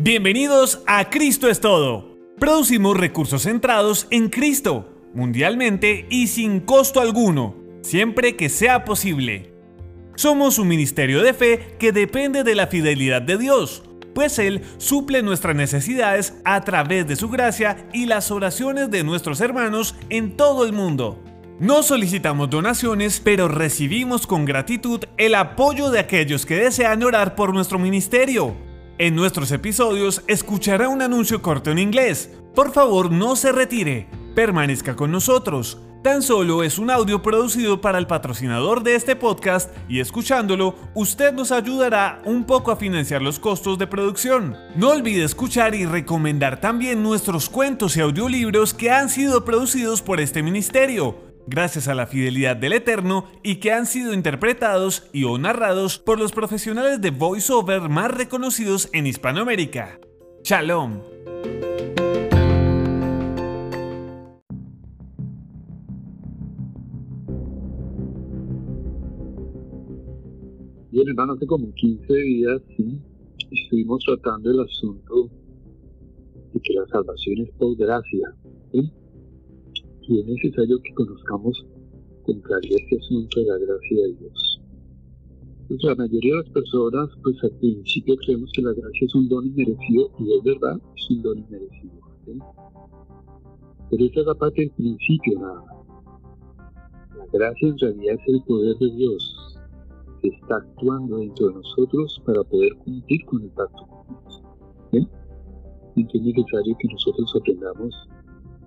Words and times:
Bienvenidos 0.00 0.80
a 0.86 1.10
Cristo 1.10 1.48
es 1.48 1.58
Todo. 1.58 2.16
Producimos 2.38 2.96
recursos 2.96 3.42
centrados 3.42 4.06
en 4.10 4.28
Cristo, 4.28 4.94
mundialmente 5.12 6.06
y 6.08 6.28
sin 6.28 6.60
costo 6.60 7.00
alguno, 7.00 7.56
siempre 7.82 8.36
que 8.36 8.48
sea 8.48 8.84
posible. 8.84 9.52
Somos 10.14 10.60
un 10.60 10.68
ministerio 10.68 11.20
de 11.20 11.34
fe 11.34 11.74
que 11.80 11.90
depende 11.90 12.44
de 12.44 12.54
la 12.54 12.68
fidelidad 12.68 13.22
de 13.22 13.38
Dios, 13.38 13.82
pues 14.14 14.38
Él 14.38 14.62
suple 14.76 15.20
nuestras 15.24 15.56
necesidades 15.56 16.34
a 16.44 16.60
través 16.60 17.08
de 17.08 17.16
su 17.16 17.28
gracia 17.28 17.88
y 17.92 18.06
las 18.06 18.30
oraciones 18.30 18.92
de 18.92 19.02
nuestros 19.02 19.40
hermanos 19.40 19.96
en 20.10 20.36
todo 20.36 20.64
el 20.64 20.72
mundo. 20.72 21.20
No 21.58 21.82
solicitamos 21.82 22.50
donaciones, 22.50 23.18
pero 23.18 23.48
recibimos 23.48 24.28
con 24.28 24.44
gratitud 24.44 25.02
el 25.16 25.34
apoyo 25.34 25.90
de 25.90 25.98
aquellos 25.98 26.46
que 26.46 26.54
desean 26.54 27.02
orar 27.02 27.34
por 27.34 27.52
nuestro 27.52 27.80
ministerio. 27.80 28.67
En 29.00 29.14
nuestros 29.14 29.52
episodios 29.52 30.24
escuchará 30.26 30.88
un 30.88 31.02
anuncio 31.02 31.40
corto 31.40 31.70
en 31.70 31.78
inglés. 31.78 32.32
Por 32.52 32.72
favor, 32.72 33.12
no 33.12 33.36
se 33.36 33.52
retire. 33.52 34.08
Permanezca 34.34 34.96
con 34.96 35.12
nosotros. 35.12 35.78
Tan 36.02 36.20
solo 36.20 36.64
es 36.64 36.80
un 36.80 36.90
audio 36.90 37.22
producido 37.22 37.80
para 37.80 37.98
el 37.98 38.08
patrocinador 38.08 38.82
de 38.82 38.96
este 38.96 39.14
podcast 39.14 39.70
y 39.88 40.00
escuchándolo, 40.00 40.74
usted 40.94 41.32
nos 41.32 41.52
ayudará 41.52 42.20
un 42.24 42.42
poco 42.42 42.72
a 42.72 42.76
financiar 42.76 43.22
los 43.22 43.38
costos 43.38 43.78
de 43.78 43.86
producción. 43.86 44.56
No 44.74 44.90
olvide 44.90 45.22
escuchar 45.22 45.76
y 45.76 45.86
recomendar 45.86 46.60
también 46.60 47.00
nuestros 47.00 47.48
cuentos 47.48 47.96
y 47.96 48.00
audiolibros 48.00 48.74
que 48.74 48.90
han 48.90 49.10
sido 49.10 49.44
producidos 49.44 50.02
por 50.02 50.18
este 50.18 50.42
ministerio 50.42 51.27
gracias 51.48 51.88
a 51.88 51.94
la 51.94 52.06
fidelidad 52.06 52.56
del 52.56 52.74
Eterno 52.74 53.24
y 53.42 53.56
que 53.56 53.72
han 53.72 53.86
sido 53.86 54.12
interpretados 54.12 55.08
y 55.12 55.24
o 55.24 55.38
narrados 55.38 55.98
por 55.98 56.18
los 56.18 56.32
profesionales 56.32 57.00
de 57.00 57.10
voiceover 57.10 57.88
más 57.88 58.10
reconocidos 58.10 58.90
en 58.92 59.06
Hispanoamérica. 59.06 59.98
Shalom. 60.44 61.00
Bien, 70.90 71.08
hermano, 71.08 71.34
hace 71.34 71.46
como 71.46 71.72
15 71.74 72.12
días 72.12 72.62
estuvimos 73.50 74.02
tratando 74.04 74.50
el 74.50 74.60
asunto 74.60 75.30
de 76.52 76.60
que 76.60 76.74
la 76.74 76.86
salvación 76.88 77.46
es 77.46 77.50
por 77.52 77.76
gracia. 77.76 78.34
¿sí? 78.72 78.92
Y 80.08 80.20
es 80.20 80.26
necesario 80.26 80.80
que 80.82 80.94
conozcamos 80.94 81.66
con 82.24 82.40
claridad 82.40 82.78
este 82.80 82.96
asunto 82.96 83.40
de 83.40 83.46
la 83.46 83.58
gracia 83.58 84.06
de 84.06 84.14
Dios. 84.14 84.60
Pues 85.68 85.82
la 85.82 85.94
mayoría 85.96 86.34
de 86.34 86.42
las 86.42 86.50
personas, 86.50 87.10
pues 87.22 87.36
al 87.44 87.50
principio 87.58 88.16
creemos 88.16 88.50
que 88.54 88.62
la 88.62 88.72
gracia 88.72 89.06
es 89.06 89.14
un 89.14 89.28
don 89.28 89.46
inmerecido, 89.46 90.10
y 90.18 90.32
es 90.32 90.42
verdad, 90.44 90.80
es 90.96 91.10
un 91.10 91.22
don 91.22 91.38
inmerecido. 91.38 91.92
Pero 93.90 94.04
esa 94.04 94.20
es 94.20 94.26
la 94.26 94.34
parte 94.34 94.60
del 94.62 94.70
principio 94.72 95.40
nada 95.40 95.64
La 97.16 97.26
gracia 97.32 97.68
en 97.68 97.78
realidad 97.78 98.14
es 98.14 98.34
el 98.34 98.42
poder 98.44 98.76
de 98.78 98.90
Dios 98.96 99.58
que 100.22 100.28
está 100.28 100.56
actuando 100.56 101.18
dentro 101.18 101.48
de 101.48 101.54
nosotros 101.54 102.20
para 102.24 102.42
poder 102.44 102.74
cumplir 102.76 103.24
con 103.26 103.42
el 103.42 103.50
pacto 103.50 103.86
con 103.86 104.06
Dios. 104.08 104.42
Entonces 105.96 106.20
es 106.20 106.22
necesario 106.22 106.76
que 106.78 106.88
nosotros 106.88 107.34
aprendamos 107.36 108.08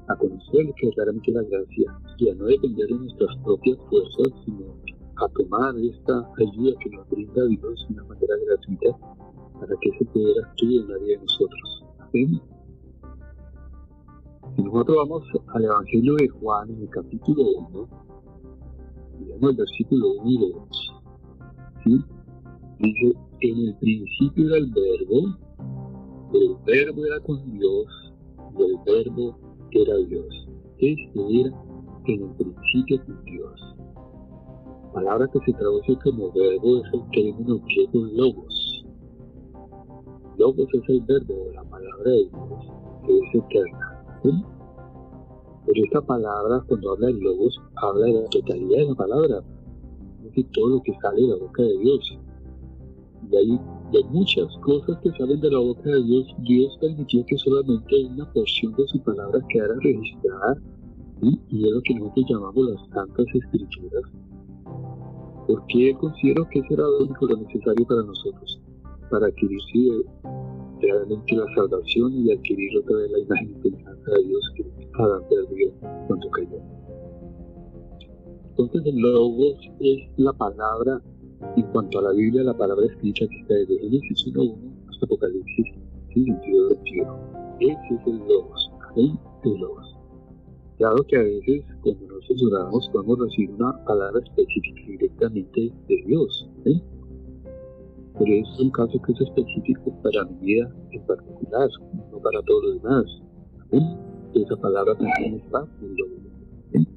a 0.08 0.16
conocer 0.16 0.74
que 0.76 0.92
realmente 0.96 1.32
la 1.32 1.44
gracia 1.44 1.98
y 2.18 2.30
a 2.30 2.36
no 2.36 2.46
depender 2.46 2.88
de 2.88 2.96
nuestras 2.96 3.38
propias 3.44 3.78
fuerzas, 3.90 4.34
sino 4.46 4.66
a 5.16 5.28
tomar 5.30 5.76
esta 5.78 6.28
ayuda 6.38 6.78
que 6.80 6.90
nos 6.90 7.10
brinda 7.10 7.46
Dios 7.46 7.86
de 7.88 7.94
una 7.94 8.04
manera 8.06 8.36
gratuita 8.46 8.98
para 9.60 9.76
que 9.80 9.90
ese 9.90 10.06
poder 10.06 10.46
actúe 10.46 10.82
en 10.82 10.88
la 10.90 10.98
vida 10.98 11.18
de 11.18 11.18
nosotros. 11.18 11.86
Amén. 12.00 12.42
Si 14.56 14.64
nosotros 14.64 14.98
vamos 14.98 15.24
al 15.54 15.66
Evangelio 15.66 16.16
de 16.16 16.28
Juan 16.28 16.70
en 16.72 16.82
el 16.82 16.90
capítulo 16.90 17.44
1, 17.70 17.90
digamos 19.20 19.52
el 19.52 19.58
versículo 19.58 20.12
1 20.24 20.30
y 20.30 20.52
2, 20.52 20.94
¿sí? 21.84 22.06
dice, 22.80 23.18
en 23.42 23.68
el 23.68 23.76
principio 23.78 24.48
era 24.48 24.58
el 24.58 24.72
verbo, 24.72 25.38
el 26.34 26.56
verbo 26.66 27.06
era 27.06 27.20
con 27.20 27.52
Dios 27.52 28.14
y 28.58 28.64
el 28.64 28.78
verbo 28.86 29.51
era 29.74 29.98
Dios. 29.98 30.48
Este 30.78 31.40
era 31.42 31.50
en 32.08 32.22
el 32.24 32.30
principio 32.36 33.06
con 33.06 33.24
Dios. 33.26 33.76
Palabra 34.94 35.28
que 35.32 35.40
se 35.46 35.54
traduce 35.54 35.98
como 36.04 36.32
verbo 36.32 36.78
es 36.78 36.94
el 36.94 37.12
término 37.12 37.60
griego 37.60 38.06
logos. 38.14 38.86
Logos 40.38 40.68
es 40.74 40.90
el 40.90 41.02
verbo, 41.02 41.52
la 41.54 41.64
palabra 41.64 42.12
de 42.12 42.30
Dios, 42.30 42.72
que 43.06 43.20
es 43.20 43.36
eterna. 43.36 44.04
Pero 45.66 45.86
esta 45.86 46.02
palabra, 46.02 46.64
cuando 46.68 46.92
habla 46.92 47.08
de 47.08 47.14
logos, 47.14 47.62
habla 47.76 48.06
de 48.08 48.14
la 48.14 48.30
totalidad 48.30 48.78
de 48.78 48.86
la 48.86 48.96
palabra, 48.96 49.44
es 50.18 50.24
decir, 50.26 50.48
todo 50.54 50.70
lo 50.70 50.82
que 50.82 50.94
sale 51.02 51.22
de 51.22 51.28
la 51.28 51.36
boca 51.36 51.64
de 51.64 51.78
Dios. 51.78 52.20
Y 53.32 53.36
ahí 53.36 53.60
de 53.92 54.04
muchas 54.06 54.48
cosas 54.60 54.98
que 55.04 55.12
salen 55.12 55.42
de 55.42 55.52
la 55.52 55.60
boca 55.60 55.90
de 55.90 56.04
Dios, 56.04 56.28
Dios 56.40 56.78
permitió 56.80 57.26
que 57.26 57.38
solamente 57.38 58.06
una 58.06 58.32
porción 58.32 58.74
de 58.76 58.88
su 58.88 59.00
palabra 59.04 59.40
quedara 59.50 59.76
registrada, 59.82 60.58
y 61.22 61.66
es 61.66 61.72
lo 61.72 61.82
que 61.82 61.96
nosotros 61.96 62.26
llamamos 62.30 62.70
las 62.70 62.90
santas 62.90 63.26
escrituras, 63.34 64.04
porque 65.48 65.96
considero 66.00 66.48
que 66.50 66.60
eso 66.60 66.74
era 66.74 66.84
lo 66.84 67.00
único 67.00 67.28
lo 67.28 67.38
necesario 67.38 67.86
para 67.86 68.04
nosotros, 68.04 68.62
para 69.10 69.28
adquirir 69.28 69.60
realmente 70.82 71.36
la 71.36 71.46
salvación 71.54 72.14
y 72.14 72.32
adquirir 72.32 72.80
otra 72.80 72.98
vez 72.98 73.12
la 73.12 73.20
imagen 73.20 73.62
y 73.64 73.70
de 73.70 74.28
Dios 74.28 74.52
que 74.56 74.66
Adán 75.00 75.22
perdió 75.30 75.72
cuando 76.08 76.30
cayó. 76.32 76.58
Entonces 78.50 78.86
el 78.86 78.96
Logos 78.98 79.58
es 79.80 80.00
la 80.18 80.34
palabra 80.34 81.02
en 81.56 81.64
cuanto 81.72 82.00
a 82.00 82.04
la 82.04 82.12
Biblia, 82.12 82.44
la 82.44 82.58
palabra 82.58 82.86
escrita 82.86 83.26
está 83.26 83.54
desde 83.54 83.80
Génesis 83.80 84.26
1.1 84.28 84.56
hasta 84.90 85.06
Apocalipsis 85.06 85.68
22 86.16 86.78
Ese 87.60 87.76
es 87.96 88.08
el 88.08 88.18
Logos, 88.28 88.72
el 88.96 89.60
Logos. 89.60 89.98
Dado 90.80 91.04
que 91.08 91.18
a 91.18 91.24
veces 91.24 91.64
cuando 91.82 92.08
nos 92.08 92.44
oramos 92.44 92.90
podemos 92.90 93.20
recibir 93.20 93.52
una 93.52 93.84
palabra 93.86 94.20
específica 94.24 94.82
directamente 94.88 95.72
de 95.88 96.04
Dios. 96.08 96.50
Pero 96.64 98.34
es 98.34 98.60
un 98.60 98.72
caso 98.72 99.02
que 99.02 99.12
es 99.12 99.22
específico 99.22 99.94
para 100.04 100.26
mi 100.26 100.46
vida 100.46 100.72
en 100.92 101.06
particular, 101.06 101.70
no 102.12 102.20
para 102.20 102.42
todos 102.44 102.64
los 102.64 102.82
demás. 102.82 103.06
Esa 104.34 104.56
palabra 104.58 104.96
también 104.96 105.36
es 105.36 105.44
parte 105.52 105.86
del 105.86 105.96
Logos. 105.96 106.88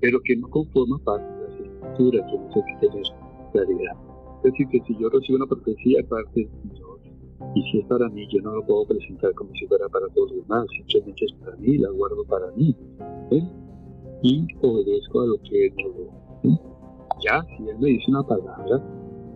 Pero 0.00 0.20
que 0.24 0.36
no 0.36 0.48
conforma 0.50 0.98
parte 1.04 1.24
de 1.24 1.48
las 1.48 1.60
escrituras, 1.60 2.30
que 2.30 2.38
no 2.38 2.48
que 2.48 2.88
tener 2.88 3.21
Es 3.54 4.42
decir, 4.42 4.66
que 4.68 4.80
si 4.86 4.96
yo 4.98 5.08
recibo 5.08 5.36
una 5.36 5.46
profecía 5.46 6.02
parte 6.08 6.40
del 6.40 6.50
Señor, 6.62 7.00
y 7.54 7.62
si 7.70 7.80
es 7.80 7.86
para 7.86 8.08
mí, 8.08 8.26
yo 8.28 8.40
no 8.42 8.52
lo 8.52 8.66
puedo 8.66 8.86
presentar 8.86 9.32
como 9.34 9.52
si 9.54 9.66
fuera 9.66 9.88
para 9.88 10.08
todos 10.08 10.32
los 10.32 10.42
demás, 10.42 10.66
simplemente 10.76 11.24
es 11.24 11.32
para 11.34 11.56
mí, 11.56 11.78
la 11.78 11.90
guardo 11.90 12.24
para 12.24 12.50
mí. 12.52 12.74
Y 14.22 14.46
obedezco 14.62 15.20
a 15.20 15.26
lo 15.26 15.36
que 15.42 15.66
Él 15.66 15.74
me 15.76 16.50
¿sí? 16.50 16.60
Ya, 17.24 17.44
si 17.56 17.68
Él 17.68 17.78
me 17.78 17.88
dice 17.88 18.10
una 18.10 18.22
palabra 18.22 18.82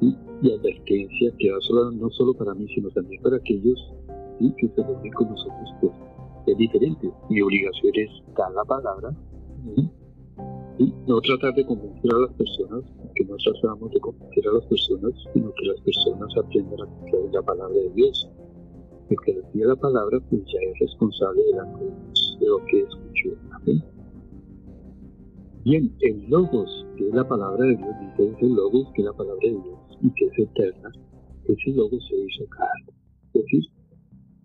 y 0.01 0.53
advertencia 0.53 1.33
que 1.39 1.51
va 1.51 1.61
solo, 1.61 1.91
no 1.93 2.11
solo 2.11 2.35
para 2.35 2.55
mí, 2.55 2.67
sino 2.75 2.89
también 2.91 3.21
para 3.23 3.37
aquellos 3.37 3.95
que 4.39 4.69
se 4.69 4.83
reúnen 4.83 5.13
con 5.13 5.29
nosotros, 5.29 5.75
pues 5.81 5.93
es 6.47 6.57
diferente. 6.57 7.11
Mi 7.31 7.41
obligación 7.41 7.93
es 7.95 8.11
dar 8.37 8.53
la 8.53 8.65
palabra 8.65 9.11
no 10.79 11.21
tratar 11.21 11.55
de 11.55 11.65
convencer 11.65 12.11
a 12.15 12.19
las 12.19 12.33
personas, 12.35 12.85
que 13.15 13.25
no 13.25 13.37
tratamos 13.37 13.91
de 13.93 14.01
convencer 14.01 14.49
a 14.49 14.53
las 14.53 14.67
personas, 14.67 15.13
sino 15.33 15.53
que 15.55 15.67
las 15.67 15.81
personas 15.81 16.37
aprendan 16.37 16.81
a 16.83 16.87
confiar 16.87 17.23
la 17.33 17.43
palabra 17.43 17.75
de 17.75 17.91
Dios. 17.95 18.29
El 19.09 19.17
que 19.25 19.35
recibe 19.35 19.67
la 19.67 19.77
palabra, 19.77 20.21
pues 20.29 20.43
ya 20.43 20.59
es 20.71 20.79
responsable 20.81 21.43
de 21.45 21.53
de 22.41 22.47
lo 22.47 22.65
que 22.67 22.81
escuchó. 22.81 23.31
Amén. 23.53 23.83
Bien, 25.65 25.97
el 26.01 26.29
Logos, 26.29 26.87
que 26.97 27.09
es 27.09 27.15
la 27.15 27.27
palabra 27.27 27.65
de 27.65 27.77
Dios, 27.77 27.91
dice 28.19 28.37
el 28.41 28.55
Logos, 28.55 28.89
que 28.95 29.03
es 29.03 29.07
la 29.07 29.13
palabra 29.15 29.41
de 29.43 29.51
Dios 29.51 29.79
y 30.03 30.11
que 30.11 30.27
es 30.27 30.39
eterna, 30.39 30.93
ese 31.49 31.71
Logos 31.71 32.07
se 32.09 32.17
hizo 32.17 32.47
carne. 32.51 32.93
Es 33.33 33.43
decir, 33.43 33.65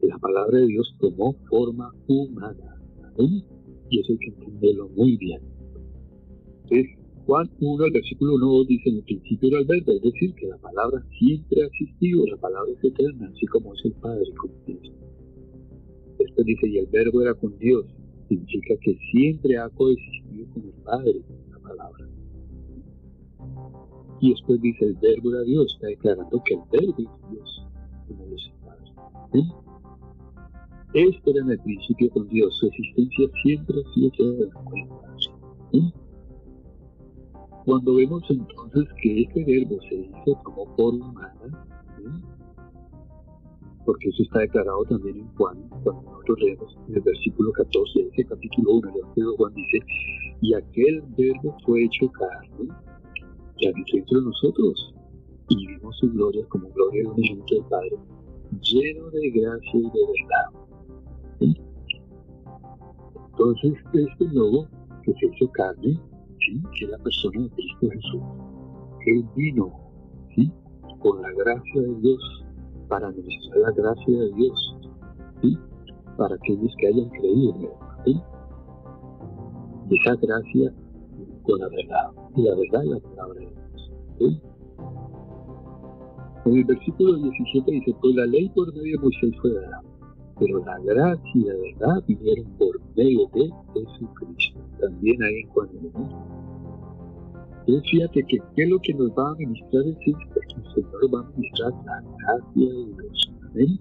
la 0.01 0.17
palabra 0.17 0.59
de 0.59 0.67
Dios 0.67 0.95
tomó 0.99 1.33
forma 1.49 1.91
humana. 2.07 2.81
Y 3.17 3.99
eso 3.99 4.13
hay 4.13 4.17
que 4.19 4.27
entenderlo 4.27 4.89
muy 4.89 5.17
bien. 5.17 5.50
Entonces, 6.71 6.97
Juan 7.25 7.49
1, 7.59 7.85
el 7.85 7.91
versículo 7.91 8.35
1 8.35 8.63
dice, 8.65 8.89
en 8.89 8.95
el 8.95 9.03
principio 9.03 9.49
era 9.49 9.59
el 9.59 9.65
verbo, 9.65 9.91
es 9.91 10.01
decir, 10.01 10.33
que 10.35 10.47
la 10.47 10.57
palabra 10.57 11.03
siempre 11.19 11.63
ha 11.63 11.65
existido, 11.65 12.25
la 12.27 12.37
palabra 12.37 12.71
es 12.71 12.83
eterna, 12.83 13.29
así 13.33 13.45
como 13.47 13.73
es 13.73 13.85
el 13.85 13.91
Padre 13.93 14.31
con 14.37 14.51
Dios. 14.65 14.91
Después 16.17 16.45
dice, 16.45 16.69
y 16.69 16.77
el 16.77 16.87
verbo 16.87 17.21
era 17.21 17.33
con 17.33 17.57
Dios, 17.59 17.85
significa 18.29 18.75
que 18.81 18.97
siempre 19.11 19.57
ha 19.57 19.69
coexistido 19.69 20.47
con 20.53 20.63
el 20.63 20.73
Padre, 20.83 21.21
la 21.51 21.59
palabra. 21.59 22.07
Y 24.21 24.29
después 24.29 24.61
dice, 24.61 24.85
el 24.85 24.95
verbo 24.95 25.31
era 25.31 25.43
Dios, 25.43 25.73
está 25.73 25.87
declarando 25.87 26.41
que 26.45 26.53
el 26.53 26.61
verbo 26.71 26.95
es 26.99 27.31
Dios, 27.31 27.67
como 28.07 28.25
lo 28.27 28.35
es 28.35 28.47
el 28.47 28.65
Padre. 28.65 28.91
Este 30.93 31.31
era 31.31 31.41
en 31.41 31.51
el 31.51 31.59
principio 31.59 32.09
con 32.11 32.29
Dios, 32.29 32.57
su 32.57 32.67
existencia 32.67 33.27
siempre 33.43 33.75
ha 33.81 33.93
sido 33.93 34.11
llena 34.17 34.45
de 34.45 34.49
Cuando 37.65 37.95
vemos 37.95 38.23
entonces 38.29 38.87
que 39.01 39.21
este 39.21 39.45
verbo 39.45 39.77
se 39.87 39.95
hizo 39.95 40.41
como 40.43 40.65
forma 40.75 41.09
humana, 41.09 41.67
porque 43.85 44.09
eso 44.09 44.23
está 44.23 44.39
declarado 44.39 44.83
también 44.85 45.17
en 45.17 45.27
Juan, 45.35 45.57
cuando 45.83 46.01
nosotros 46.03 46.39
leemos 46.41 46.77
en 46.87 46.95
el 46.95 47.01
versículo 47.01 47.51
14 47.51 47.99
de 47.99 48.09
ese 48.09 48.25
capítulo 48.25 48.73
1, 48.73 48.89
el 48.89 48.95
Evangelio 48.99 49.35
Juan 49.37 49.53
dice, 49.53 49.79
y 50.41 50.53
aquel 50.55 51.03
verbo 51.17 51.57
fue 51.65 51.83
hecho 51.83 52.11
carne, 52.11 52.73
y 53.57 53.67
habitó 53.67 53.97
entre 53.97 54.21
nosotros, 54.21 54.95
y 55.49 55.67
vimos 55.67 55.97
su 55.97 56.11
gloria 56.11 56.45
como 56.49 56.69
gloria 56.69 57.03
de 57.03 57.09
un 57.09 57.45
del 57.45 57.63
Padre, 57.69 57.97
lleno 58.61 59.09
de 59.11 59.29
gracia 59.29 59.79
y 59.79 59.83
de 59.83 59.99
verdad. 60.19 60.49
Entonces, 63.31 63.73
este 63.93 64.25
lobo 64.33 64.67
que 65.03 65.13
se 65.13 65.25
hizo 65.27 65.51
carne, 65.51 65.99
¿sí? 66.41 66.61
que 66.77 66.85
es 66.85 66.91
la 66.91 66.97
persona 66.99 67.41
de 67.41 67.49
Cristo 67.49 67.89
Jesús, 67.89 68.21
él 69.05 69.25
vino 69.35 69.71
¿sí? 70.35 70.51
con 70.99 71.21
la 71.21 71.31
gracia 71.31 71.81
de 71.81 71.95
Dios 72.01 72.45
para 72.87 73.07
administrar 73.07 73.57
la 73.57 73.71
gracia 73.71 74.19
de 74.19 74.31
Dios, 74.33 74.77
¿sí? 75.41 75.57
para 76.17 76.35
aquellos 76.35 76.73
que 76.77 76.87
hayan 76.87 77.09
creído 77.09 77.55
en 77.55 78.13
Él. 78.13 78.21
esa 79.91 80.15
gracia 80.15 80.73
con 81.43 81.59
la 81.59 81.67
verdad, 81.69 82.11
y 82.35 82.41
la 82.43 82.55
verdad 82.55 82.83
es 82.83 82.89
la 82.89 82.99
palabra 83.09 83.39
de 83.39 83.53
Dios. 84.19 84.41
En 86.45 86.57
el 86.57 86.63
versículo 86.65 87.15
17 87.17 87.71
dice, 87.71 87.95
pues 88.01 88.15
la 88.15 88.25
ley 88.25 88.49
por 88.49 88.73
medio 88.73 88.97
de 88.97 89.03
Moisés 89.03 89.31
fue 89.41 89.53
dada, 89.53 89.81
pero 90.41 90.57
la 90.65 90.79
gracia 90.79 91.21
y 91.35 91.79
la 91.79 91.99
vinieron 92.07 92.45
por 92.57 92.81
medio 92.95 93.29
de 93.35 93.47
Jesucristo. 93.73 94.59
También 94.79 95.21
hay 95.21 95.35
en 95.41 95.49
Juan 95.49 95.69
1. 95.93 96.51
Entonces 97.59 97.91
fíjate 97.91 98.23
que 98.23 98.37
qué 98.55 98.63
es 98.63 98.69
lo 98.69 98.79
que 98.79 98.93
nos 98.95 99.11
va 99.11 99.29
a 99.29 99.35
ministrar 99.35 99.83
el 99.85 99.95
Señor, 99.99 100.27
el 100.35 100.73
Señor 100.73 101.15
va 101.15 101.19
a 101.19 101.31
ministrar 101.37 101.71
la 101.85 102.01
gracia 102.17 102.73
de 102.73 102.85
Dios. 102.85 103.33
Amén. 103.51 103.79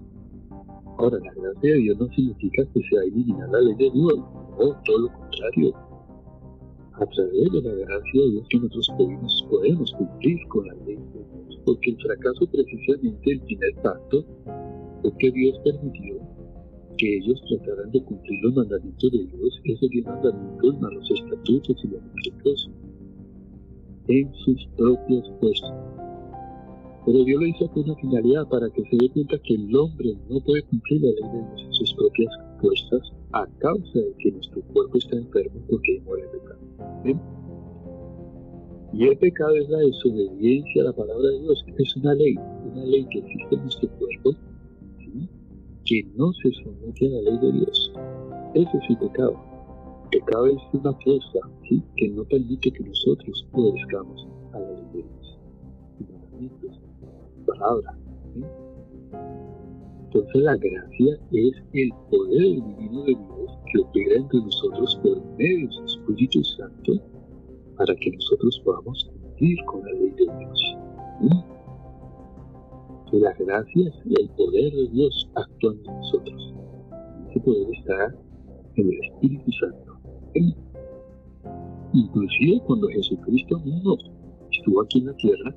Ahora, 0.98 1.18
la 1.18 1.32
gracia 1.32 1.72
de 1.72 1.78
Dios 1.78 1.98
no 1.98 2.06
significa 2.08 2.62
que 2.74 2.80
se 2.82 2.96
va 2.96 3.44
a 3.44 3.48
la 3.52 3.60
ley 3.60 3.74
de 3.76 3.90
Dios, 3.90 4.18
no, 4.18 4.82
todo 4.84 4.98
lo 4.98 5.12
contrario. 5.14 5.74
A 6.92 7.06
través 7.06 7.52
de 7.52 7.62
la 7.62 7.74
gracia 7.74 8.20
de 8.20 8.30
Dios 8.32 8.46
que 8.50 8.58
nosotros 8.58 8.92
podemos, 8.98 9.46
podemos 9.48 9.92
cumplir 9.92 10.38
con 10.48 10.66
la 10.66 10.74
ley 10.84 10.96
de 10.96 11.24
Dios, 11.24 11.60
porque 11.64 11.90
el 11.92 11.96
fracaso 12.02 12.46
precisamente 12.52 13.30
del 13.30 13.40
primer 13.40 13.74
pacto 13.82 14.24
es 15.04 15.12
que 15.18 15.30
Dios 15.30 15.58
permitió 15.64 16.20
que 17.00 17.16
ellos 17.16 17.42
trataran 17.48 17.90
de 17.92 18.02
cumplir 18.04 18.40
los 18.42 18.54
mandamientos 18.54 19.10
de 19.10 19.24
Dios, 19.24 19.60
esos 19.64 19.88
diez 19.88 20.04
mandamientos, 20.04 20.80
más 20.80 20.92
los 20.92 21.10
estatutos 21.10 21.76
y 21.82 21.88
los 21.88 22.02
decretos 22.14 22.70
en 24.08 24.34
sus 24.34 24.66
propias 24.76 25.30
fuerzas. 25.40 25.72
Pero 27.06 27.24
Dios 27.24 27.40
lo 27.40 27.46
hizo 27.46 27.68
con 27.70 27.84
una 27.84 27.94
finalidad 27.96 28.46
para 28.48 28.68
que 28.68 28.82
se 28.82 28.96
dé 29.00 29.08
cuenta 29.08 29.38
que 29.38 29.54
el 29.54 29.74
hombre 29.74 30.14
no 30.28 30.40
puede 30.40 30.62
cumplir 30.64 31.00
la 31.00 31.08
ley 31.08 31.22
de 31.32 31.48
Dios 31.48 31.62
en 31.64 31.72
sus 31.72 31.94
propias 31.94 32.34
fuerzas 32.60 33.12
a 33.32 33.46
causa 33.58 33.98
de 33.98 34.14
que 34.18 34.32
nuestro 34.32 34.60
cuerpo 34.60 34.98
está 34.98 35.16
enfermo 35.16 35.58
porque 35.70 36.02
muere 36.04 36.24
el 36.24 36.30
pecado. 36.38 36.60
Y 38.92 39.06
el 39.06 39.16
pecado 39.16 39.54
es 39.54 39.68
la 39.70 39.78
desobediencia 39.78 40.82
a 40.82 40.86
la 40.86 40.92
palabra 40.92 41.28
de 41.28 41.40
Dios. 41.40 41.64
Es 41.78 41.96
una 41.96 42.12
ley, 42.12 42.34
una 42.72 42.84
ley 42.84 43.06
que 43.10 43.20
existe 43.20 43.54
en 43.54 43.62
nuestro 43.62 43.88
cuerpo, 43.90 44.34
que 45.90 46.06
no 46.14 46.32
se 46.34 46.52
somete 46.62 47.06
a 47.06 47.10
la 47.10 47.30
ley 47.30 47.38
de 47.38 47.52
Dios. 47.58 47.92
Eso 48.54 48.78
es 48.78 48.90
el 48.90 48.98
pecado 48.98 49.50
pecado 50.10 50.46
es 50.46 50.58
una 50.72 50.92
fuerza 50.94 51.38
¿sí? 51.68 51.82
que 51.96 52.08
no 52.08 52.24
permite 52.24 52.70
que 52.72 52.84
nosotros 52.84 53.46
obedezcamos 53.52 54.26
a 54.52 54.58
la 54.58 54.70
ley 54.72 54.84
de 54.92 55.02
Dios, 55.02 55.38
mandamientos, 56.10 56.80
palabra. 57.46 57.98
Entonces 60.04 60.42
la 60.42 60.56
gracia 60.56 61.18
es 61.32 61.52
el 61.72 61.90
poder 62.10 62.40
divino 62.40 63.04
de 63.04 63.14
Dios 63.14 63.58
que 63.72 63.78
opera 63.80 64.16
entre 64.16 64.40
nosotros 64.40 65.00
por 65.02 65.24
medio 65.36 65.68
de 65.68 65.72
su 65.72 65.84
Espíritu 65.84 66.44
Santo 66.44 66.92
para 67.76 67.94
que 67.94 68.10
nosotros 68.10 68.60
podamos 68.64 69.04
cumplir 69.04 69.64
con 69.66 69.84
la 69.84 69.92
ley 69.92 70.10
de 70.10 70.26
Dios. 70.38 70.76
Que 73.10 73.18
la 73.18 73.32
gracia 73.32 73.88
es 73.88 73.94
el 74.18 74.28
poder 74.30 74.72
de 74.72 74.88
Dios 74.88 75.28
actuando 75.34 75.90
en 75.90 75.96
nosotros. 75.96 76.54
Ese 77.28 77.40
poder 77.40 77.66
está 77.76 78.14
en 78.76 78.86
el 78.86 79.00
Espíritu 79.04 79.50
Santo. 79.52 79.98
Inclusive 81.92 82.62
cuando 82.66 82.86
Jesucristo 82.88 83.58
mismo 83.60 83.96
estuvo 84.52 84.82
aquí 84.82 85.00
en 85.00 85.06
la 85.06 85.16
tierra, 85.16 85.56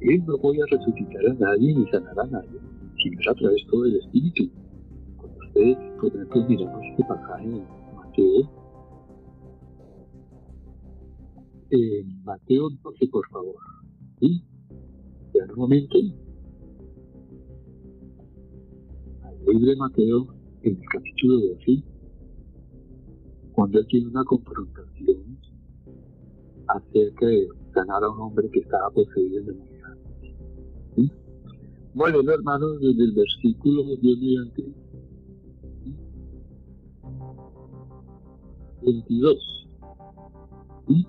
Él 0.00 0.24
no 0.26 0.38
voy 0.38 0.58
a 0.60 0.66
resucitar 0.70 1.26
a 1.26 1.34
nadie 1.34 1.74
ni 1.74 1.86
sanar 1.90 2.18
a 2.18 2.26
nadie, 2.26 2.58
sino 3.02 3.20
es 3.20 3.28
a 3.28 3.34
través 3.34 3.66
todo 3.66 3.82
del 3.82 3.96
Espíritu. 3.96 4.50
Cuando 5.18 5.38
ustedes, 5.38 5.76
por 6.00 6.08
ejemplo, 6.08 6.46
miramos 6.48 6.80
este 6.90 7.04
pasaje 7.04 7.44
en 7.44 7.66
Mateo, 7.94 8.50
en 11.70 12.24
Mateo 12.24 12.70
12, 12.82 13.06
por 13.08 13.28
favor. 13.28 13.56
¿Sí? 14.20 14.44
en 15.34 15.50
un 15.50 15.56
momento. 15.56 15.98
Libro 19.46 19.66
de 19.66 19.76
Mateo, 19.76 20.26
en 20.62 20.76
el 20.76 20.88
capítulo 20.92 21.40
12, 21.54 21.82
cuando 23.52 23.78
él 23.78 23.86
tiene 23.88 24.08
una 24.08 24.24
confrontación 24.24 25.38
acerca 26.68 27.26
de 27.26 27.48
sanar 27.74 28.04
a 28.04 28.10
un 28.10 28.20
hombre 28.20 28.50
que 28.50 28.60
estaba 28.60 28.90
poseído 28.90 29.42
de 29.44 29.52
demonio. 29.52 29.86
¿Sí? 30.96 31.12
Bueno, 31.94 32.20
hermanos, 32.30 32.80
desde 32.80 33.02
el 33.02 33.12
versículo 33.12 33.84
Dios 33.84 34.18
mediante 34.18 34.64
22 38.82 39.68
¿sí? 40.88 41.06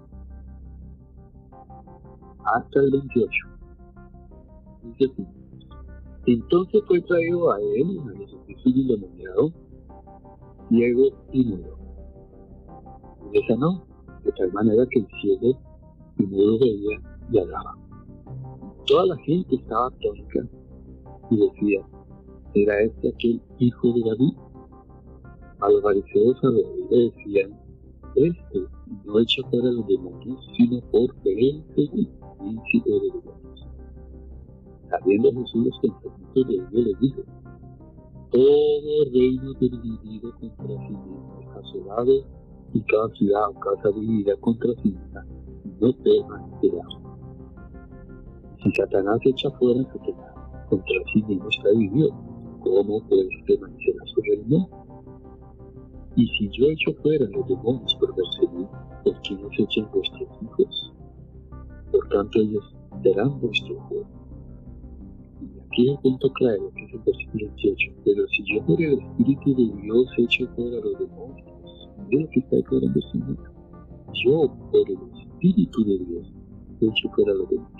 hasta 2.45 2.79
el 2.79 2.91
28. 2.91 3.29
Dice 4.83 5.11
así. 5.13 5.40
Entonces 6.25 6.81
fue 6.87 7.01
traído 7.01 7.51
a 7.51 7.59
él, 7.59 7.99
a 7.99 8.17
Jesucristo 8.17 8.69
endemoniado, 8.69 9.53
ciego 10.69 11.03
y 11.31 11.45
mudo 11.45 11.81
esa 13.33 13.55
no, 13.55 13.85
de 14.23 14.31
tal 14.33 14.51
manera 14.51 14.85
que 14.89 14.99
el 14.99 15.07
cielo 15.21 15.57
primero 16.15 16.59
veía 16.59 17.01
y 17.31 17.39
hablaba. 17.39 17.77
Toda 18.85 19.05
la 19.05 19.17
gente 19.17 19.55
estaba 19.55 19.87
atónica 19.87 20.47
y 21.29 21.37
decía, 21.37 21.81
¿era 22.55 22.81
este 22.81 23.09
aquel 23.09 23.41
hijo 23.59 23.93
de 23.93 24.01
David? 24.09 24.37
A 25.61 25.69
los 25.69 25.81
fariseos 25.81 26.43
a 26.43 26.49
le 26.49 27.11
decían, 27.11 27.59
este 28.15 28.65
no 29.05 29.19
echa 29.19 29.41
fuera 29.49 29.71
los 29.71 29.87
demonios, 29.87 30.45
sino 30.57 30.81
por 30.91 31.15
él 31.23 31.63
príncipe 31.75 32.89
de. 32.89 33.50
Sabiendo 34.91 35.31
Jesús 35.31 35.67
los 35.67 35.79
pensamientos 35.79 36.47
de 36.47 36.53
ellos, 36.53 36.73
les 36.73 36.99
dijo, 36.99 37.21
todo 38.29 39.05
reino 39.13 39.53
dividido 39.53 40.31
contra 40.39 40.87
sí 40.87 40.93
mismo 40.93 41.39
es 41.41 41.55
asolado 41.55 42.13
y 42.73 42.81
cada 42.81 43.09
ciudad 43.15 43.49
o 43.49 43.53
casa 43.59 43.89
dividida 43.95 44.35
contra 44.41 44.73
sí 44.83 44.91
misma 44.91 45.25
no 45.79 45.93
permanecerá. 45.93 46.83
Si 48.61 48.71
Satanás 48.73 49.19
echa 49.23 49.49
fuera 49.51 49.81
a 49.81 49.93
Satanás, 49.93 50.35
contra 50.69 50.95
sí 51.13 51.23
mismo 51.23 51.47
está 51.49 51.69
dividido, 51.69 52.09
¿cómo 52.59 53.01
pues 53.07 53.27
permanecerá 53.47 54.05
su 54.13 54.21
reino? 54.21 54.69
Y 56.17 56.27
si 56.27 56.49
yo 56.49 56.65
echo 56.67 56.93
fuera 57.01 57.25
los 57.29 57.47
demonios 57.47 57.95
por 57.95 58.13
perseguir, 58.13 58.67
¿por 59.05 59.21
qué 59.21 59.35
no 59.35 59.49
se 59.51 59.81
vuestros 59.93 60.29
hijos? 60.41 60.93
Por 61.91 62.09
tanto, 62.09 62.39
ellos 62.39 62.75
darán 63.01 63.39
vuestro 63.39 63.79
juego. 63.87 64.20
El 65.77 65.97
punto 65.99 66.31
claro, 66.33 66.69
que 66.75 66.83
es 66.83 66.93
el 66.93 66.99
versículo 66.99 67.45
28. 67.47 67.91
Pero 68.03 68.27
si 68.27 68.43
yo 68.43 68.65
por 68.65 68.81
el 68.81 68.99
Espíritu 68.99 69.55
de 69.55 69.81
Dios 69.81 70.07
echo 70.17 70.47
fuera 70.55 70.77
los 70.81 70.99
demonios, 70.99 71.51
de 72.09 72.29
que 72.29 72.39
está 72.41 72.55
declarando 72.57 72.99
el 72.99 73.11
Señor. 73.11 73.51
Yo, 74.25 74.53
por 74.71 74.89
el 74.89 74.97
Espíritu 75.21 75.83
de 75.85 75.97
Dios, 75.99 76.33
he 76.81 76.85
hecho 76.85 77.09
fuera 77.15 77.33
lo 77.33 77.45
demás. 77.45 77.71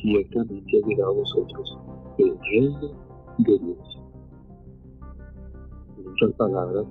Ciertamente 0.00 0.78
ha 0.78 0.86
llegado 0.86 1.10
a 1.10 1.14
vosotros 1.14 1.78
el 2.18 2.38
reino 2.50 2.90
de 3.38 3.58
Dios. 3.58 3.98
En 5.98 6.08
otras 6.08 6.32
palabras, 6.36 6.86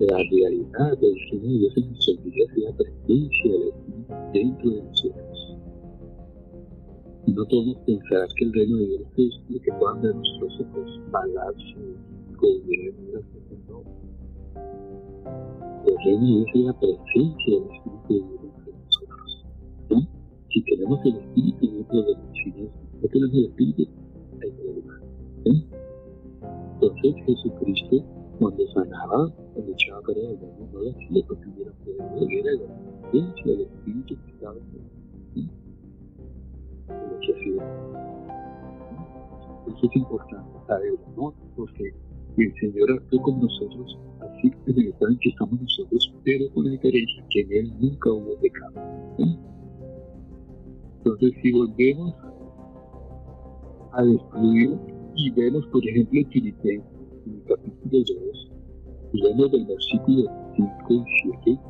la 0.00 0.16
realidad 0.16 0.98
del 0.98 1.14
reino 1.30 1.46
de 1.46 1.58
Dios 1.58 1.76
en 1.76 1.86
nuestras 1.88 2.24
vidas 2.24 2.56
es 2.56 2.64
la 2.64 2.72
presencia 2.76 3.52
del 3.52 3.68
Espíritu 3.68 4.14
dentro 4.32 4.70
de 4.70 4.82
nosotros. 4.82 5.27
No 7.34 7.44
podemos 7.44 7.76
pensar 7.84 8.26
que 8.36 8.44
el 8.46 8.52
reino 8.54 8.78
de 8.78 8.86
Dios 8.86 9.02
es 9.18 9.50
lo 9.50 9.60
que 9.60 9.72
puedan 9.78 10.00
ver 10.00 10.14
nuestros 10.14 10.60
ojos, 10.60 11.00
palacios, 11.12 11.76
hubiera 12.40 12.94
no. 13.68 13.82
El 15.86 15.96
reino 16.04 16.46
es 16.46 16.54
la 16.54 16.72
presencia 16.80 17.60
del 17.60 17.64
Espíritu 17.70 18.08
de 18.08 18.14
Dios 18.14 18.40
entre 18.44 18.72
nosotros. 18.72 19.46
¿no? 19.90 20.08
Si 20.48 20.62
tenemos 20.64 21.04
el 21.04 21.16
Espíritu, 21.16 21.66
no 21.66 21.76
hay 21.76 21.84
problema. 21.84 22.32
Si 22.32 22.50
no, 22.50 23.08
tenemos 23.08 23.34
el 23.34 23.44
Espíritu, 23.44 23.88
hay 24.40 24.50
problema. 24.50 25.00
Entonces 26.80 27.14
Jesucristo, 27.26 28.04
cuando 28.38 28.66
sanaba, 28.68 29.30
cuando 29.52 29.72
echaba 29.72 30.00
para 30.00 30.18
el 30.18 30.40
demonio, 30.40 30.68
no 30.72 30.80
lo 30.80 30.90
hacía 30.92 31.24
porque 31.28 31.48
hubiera 31.50 31.72
poder, 31.84 32.32
era 32.32 32.52
la 32.52 33.10
presencia 33.10 33.52
del 33.52 33.60
Espíritu 33.60 34.16
que 34.16 34.30
estaba 34.30 34.56
en 34.56 34.80
él. 34.80 34.97
Lo 37.10 37.20
que 37.20 37.32
hacía 37.32 37.98
eso 39.68 39.86
es 39.86 39.96
importante 39.96 40.58
saberlo, 40.66 40.98
¿no? 41.16 41.34
Porque 41.56 41.94
el 42.36 42.54
Señor 42.60 42.92
actuó 42.92 43.22
con 43.22 43.40
nosotros 43.40 43.98
así 44.20 44.52
en 44.66 44.78
el 44.78 44.88
estado 44.88 45.12
en 45.12 45.18
que 45.18 45.28
estamos 45.30 45.60
nosotros, 45.60 46.14
pero 46.24 46.44
con 46.54 46.64
la 46.64 46.70
diferencia 46.72 47.24
que 47.30 47.40
en 47.40 47.52
Él 47.52 47.72
nunca 47.80 48.10
hubo 48.10 48.36
pecado. 48.40 48.72
Entonces, 50.98 51.32
si 51.42 51.52
volvemos 51.52 52.14
a 53.92 54.02
destruir 54.02 54.78
y 55.16 55.30
vemos, 55.30 55.66
por 55.66 55.86
ejemplo, 55.86 56.20
en 56.20 56.30
Filipenses, 56.30 56.84
en 57.26 57.34
el 57.34 57.42
capítulo 57.44 58.04
2, 58.04 58.50
y 59.12 59.22
vemos 59.22 59.52
del 59.52 59.66
versículo 59.66 60.30
5 60.56 60.94
y 60.94 61.04
7, 61.46 61.60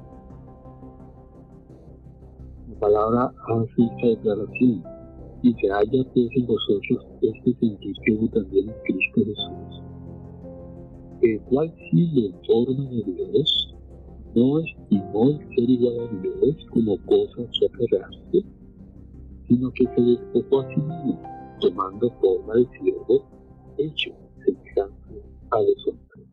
la 2.69 2.81
palabra 2.81 3.33
hace 3.49 3.83
esta 3.83 4.07
declaración 4.07 4.98
y 5.43 5.53
se 5.55 5.71
haya 5.71 6.05
pues 6.15 6.29
en 6.35 6.47
vosotros 6.47 7.07
este 7.23 7.55
sentir 7.61 7.97
que 8.05 8.13
hubo 8.13 8.29
también 8.29 8.69
en 8.69 8.75
Cristo 8.85 9.25
Jesús, 9.25 9.83
el 11.23 11.41
cual 11.43 11.73
siendo 11.91 12.27
en 12.27 12.45
forma 12.45 12.91
de 12.91 13.05
Dios, 13.05 13.75
no 14.35 14.61
estimó 14.61 15.31
el 15.31 15.39
ser 15.39 15.71
igual 15.71 16.01
a 16.01 16.23
Dios 16.23 16.67
como 16.71 16.99
cosa 17.07 17.43
que 17.59 17.67
aferrarse, 17.67 18.45
sino 19.49 19.71
que 19.73 19.85
se 19.85 20.01
despojó 20.01 20.61
a 20.61 20.69
sí 20.69 20.81
mismo, 20.81 21.23
tomando 21.61 22.11
forma 22.21 22.55
de 22.55 22.67
siervo, 22.79 23.25
hecho 23.79 24.11
semejante 24.45 25.23
a 25.51 25.61
los 25.61 25.89
hombres. 25.89 26.29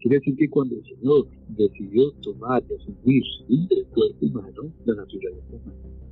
Quiere 0.00 0.18
decir 0.18 0.36
que 0.36 0.48
cuando 0.48 0.76
el 0.76 0.84
Señor 0.84 1.28
decidió 1.48 2.12
tomar 2.22 2.62
y 2.70 2.74
asumir 2.74 3.22
el 3.48 3.86
cuerpo 3.86 4.26
humano, 4.26 4.72
la 4.86 4.94
naturaleza 4.94 5.54
humana, 5.54 6.07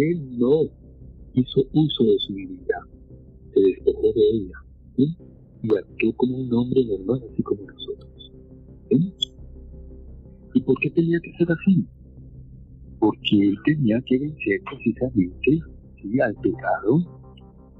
él 0.00 0.38
no 0.38 0.62
hizo 1.34 1.60
uso 1.72 2.04
de 2.04 2.18
su 2.18 2.34
divinidad, 2.34 2.82
se 3.54 3.60
despojó 3.60 4.12
de 4.12 4.30
ella 4.32 4.54
y 5.62 5.76
actuó 5.76 6.12
como 6.16 6.38
un 6.38 6.52
hombre 6.52 6.84
normal, 6.86 7.22
así 7.32 7.42
como 7.42 7.62
nosotros. 7.62 8.32
¿Y 10.54 10.60
por 10.62 10.78
qué 10.80 10.90
tenía 10.90 11.20
que 11.20 11.32
ser 11.34 11.48
así? 11.52 11.86
Porque 12.98 13.48
él 13.48 13.56
tenía 13.64 14.00
que 14.06 14.18
vencer 14.18 14.60
precisamente 14.64 15.60
al 16.22 16.34
pecado, 16.36 17.04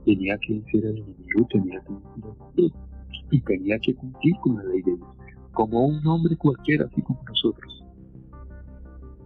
tenía 0.05 0.37
que 0.39 0.55
vencer 0.55 0.87
al 0.87 0.99
enemigo, 0.99 1.47
tenía 1.51 1.81
que 1.81 1.93
vencer 1.93 2.79
y 3.31 3.41
tenía 3.41 3.79
que 3.79 3.95
cumplir 3.95 4.35
con 4.43 4.57
la 4.57 4.65
ley 4.65 4.83
de 4.83 4.97
Dios, 4.97 5.09
como 5.53 5.87
un 5.87 6.07
hombre 6.07 6.37
cualquiera, 6.37 6.85
así 6.85 7.03
como 7.03 7.23
nosotros. 7.25 7.85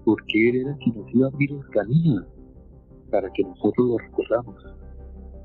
Porque 0.04 0.50
él 0.50 0.56
era 0.56 0.76
quien 0.76 0.96
nos 0.96 1.14
iba 1.14 1.26
a 1.26 1.30
abrir 1.30 1.52
el 1.52 1.68
camino 1.70 2.24
para 3.12 3.30
que 3.32 3.44
nosotros 3.44 3.86
lo 3.86 3.98
recorramos. 3.98 4.56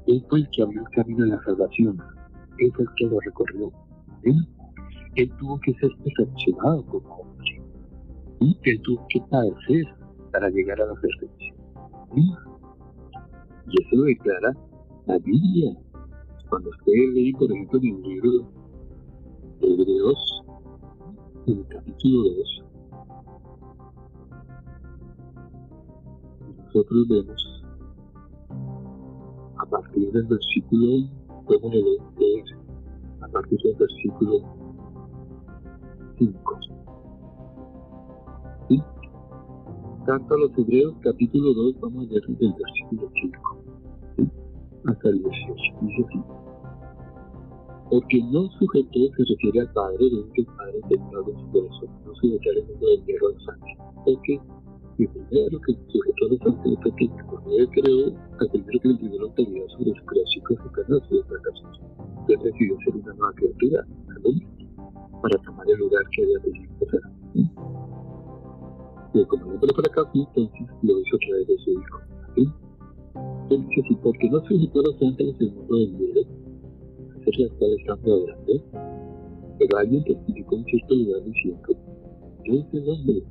Él 0.07 0.25
fue 0.29 0.39
el 0.39 0.49
que 0.49 0.63
abrió 0.63 0.81
el 0.81 0.89
camino 0.89 1.25
de 1.25 1.31
la 1.31 1.43
salvación. 1.43 2.01
Él 2.57 2.71
fue 2.73 2.85
el 2.85 2.89
que 2.95 3.05
lo 3.05 3.19
recorrió. 3.19 3.71
Él 4.23 5.31
tuvo 5.37 5.59
que 5.59 5.73
ser 5.73 5.91
perfeccionado 6.03 6.85
como 6.85 7.15
hombre. 7.15 7.61
y 8.39 8.57
Él 8.63 8.81
tuvo 8.81 9.05
que 9.09 9.21
padecer 9.29 9.85
para 10.31 10.49
llegar 10.49 10.81
a 10.81 10.85
la 10.85 10.93
perfección. 10.93 11.55
Y 12.15 12.31
eso 13.81 13.95
lo 13.95 14.03
declara 14.03 14.55
la 15.07 15.17
Biblia. 15.19 15.75
Cuando 16.49 16.69
ustedes 16.69 17.13
leen, 17.13 17.35
por 17.35 17.51
ejemplo, 17.51 17.79
en 17.79 17.87
el 17.87 18.01
libro 18.01 18.31
de 19.59 19.73
Hebreos, 19.73 20.43
en 21.47 21.57
el 21.57 21.67
capítulo 21.67 22.23
2, 22.23 22.63
nosotros 26.65 27.07
vemos 27.09 27.56
partir 29.69 30.11
del 30.11 30.23
versículo, 30.25 31.07
podemos 31.45 31.73
leer 31.73 32.45
a 33.21 33.27
partir 33.27 33.59
del 33.63 33.75
versículo 33.75 34.41
5. 36.17 36.59
¿Sí? 38.69 38.81
Carta 40.05 40.35
a 40.35 40.37
los 40.37 40.57
Hebreos, 40.57 40.95
capítulo 41.01 41.53
2, 41.53 41.79
vamos 41.81 42.05
a 42.05 42.09
leer 42.09 42.23
desde 42.27 42.45
el 42.45 42.53
versículo 42.53 43.11
5 43.21 43.57
¿sí? 44.17 44.31
hasta 44.85 45.09
el 45.09 45.23
18. 45.23 45.55
Dice 45.81 46.05
así. 46.07 46.19
Porque 47.89 48.21
no 48.31 48.49
sujetó 48.59 48.99
se 49.15 49.23
refiere 49.23 49.61
al 49.61 49.71
Padre, 49.73 50.05
de 50.09 50.31
que 50.33 50.41
el 50.41 50.47
Padre 50.47 50.81
tendrá 50.89 51.19
en 51.19 51.39
su 51.39 51.51
corazón, 51.51 51.89
no 52.05 52.15
se 52.15 52.27
declara 52.27 52.59
el 52.59 52.67
mundo 52.67 52.87
del 52.87 53.05
hierro 53.05 53.27
al 53.27 53.39
sangre. 53.45 53.77
Porque 54.03 54.41
el 55.03 55.09
primero 55.09 55.59
que 55.61 55.73
sujetó 55.87 56.25
a 56.25 56.29
los 56.29 56.81
fue 56.81 56.95
que 56.95 57.05
él 57.05 57.69
creó, 57.69 58.13
primero 58.51 58.79
que 58.81 58.87
le 58.87 58.93
entregó 58.93 59.17
la 59.17 59.23
autoridad 59.23 59.67
sobre 59.77 59.93
su 59.93 60.05
creación 60.05 60.43
Satanás 60.57 61.03
y 61.09 61.17
otra 61.17 61.37
casa. 61.43 61.67
Él 62.27 62.39
decidió 62.43 62.77
ser 62.83 62.95
una 62.95 63.13
nueva 63.13 63.33
criatura, 63.33 63.85
para 65.21 65.37
tomar 65.43 65.69
el 65.69 65.77
lugar 65.77 66.03
que 66.11 66.23
había 66.23 66.39
tenido 66.39 66.73
hacer. 66.87 67.01
Y 69.13 69.25
como 69.25 69.45
no 69.53 69.59
para 69.59 69.87
acá, 69.87 70.11
entonces 70.13 70.67
lo 70.83 70.99
hizo 70.99 71.15
a 71.15 71.19
través 71.19 71.47
de 71.47 71.57
su 71.57 71.71
hijo. 71.71 71.99
¿sí? 72.35 72.47
Entonces 73.15 73.69
dice 73.69 73.81
así, 73.85 73.95
porque 74.03 74.29
no 74.29 74.39
sujetó 74.45 74.79
a 74.79 74.83
los 74.83 75.01
ángeles 75.01 75.37
del 75.39 75.51
mundo 75.53 75.75
del 75.77 75.91
miedo, 75.93 76.21
hacer 77.21 77.39
las 77.39 77.51
cuales 77.53 77.79
están 77.79 77.99
adorando, 78.03 78.53
pero 79.59 79.77
alguien 79.77 80.03
testificó 80.03 80.55
en 80.55 80.65
cierto 80.65 80.95
lugar 80.95 81.23
diciendo, 81.23 81.73
yo 82.43 82.53
es 82.53 82.73
el 82.73 82.89
hombre 82.89 83.23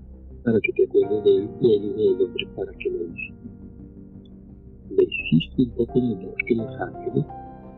para 0.46 0.60
que 0.60 0.72
te 0.74 0.84
acuerdes 0.84 1.24
de 1.24 1.36
él 1.38 1.48
y 1.60 1.68
del 1.68 1.96
del 1.96 2.22
hombre 2.22 2.46
para 2.54 2.72
que 2.74 2.88
lo 2.88 3.04
hiciste. 3.04 3.48
Le 4.90 5.02
hiciste 5.02 5.62
un 5.62 5.70
poco 5.70 6.00
menor 6.00 6.34
que 6.46 6.54
los 6.54 6.80
ángeles 6.80 7.26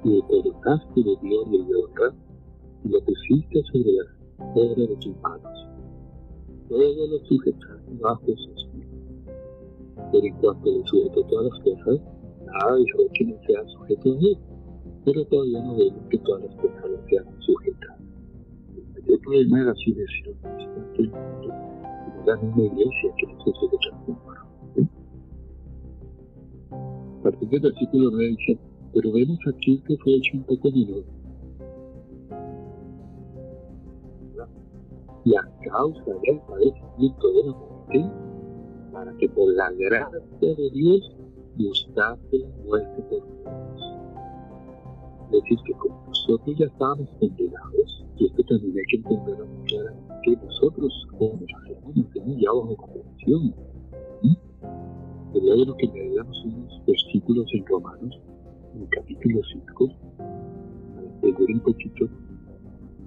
y 0.04 0.08
le 0.10 0.20
colocaste 0.20 1.02
de 1.02 1.16
gloria 1.22 1.60
y 1.60 1.64
de 1.64 1.74
honra 1.76 2.14
y 2.84 2.88
lo 2.90 3.00
pusiste 3.00 3.62
sobre 3.72 3.92
las 3.92 4.06
obras 4.54 4.76
de 4.76 4.96
tus 4.96 5.16
manos. 5.22 5.68
Todo 6.68 7.06
lo 7.06 7.18
sujetaste 7.24 7.90
bajo 8.00 8.26
sus 8.26 8.66
pies. 8.74 8.88
Pero 10.12 10.26
en 10.26 10.36
cuanto 10.36 10.70
le 10.70 10.86
sujetó 10.88 11.22
todas 11.24 11.50
las 11.50 11.60
cosas, 11.64 12.00
nada 12.44 12.76
dijo 12.76 12.98
que 13.14 13.24
no 13.24 13.36
sea 13.46 13.66
sujeto 13.66 14.12
a 14.12 14.18
él. 14.18 14.38
Pero 15.06 15.24
todavía 15.24 15.62
no 15.62 15.74
vemos 15.74 16.02
que 16.10 16.18
todas 16.18 16.44
las 16.44 16.54
cosas 16.56 16.84
le 16.90 17.08
sean 17.08 17.40
sujetas. 17.40 17.96
El 19.06 19.18
problema 19.20 19.58
de 19.60 19.64
la 19.64 19.74
sujeción 19.74 20.36
en 22.26 22.52
una 22.52 22.64
iglesia 22.64 23.14
que 23.16 23.26
nosotros 23.26 23.68
le 23.72 23.78
transformaron. 23.78 24.48
A 27.18 27.22
partir 27.22 27.48
del 27.48 27.60
versículo 27.60 28.10
9 28.10 28.28
dice, 28.28 28.58
pero 28.94 29.12
vemos 29.12 29.38
aquí 29.46 29.82
que 29.86 29.96
fue 29.98 30.14
hecho 30.14 30.36
un 30.36 30.44
poco 30.44 30.70
menor. 30.70 31.04
Y 35.24 35.34
a 35.34 35.42
causa 35.70 36.04
del 36.22 36.40
padecimiento 36.40 37.32
de 37.32 37.44
la 37.44 37.52
muerte, 37.52 38.10
para 38.92 39.12
que 39.18 39.28
por 39.28 39.52
la 39.54 39.70
gracia 39.72 40.20
de 40.40 40.70
Dios 40.72 41.16
gustase 41.58 42.38
la 42.38 42.48
muerte 42.64 43.02
por 43.10 43.26
nosotros. 43.26 43.87
Es 45.30 45.42
decir, 45.42 45.58
que 45.66 45.72
como 45.74 46.06
nosotros 46.06 46.56
ya 46.58 46.64
estábamos 46.64 47.08
condenados, 47.20 48.04
y 48.16 48.26
esto 48.26 48.42
también 48.44 48.78
hay 48.78 48.84
que 48.88 48.96
entenderlo 48.96 49.46
muy 49.46 49.66
claramente, 49.66 50.14
que 50.24 50.36
nosotros 50.36 51.06
como 51.18 51.34
hacemos 51.34 51.96
nos 51.96 52.10
tenemos 52.12 52.36
ya 52.40 52.50
bajo 52.50 52.76
condenación. 52.76 53.54
Sería 55.32 55.54
bueno 55.54 55.76
que 55.76 55.88
me 55.88 56.08
leamos 56.08 56.44
unos 56.46 56.86
versículos 56.86 57.46
en 57.52 57.66
Romanos, 57.66 58.20
en 58.74 58.82
el 58.82 58.88
capítulo 58.88 59.40
5, 59.52 59.88
para 60.16 61.06
entender 61.06 61.50
un 61.52 61.60
poquito 61.60 62.08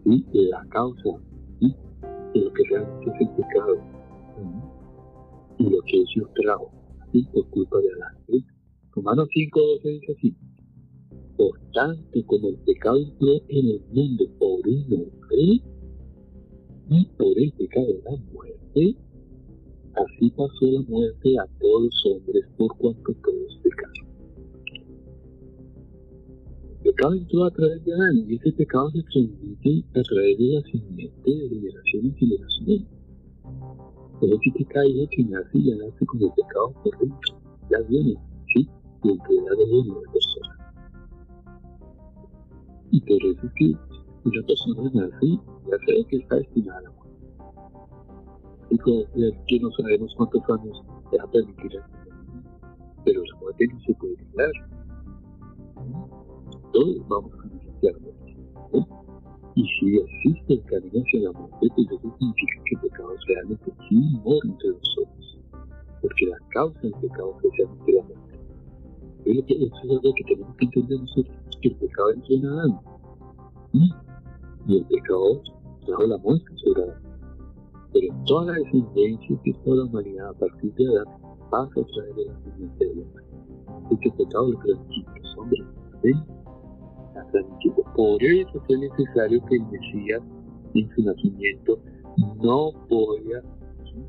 ¿sí? 0.04 0.26
de 0.32 0.44
la 0.44 0.64
causa 0.70 1.10
¿sí? 1.60 1.76
de 2.34 2.40
lo 2.40 2.54
que 2.54 2.64
realmente 2.70 3.12
es 3.12 3.22
el 3.22 3.30
pecado 3.30 3.78
y 5.58 5.70
lo 5.70 5.82
que 5.82 6.04
Dios 6.14 6.30
trajo 6.36 6.72
¿sí? 7.12 7.28
por 7.34 7.50
culpa 7.50 7.78
de 7.80 7.88
Adán. 7.94 8.46
Romanos 8.94 9.30
5, 9.34 9.60
12 9.60 9.90
dice 9.90 10.14
así. 10.18 10.36
Por 11.42 11.60
tanto, 11.74 12.24
como 12.28 12.50
el 12.50 12.58
pecado 12.58 12.98
entró 12.98 13.34
en 13.48 13.68
el 13.70 13.82
mundo 13.92 14.26
por 14.38 14.60
un 14.68 14.84
hombre, 14.94 15.60
y 16.92 17.06
por 17.18 17.40
el 17.40 17.52
pecado 17.54 17.88
de 17.88 18.02
la 18.04 18.16
muerte, 18.32 18.96
así 19.96 20.30
pasó 20.38 20.66
la 20.68 20.82
muerte 20.84 21.40
a 21.40 21.48
todos 21.60 21.84
los 21.86 22.06
hombres 22.06 22.46
por 22.60 22.78
cuanto 22.78 23.12
todos 23.24 23.60
pecaron. 23.64 24.08
El 26.76 26.92
pecado 26.92 27.14
entró 27.16 27.46
a 27.46 27.52
través 27.52 27.86
de 27.86 27.92
Adán 27.92 28.18
y 28.30 28.36
ese 28.36 28.52
pecado 28.52 28.92
se 28.92 29.02
transmite 29.02 29.84
a 30.00 30.04
través 30.04 30.38
de 30.38 30.46
la 30.46 30.62
simiente 30.62 31.32
de 31.32 31.50
generación 31.50 32.06
en 32.06 32.16
generación. 32.18 32.88
Pero 34.20 34.38
si 34.44 34.52
te 34.52 34.66
cae 34.66 35.08
que 35.10 35.24
nace 35.24 35.60
ya 35.60 35.76
nace 35.76 36.06
con 36.06 36.22
el 36.22 36.30
pecado 36.36 36.72
por 36.84 37.00
dentro, 37.00 37.42
ya 37.72 37.80
viene, 37.90 38.14
¿sí? 38.54 38.70
Y 39.06 39.18
que 39.18 39.36
ya 39.38 39.56
de 39.58 39.88
la 39.88 40.12
persona. 40.12 40.31
Y 42.92 43.02
por 43.02 43.26
eso 43.26 43.48
es 43.48 43.54
que 43.56 43.74
una 44.24 44.46
persona 44.46 44.92
nace 44.94 45.40
ya 45.66 45.78
sabe 45.86 46.06
que 46.10 46.18
está 46.18 46.36
destinada 46.36 46.80
a 46.80 46.82
la 46.84 46.92
muerte. 46.92 47.02
Y 48.70 48.78
como 48.78 49.04
que 49.48 49.60
no 49.60 49.72
sabemos 49.72 50.14
cuántos 50.18 50.44
años 50.50 50.84
deja 51.12 51.28
permitir 51.32 51.82
pero 53.04 53.22
la 53.24 53.40
muerte 53.40 53.68
no 53.72 53.80
se 53.82 53.94
puede 53.96 54.14
evitar. 54.14 54.52
Todos 56.72 57.08
vamos 57.08 57.32
a 57.34 57.48
necesitar 57.48 58.00
muerte. 58.02 58.36
Y 59.56 59.68
si 59.68 59.98
existe 59.98 60.54
el 60.54 60.64
camino 60.64 61.00
hacia 61.02 61.20
la 61.22 61.32
muerte, 61.34 61.68
pues 61.76 61.88
eso 61.90 62.16
significa 62.18 62.64
que 62.66 62.76
el 62.76 62.82
pecado 62.82 63.10
realmente 63.28 63.72
sí 63.90 64.20
mora 64.24 64.40
entre 64.46 64.70
nosotros. 64.70 65.40
Porque 66.02 66.26
la 66.28 66.38
causa 66.50 66.80
del 66.82 66.94
pecado 66.94 67.32
es 67.32 67.42
precisamente 67.42 67.92
la 67.92 68.04
muerte. 68.04 68.40
Pero 69.24 69.46
que 69.46 69.54
eso 69.54 69.66
es 69.66 69.92
algo 69.92 70.14
que 70.16 70.24
tenemos 70.24 70.56
que 70.56 70.66
entender 70.66 71.00
nosotros, 71.00 71.38
que 71.62 71.70
el 71.70 71.76
pecado 71.76 72.12
entró 72.12 72.36
en 72.36 72.46
Adán. 72.46 72.80
Y 74.68 74.78
el 74.78 74.86
pecado 74.86 75.42
trajo 75.86 76.04
la 76.04 76.18
muerte 76.18 76.46
sobre 76.58 76.84
Adán. 76.84 77.02
Pero 77.94 78.16
toda 78.26 78.54
la 78.54 78.60
descendencia 78.60 79.40
que 79.44 79.54
toda 79.66 79.78
la 79.78 79.84
humanidad 79.86 80.30
a 80.30 80.34
partir 80.34 80.74
de 80.76 80.88
Adán 80.88 81.06
pasa 81.50 81.80
a 81.80 81.86
través 81.86 82.16
de 82.16 82.26
la 82.26 82.34
descendencia 82.34 82.88
de 82.88 83.04
Adán. 83.04 83.84
Porque 83.90 84.10
el 84.10 84.16
pecado 84.16 84.52
lo 84.52 84.60
transmite 84.60 85.20
los 85.22 85.38
hombres. 85.38 85.66
¿sí? 86.04 86.12
Por 87.96 88.24
eso 88.24 88.64
fue 88.66 88.78
necesario 88.78 89.44
que 89.46 89.56
el 89.56 89.66
Mesías 89.68 90.22
en 90.74 90.90
su 90.96 91.04
nacimiento 91.04 91.78
no 92.42 92.72
podía 92.88 93.42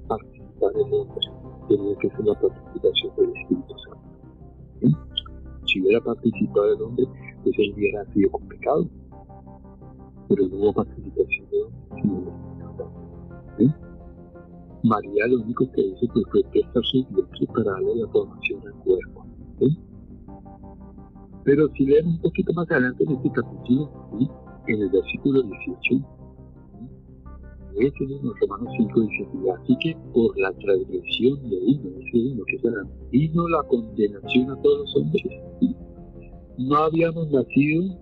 participar 0.09 0.73
el 0.75 0.95
hombre, 0.95 1.21
tenía 1.69 1.97
que 1.97 2.09
ser 2.11 2.25
la 2.25 2.41
participación 2.41 3.17
del 3.17 3.37
Espíritu 3.37 3.75
Santo. 3.79 4.99
Si 5.67 5.81
hubiera 5.81 6.01
participado 6.01 6.73
el 6.75 6.83
hombre, 6.83 7.05
él 7.45 7.75
hubiera 7.75 8.05
sido 8.13 8.31
con 8.31 8.49
pecado, 8.49 8.89
pero 10.29 10.47
no 10.49 10.57
hubo 10.57 10.85
del 10.85 10.93
Espíritu 10.93 11.27
Santo. 11.89 12.33
María 14.85 15.27
lo 15.29 15.41
único 15.43 15.71
que 15.73 15.81
hizo 15.81 16.07
pues, 16.13 16.25
fue 16.31 16.43
prestar 16.51 16.85
su 16.85 17.07
vientre 17.07 17.47
para 17.55 17.71
darle 17.73 17.97
la 17.97 18.09
formación 18.09 18.61
al 18.67 18.75
cuerpo. 18.85 19.27
Pero 21.45 21.69
si 21.77 21.87
leemos 21.87 22.15
un 22.15 22.21
poquito 22.21 22.53
más 22.53 22.71
adelante 22.71 23.05
en 23.05 23.13
este 23.13 23.31
capítulo, 23.31 23.91
en 24.67 24.83
el 24.83 24.91
versículo 24.91 25.43
18, 25.43 26.07
es 27.79 27.93
en 28.01 28.27
los 28.27 28.39
Romanos 28.41 28.73
5 28.77 29.01
dice 29.01 29.27
así 29.51 29.77
que 29.81 29.97
por 30.13 30.39
la 30.39 30.53
transgresión 30.53 31.49
de 31.49 31.57
uno, 31.57 31.99
ese 32.01 32.33
uno 32.33 32.45
que 32.45 32.59
será, 32.59 32.87
vino 33.11 33.49
la 33.49 33.63
condenación 33.65 34.51
a 34.51 34.63
todos 34.63 34.79
los 34.81 34.97
hombres. 34.97 35.25
No 36.59 36.77
habíamos 36.77 37.31
nacido 37.31 37.99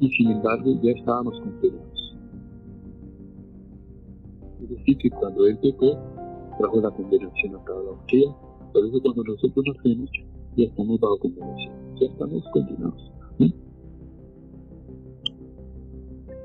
y 0.00 0.08
sin 0.10 0.30
embargo 0.30 0.72
ya 0.82 0.92
estábamos 0.92 1.38
condenados. 1.40 2.16
Es 4.62 4.68
decir, 4.70 4.98
que 4.98 5.10
cuando 5.10 5.46
Él 5.46 5.58
pecó, 5.58 5.98
trajo 6.58 6.80
la 6.80 6.90
condenación 6.90 7.56
a 7.56 7.64
cada 7.64 7.82
la 7.82 7.90
Por 8.72 8.86
eso 8.86 9.00
cuando 9.02 9.24
nosotros 9.24 9.64
nacemos, 9.76 10.10
ya 10.56 10.64
estamos 10.64 11.00
bajo 11.00 11.18
condenación, 11.18 11.74
ya 12.00 12.06
estamos 12.06 12.44
condenados. 12.52 13.12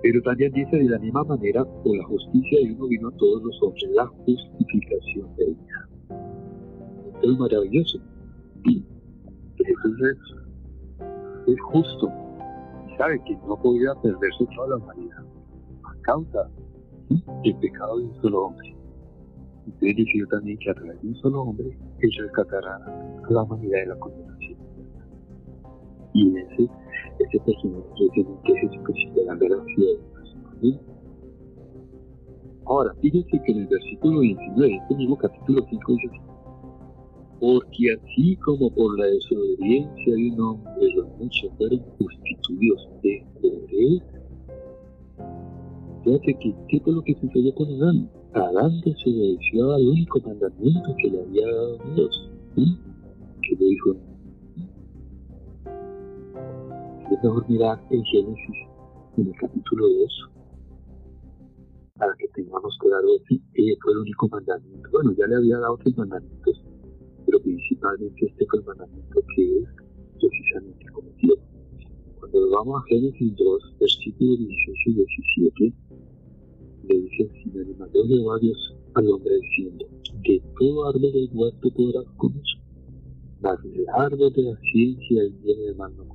Pero 0.02 0.22
también 0.22 0.52
dice 0.54 0.78
de 0.78 0.90
la 0.90 0.98
misma 0.98 1.24
manera, 1.26 1.66
por 1.84 1.96
la 1.96 2.06
justicia 2.06 2.60
de 2.60 2.74
uno 2.74 2.88
vino 2.88 3.10
a 3.10 3.18
todos 3.18 3.44
los 3.44 3.62
hombres, 3.62 3.84
la 3.94 4.08
justificación 4.08 5.36
de 5.36 5.46
ella. 5.46 5.90
Esto 7.14 7.32
es 7.32 7.38
maravilloso. 7.38 8.00
Es, 9.60 10.17
es 11.48 11.62
justo 11.72 12.12
sabe 13.00 13.17
que 13.24 13.36
no 13.48 13.56
podía 13.56 13.95
perderse 13.95 14.45
toda 14.56 14.69
la 14.69 14.76
humanidad 14.76 15.24
a 15.84 16.02
causa 16.02 16.50
del 17.43 17.56
pecado 17.56 17.98
de 17.98 18.06
un 18.06 18.22
solo 18.22 18.45
hombre. 18.48 18.76
Entonces 19.65 19.95
decidió 19.95 20.28
también 20.28 20.58
que 20.60 20.69
a 20.69 20.74
través 20.74 21.02
de 21.02 21.08
un 21.08 21.15
solo 21.15 21.41
hombre 21.43 21.78
él 22.00 22.12
rescatará 22.19 22.76
a 22.76 23.32
la 23.32 23.43
humanidad 23.43 23.80
de 23.80 23.86
la 23.88 23.95
condenación. 24.00 24.58
Y 26.13 26.38
ese, 26.38 26.69
ese 27.19 27.39
personaje 27.39 28.06
es 28.06 28.32
Jesucristo, 28.43 29.22
la 29.26 29.36
gracia 29.36 29.86
de 29.86 30.60
Dios. 30.62 30.80
Ahora, 32.65 32.93
fíjense 33.02 33.41
que 33.45 33.52
en 33.52 33.60
el 33.60 33.67
versículo 33.67 34.19
19, 34.19 34.76
este 34.76 34.95
mismo 34.95 35.17
capítulo 35.17 35.65
5 35.69 35.91
dice 35.93 36.22
porque 37.39 37.93
así 37.93 38.36
como 38.38 38.69
por 38.71 38.97
la 38.99 39.06
desobediencia 39.06 40.13
de 40.13 40.32
un 40.32 40.41
hombre 40.41 40.93
los 40.95 41.08
muchos 41.17 41.52
fueron 41.58 41.80
constituidos 41.97 42.89
de 43.02 43.25
poder, 43.41 44.04
fíjate 46.04 46.38
que 46.39 46.56
qué 46.67 46.80
fue 46.82 46.93
lo 46.93 47.02
que 47.02 47.15
sucedió 47.15 47.54
con 47.56 47.69
Adán. 47.82 48.10
Adán 48.34 48.82
desobedeció 48.82 49.73
al 49.73 49.88
único 49.88 50.19
mandamiento 50.19 50.95
que 51.02 51.10
le 51.10 51.21
había 51.21 51.47
dado 51.47 51.78
Dios, 51.95 52.30
que 52.56 53.56
le 53.56 53.65
dijo, 53.65 53.95
es 57.12 57.23
mejor 57.23 57.49
mirar 57.49 57.82
en 57.89 58.04
Génesis, 58.04 58.56
en 59.17 59.28
el 59.28 59.34
capítulo 59.39 59.88
2, 59.88 60.30
para 61.97 62.13
que 62.17 62.28
tengamos 62.30 62.78
claro 62.80 63.08
que 63.28 63.75
fue 63.82 63.93
el 63.93 63.97
único 63.99 64.28
mandamiento. 64.30 64.89
Bueno, 64.91 65.12
ya 65.17 65.25
le 65.28 65.36
había 65.38 65.58
dado 65.58 65.73
otros 65.73 65.97
mandamientos, 65.97 66.59
pero 67.30 67.44
principalmente 67.44 68.26
este 68.26 68.46
fue 68.48 68.60
el 68.60 68.65
mandamiento 68.65 69.22
que 69.36 69.60
es 69.60 69.70
precisamente 70.20 70.86
cometido. 70.92 71.36
Cuando 72.20 72.50
vamos 72.50 72.82
a 72.82 72.88
Génesis 72.88 73.36
2, 73.36 73.76
versículos 73.80 74.39
18 74.39 74.89
y 74.89 74.94
17, 74.94 75.74
le 76.88 77.02
dice 77.02 77.24
el 77.24 77.44
Señor, 77.44 77.68
y 77.70 77.76
mandó 77.76 78.04
Jehová 78.08 78.39
Dios 78.42 78.76
al 78.96 79.12
hombre 79.12 79.32
diciendo, 79.42 79.86
de 80.24 80.42
todo 80.58 80.88
árbol 80.88 81.12
del 81.12 81.30
huerto 81.34 81.70
podrás 81.76 82.06
comer, 82.18 82.42
mas 83.42 83.62
del 83.62 83.86
árbol 83.89 84.34
de 84.34 84.42
la 84.42 84.60
ciencia 84.72 85.24
y 85.24 85.30
bien 85.44 85.60
de 85.68 85.76
mal 85.76 85.96
no 85.96 86.06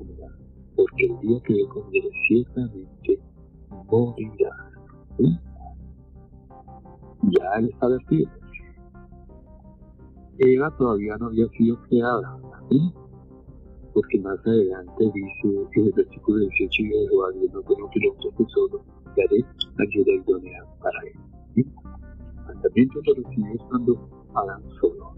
porque 0.75 1.07
el 1.07 1.21
día 1.21 1.41
que 1.47 1.55
le 1.55 1.69
comieres 1.69 2.13
ciertamente 2.27 3.21
morirás. 3.87 4.73
¿Sí? 5.19 5.39
Ya 7.31 7.45
él 7.59 7.71
está 7.73 7.87
vestido. 7.87 8.44
Eva 10.39 10.77
todavía 10.77 11.17
no 11.19 11.27
había 11.27 11.49
sido 11.51 11.81
creada, 11.83 12.39
¿sí? 12.71 12.93
porque 13.95 14.19
más 14.19 14.39
adelante 14.45 15.05
dice 15.15 15.69
en 15.77 15.87
el 15.87 15.93
versículo 15.93 16.39
18 16.39 16.83
de 16.83 17.09
Jehová 17.09 17.31
Dios 17.33 17.53
no 17.55 17.63
tengo 17.63 17.91
que 17.91 18.01
lo 18.01 18.49
solo 18.49 18.85
daré 19.17 19.45
ayuda 19.79 20.13
idónea 20.13 20.65
para 20.83 21.01
él. 21.07 21.13
¿sí? 21.55 21.65
Mandamiento 22.47 23.01
lo 23.07 23.15
recibió 23.15 23.55
estando 23.55 24.09
Adán 24.35 24.63
solo. 24.81 25.15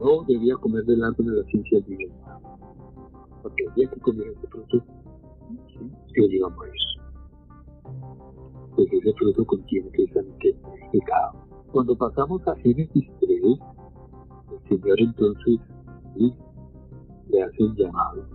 No 0.00 0.24
debía 0.26 0.56
comer 0.56 0.84
del 0.84 1.04
árbol 1.04 1.26
de 1.26 1.42
la 1.42 1.44
ciencia 1.44 1.80
divina, 1.80 2.40
porque 3.42 3.64
el 3.64 3.74
día 3.74 3.90
que 3.90 4.00
comiera 4.00 4.30
este 4.32 4.48
fruto, 4.48 4.84
¿sí? 5.68 5.90
él 6.14 6.34
iba 6.34 6.48
a 6.48 6.50
morir. 6.50 6.72
Pues 8.74 8.92
ese 8.92 9.12
fruto 9.12 9.46
contiene 9.46 9.90
precisamente 9.90 10.56
pecado. 10.92 11.47
Cuando 11.72 11.94
pasamos 11.96 12.40
a 12.48 12.56
Génesis 12.56 13.10
3, 13.20 13.42
el 13.42 14.68
Señor 14.68 15.00
entonces 15.00 15.60
le 17.28 17.42
hace 17.42 17.62
un 17.62 17.76
llamado. 17.76 18.26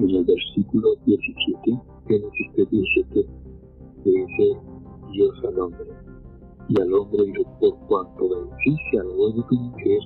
En 0.00 0.10
el 0.10 0.24
versículo 0.24 0.94
17, 1.06 1.80
Génesis 2.08 2.52
3, 2.56 2.70
17, 2.70 3.26
le 4.04 4.10
dice 4.10 4.58
Dios 5.12 5.34
al 5.44 5.60
hombre. 5.60 5.88
Y 6.68 6.80
al 6.80 6.92
hombre 6.92 7.24
dijo, 7.24 7.58
por 7.58 7.78
cuanto 7.86 8.28
beneficia 8.28 9.00
al 9.00 9.34
de 9.34 9.42
tu 9.48 9.54
mujer 9.54 10.00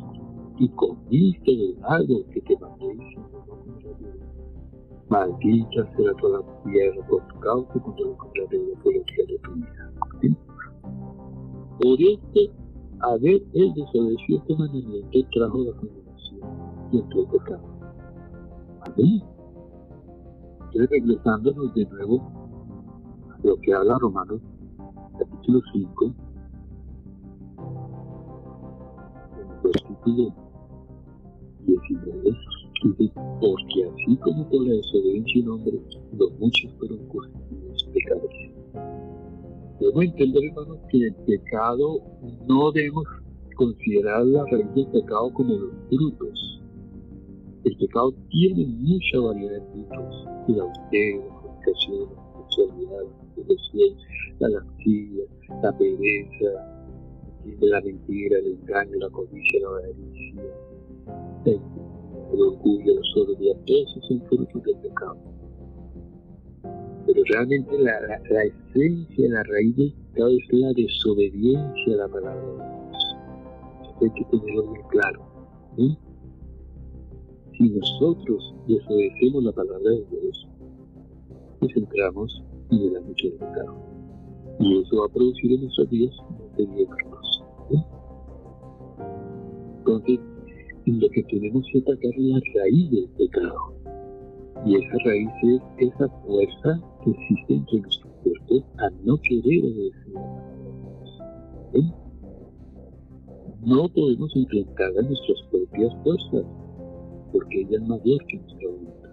y 0.59 0.69
comiste 0.71 1.51
del 1.57 1.77
árbol 1.85 2.25
que 2.33 2.41
te 2.43 2.59
mandé 2.59 2.97
Maldita 5.09 5.97
será 5.97 6.15
toda 6.21 6.41
la 6.41 6.63
tierra 6.65 7.07
por 7.09 7.27
tu 7.29 7.41
causa 7.41 7.73
cuando 7.73 8.05
lo 8.05 8.17
compraré 8.19 8.59
por 8.83 8.95
el 8.95 9.05
día 9.05 9.25
de 9.27 9.39
tu 9.39 9.55
vida. 9.55 9.91
¿Sí? 11.81 11.85
Por 11.85 12.01
este, 12.01 12.51
haber 13.01 13.43
el 13.55 13.75
desobedeció 13.75 14.39
este 14.39 14.57
mandamiento 14.57 15.19
trajo 15.33 15.59
la 15.59 15.73
condenación 15.73 16.41
y 16.93 16.99
entró 16.99 17.21
el 17.21 17.27
pecado. 17.29 17.63
Amén. 18.83 19.23
Entonces, 20.61 20.91
regresándonos 20.91 21.75
de 21.75 21.87
nuevo 21.87 22.23
a 23.31 23.39
lo 23.47 23.57
que 23.57 23.73
habla 23.75 23.99
Romanos 23.99 24.41
capítulo 25.19 25.61
5, 25.73 26.05
en 26.05 26.15
el 29.41 29.63
versículo 29.63 30.35
19, 31.67 32.37
porque 33.41 33.85
así 33.85 34.17
como 34.19 34.49
por 34.49 34.67
la 34.67 34.75
desobediencia 34.75 35.43
un 35.43 35.51
hombre, 35.51 35.81
los 36.17 36.39
muchos 36.39 36.73
fueron 36.79 36.99
constituidos 37.09 37.89
pecadores. 37.93 38.58
Debemos 39.81 40.05
entender, 40.05 40.45
hermanos, 40.45 40.79
que 40.91 40.99
el 40.99 41.15
pecado 41.15 42.01
no 42.49 42.73
debemos 42.73 43.05
considerar 43.55 44.27
la 44.27 44.45
raíz 44.47 44.75
del 44.75 44.87
pecado 44.89 45.33
como 45.33 45.55
los 45.55 45.73
frutos. 45.89 46.63
El 47.65 47.77
pecado 47.77 48.13
tiene 48.31 48.67
mucha 48.67 49.19
variedad 49.21 49.53
de 49.53 49.71
frutos, 49.73 50.29
el 50.49 50.61
adulterio, 50.61 51.25
la 51.27 51.41
fornicación, 51.41 52.09
la 52.11 52.43
sexualidad, 52.43 53.03
la 54.41 54.49
lascivia, 54.49 55.25
la 55.63 55.79
pereza, 55.79 56.51
la 57.61 57.81
mentira, 57.81 58.39
el 58.39 58.47
engaño, 58.47 58.97
la 58.99 59.11
codicia, 59.11 59.61
la 59.61 59.69
avaricia, 59.69 60.43
el 61.45 62.41
orgullo, 62.41 62.95
la 62.95 63.03
soberbia, 63.15 63.55
esos 63.67 64.07
son 64.09 64.21
frutos 64.29 64.63
del 64.63 64.77
pecado. 64.79 65.38
Pero 67.09 67.23
realmente 67.25 67.79
la, 67.79 67.99
esencia, 68.45 69.29
la 69.31 69.43
raíz 69.45 69.75
del 69.77 69.95
pecado 70.13 70.29
es 70.29 70.53
la 70.53 70.73
desobediencia 70.75 71.95
a 71.95 71.97
la 71.97 72.09
palabra 72.09 72.43
de 72.43 72.57
Dios. 72.59 73.17
hay 74.03 74.11
que 74.11 74.25
tenerlo 74.27 74.67
muy 74.67 74.81
claro. 74.91 75.23
Si 77.57 77.71
nosotros 77.71 78.55
desobedecemos 78.67 79.43
la 79.43 79.53
palabra 79.53 79.91
de 79.91 80.05
Dios, 80.21 80.49
pues 81.61 81.75
entramos 81.79 82.45
en 82.73 82.79
el 82.79 82.97
ámbito 82.99 83.29
del 83.29 83.39
pecado. 83.39 83.75
Y 84.61 84.83
eso 84.83 84.97
va 84.99 85.07
a 85.07 85.09
producir 85.09 85.53
en 85.53 85.63
nuestros 85.63 85.89
días 85.89 86.15
una 86.29 86.57
serie 86.57 86.77
de 86.77 86.89
Entonces, 89.79 90.21
lo 90.85 91.09
que 91.09 91.23
tenemos 91.23 91.67
que 91.73 91.79
atacar 91.79 92.13
es 92.13 92.19
la 92.19 92.41
raíz 92.55 92.91
del 92.91 93.09
pecado. 93.17 93.78
Y 94.67 94.77
esa 94.77 94.97
raíz 95.05 95.31
es 95.43 95.89
esa 95.89 96.09
fuerza 96.09 96.81
que 97.05 97.11
existe 97.11 97.55
entre 97.55 97.81
nuestro 97.81 98.11
cuerpo 98.23 98.65
a 98.79 98.91
no 99.05 99.17
querer 99.23 99.65
obedecer 99.65 100.49
¿Eh? 101.75 101.93
No 103.65 103.89
podemos 103.89 104.35
enfrentar 104.35 104.91
a 104.99 105.03
nuestras 105.03 105.43
propias 105.51 105.95
fuerzas, 106.03 106.45
porque 107.33 107.61
ella 107.61 107.77
es 107.77 107.89
mayor 107.89 108.27
que 108.27 108.39
nuestra 108.39 108.69
voluntad. 108.69 109.11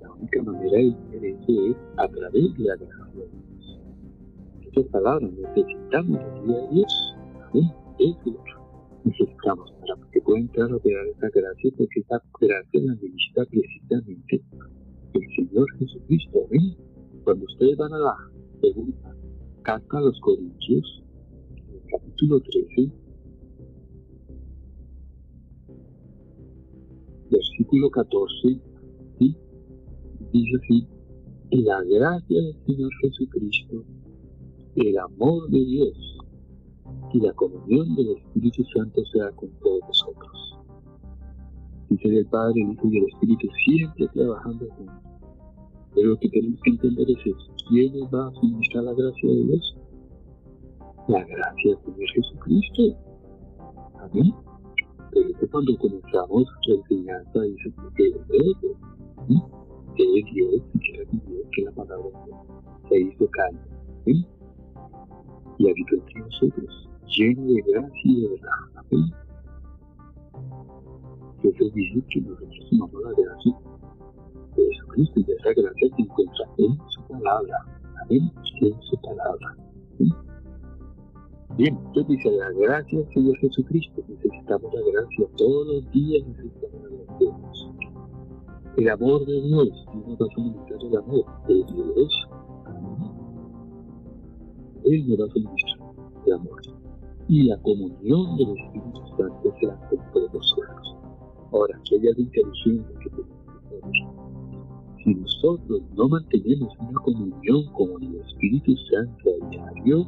La 0.00 0.12
única 0.12 0.42
manera 0.42 0.76
de 0.76 1.30
eso 1.30 1.66
es 1.70 1.76
a 1.96 2.08
través 2.08 2.58
de 2.58 2.64
la 2.64 2.76
gracia 2.76 3.14
de 3.14 3.28
Dios. 4.72 4.90
Palabras 4.90 5.30
necesitamos 5.32 6.20
la 6.20 6.34
ayuda 6.34 6.60
de 6.60 6.68
Dios. 6.74 7.14
¿Eh? 7.54 7.70
Eso 7.98 8.61
necesitamos 9.04 9.72
para 9.80 10.10
que 10.10 10.20
pueda 10.20 10.40
entrar 10.40 10.70
a 10.70 10.76
operar 10.76 11.06
esa 11.06 11.28
gracia, 11.28 11.70
porque 11.76 12.00
esa 12.00 12.22
gracia 12.40 12.80
la 12.82 12.94
necesita 12.94 13.44
precisamente 13.46 14.42
el 15.14 15.22
Señor 15.36 15.66
Jesucristo. 15.78 16.46
¿ven? 16.50 16.76
Cuando 17.24 17.44
ustedes 17.44 17.76
van 17.76 17.92
a 17.92 17.98
la 17.98 18.16
segunda 18.60 19.16
carta 19.62 19.98
a 19.98 20.00
los 20.00 20.20
Corintios, 20.20 21.04
el 21.72 21.80
capítulo 21.90 22.40
13, 22.40 22.92
versículo 27.30 27.90
14, 27.90 28.60
¿sí? 29.18 29.36
dice 30.32 30.56
así, 30.62 30.86
la 31.50 31.82
gracia 31.84 32.40
del 32.40 32.56
Señor 32.66 32.90
Jesucristo, 33.02 33.84
el 34.76 34.98
amor 34.98 35.48
de 35.50 35.64
Dios 35.64 36.12
y 37.12 37.20
la 37.20 37.32
comunión 37.34 37.94
del 37.94 38.16
Espíritu 38.16 38.64
Santo 38.74 39.04
sea 39.12 39.30
con 39.32 39.50
todos 39.62 39.80
nosotros. 39.86 40.58
Dice 41.90 42.08
el 42.08 42.26
Padre, 42.26 42.62
el 42.62 42.72
Hijo 42.72 42.88
y 42.88 42.98
el 42.98 43.04
Espíritu 43.04 43.48
siempre 43.66 44.08
trabajando 44.14 44.66
juntos. 44.70 44.96
Pero 45.94 46.08
lo 46.08 46.18
que 46.18 46.28
tenemos 46.30 46.60
que 46.62 46.70
entender 46.70 47.10
es 47.10 47.26
eso. 47.26 47.52
¿Quién 47.68 47.92
va 48.14 48.28
a 48.28 48.32
suministrar 48.32 48.84
la 48.84 48.94
gracia 48.94 49.28
de 49.28 49.44
Dios? 49.44 49.76
La 51.08 51.24
gracia 51.24 51.74
del 51.74 51.78
Señor 51.84 52.10
Jesucristo. 52.14 52.82
Amén. 54.00 54.34
Pero 55.10 55.28
es 55.28 55.50
cuando 55.50 55.76
comenzamos 55.76 56.44
la 56.66 56.74
enseñanza 56.76 57.40
dice 57.42 57.74
que 57.96 58.06
es 58.06 58.14
que 59.94 60.18
es 60.18 60.24
Dios 60.32 60.62
y 60.72 60.78
que 60.78 61.02
es 61.02 61.10
Dios, 61.10 61.46
que 61.52 61.62
la 61.62 61.72
palabra 61.72 62.08
se 62.88 62.98
hizo 62.98 63.28
carne. 63.28 63.60
Y 64.06 65.68
habitó 65.68 65.96
entre 65.96 66.20
nosotros 66.20 66.91
lleno 67.12 67.46
de 67.46 67.62
gracia 67.62 68.00
y 68.04 68.22
de 68.22 68.28
verdad. 68.28 68.50
Amén. 68.74 69.12
Jesús 71.42 71.74
dice 71.74 72.02
que 72.08 72.20
nosotros 72.20 72.66
tomamos 72.70 73.02
la 73.02 73.10
gracia 73.10 73.52
de 74.56 74.64
Jesucristo 74.64 75.20
y 75.20 75.24
de 75.24 75.32
esa 75.34 75.52
gracia 75.52 75.88
se 75.96 76.02
encuentra 76.02 76.44
en 76.58 76.78
su 76.88 77.02
palabra. 77.08 77.56
Amén. 78.02 78.32
En 78.60 78.82
su 78.82 78.96
palabra. 79.00 79.56
Bien, 81.58 81.76
entonces 81.76 82.08
dice 82.08 82.30
la 82.30 82.50
gracia 82.52 82.98
Señor 83.12 83.36
Jesucristo. 83.38 84.02
Necesitamos 84.08 84.72
la 84.72 84.80
gracia 84.92 85.26
todos 85.36 85.66
los 85.66 85.92
días, 85.92 86.26
necesitamos 86.26 86.82
la 86.82 86.88
gracia. 86.88 87.42
El 88.78 88.88
amor 88.88 89.26
de 89.26 89.40
Dios, 89.42 89.68
nos 89.94 90.18
va 90.18 90.26
a 90.26 90.34
suministrar 90.34 90.80
el 90.82 90.96
amor 90.96 91.24
de 91.46 91.54
Dios. 91.54 92.28
Él 94.84 95.08
nos 95.08 95.18
va 95.20 95.24
a 95.24 96.26
el 96.26 96.32
amor 96.32 96.81
y 97.32 97.44
la 97.44 97.56
comunión 97.62 98.36
del 98.36 98.50
Espíritu 98.58 99.00
Santo 99.16 99.54
será 99.58 99.74
con 99.88 99.98
todos 100.12 100.34
nosotros. 100.34 100.96
Ahora, 101.50 101.80
que 101.88 101.98
de 101.98 102.10
inteligencia 102.18 102.98
que 103.00 103.08
tenemos 103.08 103.96
Si 105.02 105.14
nosotros 105.14 105.80
no 105.96 106.08
mantenemos 106.10 106.74
una 106.78 107.00
comunión 107.00 107.72
con 107.72 108.02
el 108.02 108.16
Espíritu 108.16 108.76
Santo 108.90 109.30
a 109.30 109.48
diario, 109.48 110.06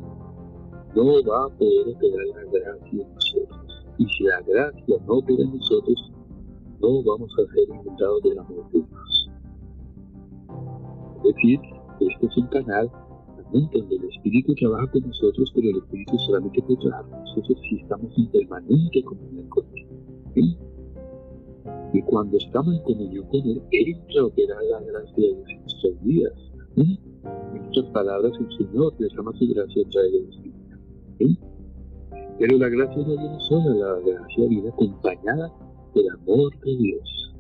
no 0.94 1.04
va 1.24 1.46
a 1.46 1.48
poder 1.56 1.96
operar 1.96 2.26
la 2.34 2.44
gracia 2.52 3.02
en 3.02 3.14
nosotros. 3.14 3.86
Y 3.96 4.06
si 4.06 4.24
la 4.24 4.42
gracia 4.42 4.96
no 5.06 5.14
opera 5.14 5.44
en 5.44 5.56
nosotros, 5.56 6.12
no 6.82 7.02
vamos 7.04 7.32
a 7.38 7.54
ser 7.54 7.68
inundados 7.70 8.22
del 8.22 8.38
amor 8.38 8.70
de 8.70 8.80
Dios. 8.80 9.30
Es 11.16 11.34
decir, 11.34 11.58
este 12.00 12.26
es 12.26 12.36
un 12.36 12.46
canal 12.48 12.90
donde 13.62 13.96
el 13.96 14.04
Espíritu 14.04 14.54
trabaja 14.54 14.90
con 14.90 15.02
nosotros, 15.02 15.50
pero 15.54 15.70
el 15.70 15.76
Espíritu 15.76 16.18
solamente 16.18 16.62
puede 16.62 16.80
trabajar 16.80 17.10
con 17.10 17.20
nosotros 17.20 17.58
si 17.68 17.76
estamos 17.76 18.18
en 18.18 18.26
permanente 18.28 19.02
comunión 19.04 19.48
con 19.48 19.64
Él. 20.34 20.56
Y 21.92 22.02
cuando 22.02 22.36
estamos 22.36 22.74
en 22.74 22.82
comunión 22.82 23.26
con 23.28 23.40
Él, 23.40 23.62
a 24.18 24.24
operar 24.24 24.62
la 24.64 24.80
gracia 24.80 25.14
de 25.16 25.34
Dios 25.34 25.48
en 25.48 25.60
nuestras 25.60 26.04
vidas. 26.04 26.32
En 26.76 27.92
palabras, 27.92 28.32
el 28.40 28.56
Señor 28.56 28.96
derrama 28.98 29.32
su 29.38 29.48
gracia 29.48 29.82
a 29.86 29.90
través 29.90 30.12
del 30.12 30.28
Espíritu. 30.28 31.44
Pero 32.38 32.58
la 32.58 32.68
gracia 32.68 32.96
no 32.96 33.16
viene 33.16 33.40
sola, 33.40 33.74
la 33.74 34.00
gracia 34.00 34.48
viene 34.48 34.68
acompañada 34.68 35.52
del 35.94 36.10
amor 36.10 36.58
de 36.60 36.76
Dios. 36.76 37.34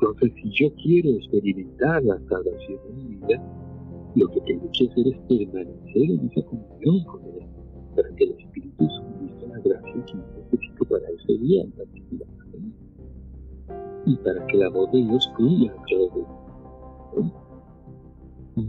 Entonces, 0.00 0.32
si 0.40 0.50
yo 0.50 0.72
quiero 0.76 1.10
experimentar 1.10 2.04
la 2.04 2.16
salvación 2.28 2.78
en 2.88 2.96
mi 2.98 3.16
vida, 3.16 3.42
lo 4.14 4.28
que 4.28 4.40
tengo 4.42 4.70
que 4.70 4.86
hacer 4.86 5.08
es 5.08 5.18
permanecer 5.28 6.10
en 6.10 6.30
esa 6.30 6.46
comunión 6.46 7.04
con 7.04 7.24
Él, 7.24 7.46
para 7.96 8.08
que 8.14 8.24
el 8.24 8.30
Espíritu 8.38 8.88
suministre 8.88 9.48
la 9.48 9.58
gracia 9.58 10.04
que 10.06 10.14
necesito 10.14 10.84
para 10.84 11.04
ese 11.08 11.38
día 11.38 11.62
en 11.64 11.72
particular. 11.72 12.28
Y 14.06 14.16
para 14.18 14.46
que 14.46 14.56
el 14.56 14.62
amor 14.62 14.90
de 14.92 14.98
Dios 15.02 15.32
fluya 15.36 15.72
a 15.72 15.84
través 15.84 16.14
de 16.14 16.20
mí. 17.22 17.32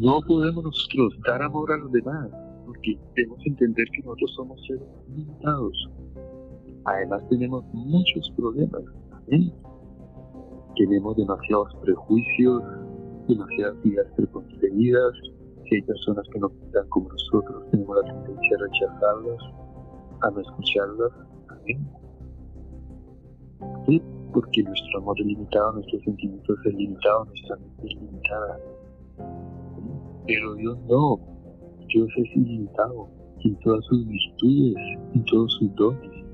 No 0.02 0.22
podemos 0.22 0.64
nosotros 0.64 1.14
dar 1.28 1.44
amor 1.44 1.72
a 1.72 1.78
los 1.78 1.92
demás, 1.92 2.28
porque 2.66 2.98
debemos 3.16 3.46
entender 3.46 3.86
que 3.94 4.02
nosotros 4.02 4.34
somos 4.36 4.66
seres 4.66 4.84
limitados. 5.16 5.90
Además 6.86 7.22
tenemos 7.30 7.64
muchos 7.72 8.32
problemas. 8.36 8.82
Amén 9.28 9.54
tenemos 10.80 11.16
demasiados 11.18 11.76
prejuicios, 11.82 12.64
demasiadas 13.28 13.76
ideas 13.84 14.08
preconcebidas, 14.16 15.14
si 15.66 15.76
hay 15.76 15.82
personas 15.82 16.26
que 16.32 16.40
no 16.40 16.50
piensan 16.50 16.88
como 16.88 17.10
nosotros, 17.10 17.70
tenemos 17.70 17.98
la 17.98 18.14
tendencia 18.14 18.58
a 18.58 18.62
rechazarlas, 18.64 19.44
a 20.22 20.32
no 20.32 20.40
escucharlas. 20.40 21.12
Amén. 21.50 21.90
¿Sí? 23.88 24.02
Porque 24.34 24.64
nuestro 24.64 25.00
amor 25.00 25.20
es 25.20 25.26
limitado, 25.26 25.74
nuestros 25.74 26.02
sentimientos 26.04 26.58
son 26.64 26.74
limitados, 26.74 27.28
nuestra 27.28 27.58
mente 27.58 27.88
es 27.88 28.02
limitada. 28.02 28.60
Pero 30.28 30.56
Dios 30.56 30.78
no. 30.88 31.20
Dios 31.88 32.08
es 32.16 32.38
ilimitado 32.38 33.10
en 33.44 33.60
todas 33.60 33.84
sus 33.86 34.08
virtudes, 34.08 34.76
en 35.14 35.26
todos 35.26 35.54
sus 35.60 35.76
dones. 35.76 36.26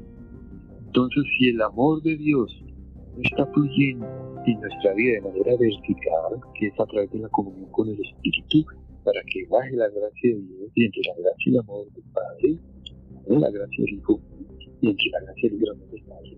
Entonces, 0.86 1.24
si 1.40 1.50
el 1.50 1.62
amor 1.62 2.02
de 2.04 2.16
Dios 2.18 2.65
está 3.24 3.46
fluyendo 3.48 4.06
en 4.46 4.60
nuestra 4.60 4.94
vida 4.94 5.14
de 5.14 5.22
manera 5.22 5.52
vertical, 5.58 6.42
que 6.60 6.68
es 6.68 6.80
a 6.80 6.86
través 6.86 7.12
de 7.12 7.20
la 7.20 7.30
comunión 7.30 7.70
con 7.72 7.90
el 7.90 8.00
Espíritu, 8.00 8.66
para 9.04 9.22
que 9.32 9.46
baje 9.48 9.76
la 9.76 9.90
gracia 9.90 10.36
de 10.36 10.42
Dios 10.42 10.72
y 10.76 10.86
entre 10.86 11.02
la 11.08 11.14
gracia 11.22 11.46
y 11.46 11.50
el 11.50 11.60
amor 11.60 11.92
del 11.94 12.04
Padre, 12.14 12.60
la 13.28 13.52
gracia 13.52 13.86
del 13.86 13.94
Hijo, 13.94 14.20
y 14.82 14.90
entre 14.90 15.10
la 15.12 15.20
gracia 15.22 15.50
y 15.52 15.64
el 15.64 15.70
amor 15.70 15.90
del 15.92 16.04
Padre. 16.04 16.38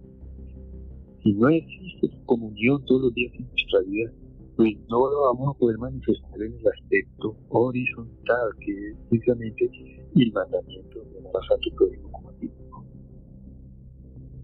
Si 1.24 1.34
no 1.34 1.50
existe 1.50 2.10
comunión 2.26 2.86
todos 2.86 3.02
los 3.04 3.13
días 3.13 3.34
en 3.36 3.48
nuestra 3.48 3.82
vida, 3.82 4.12
pues 4.56 4.76
no 4.90 5.10
lo 5.10 5.22
vamos 5.34 5.56
a 5.56 5.60
poder 5.60 5.78
manifestar 5.78 6.42
en 6.42 6.54
el 6.54 6.68
aspecto 6.68 7.36
horizontal, 7.50 8.50
que 8.60 8.72
es 8.72 8.96
precisamente 9.10 9.70
el 10.16 10.32
mandamiento 10.34 11.04
de 11.04 11.20
amar 11.20 11.32
a. 11.36 12.16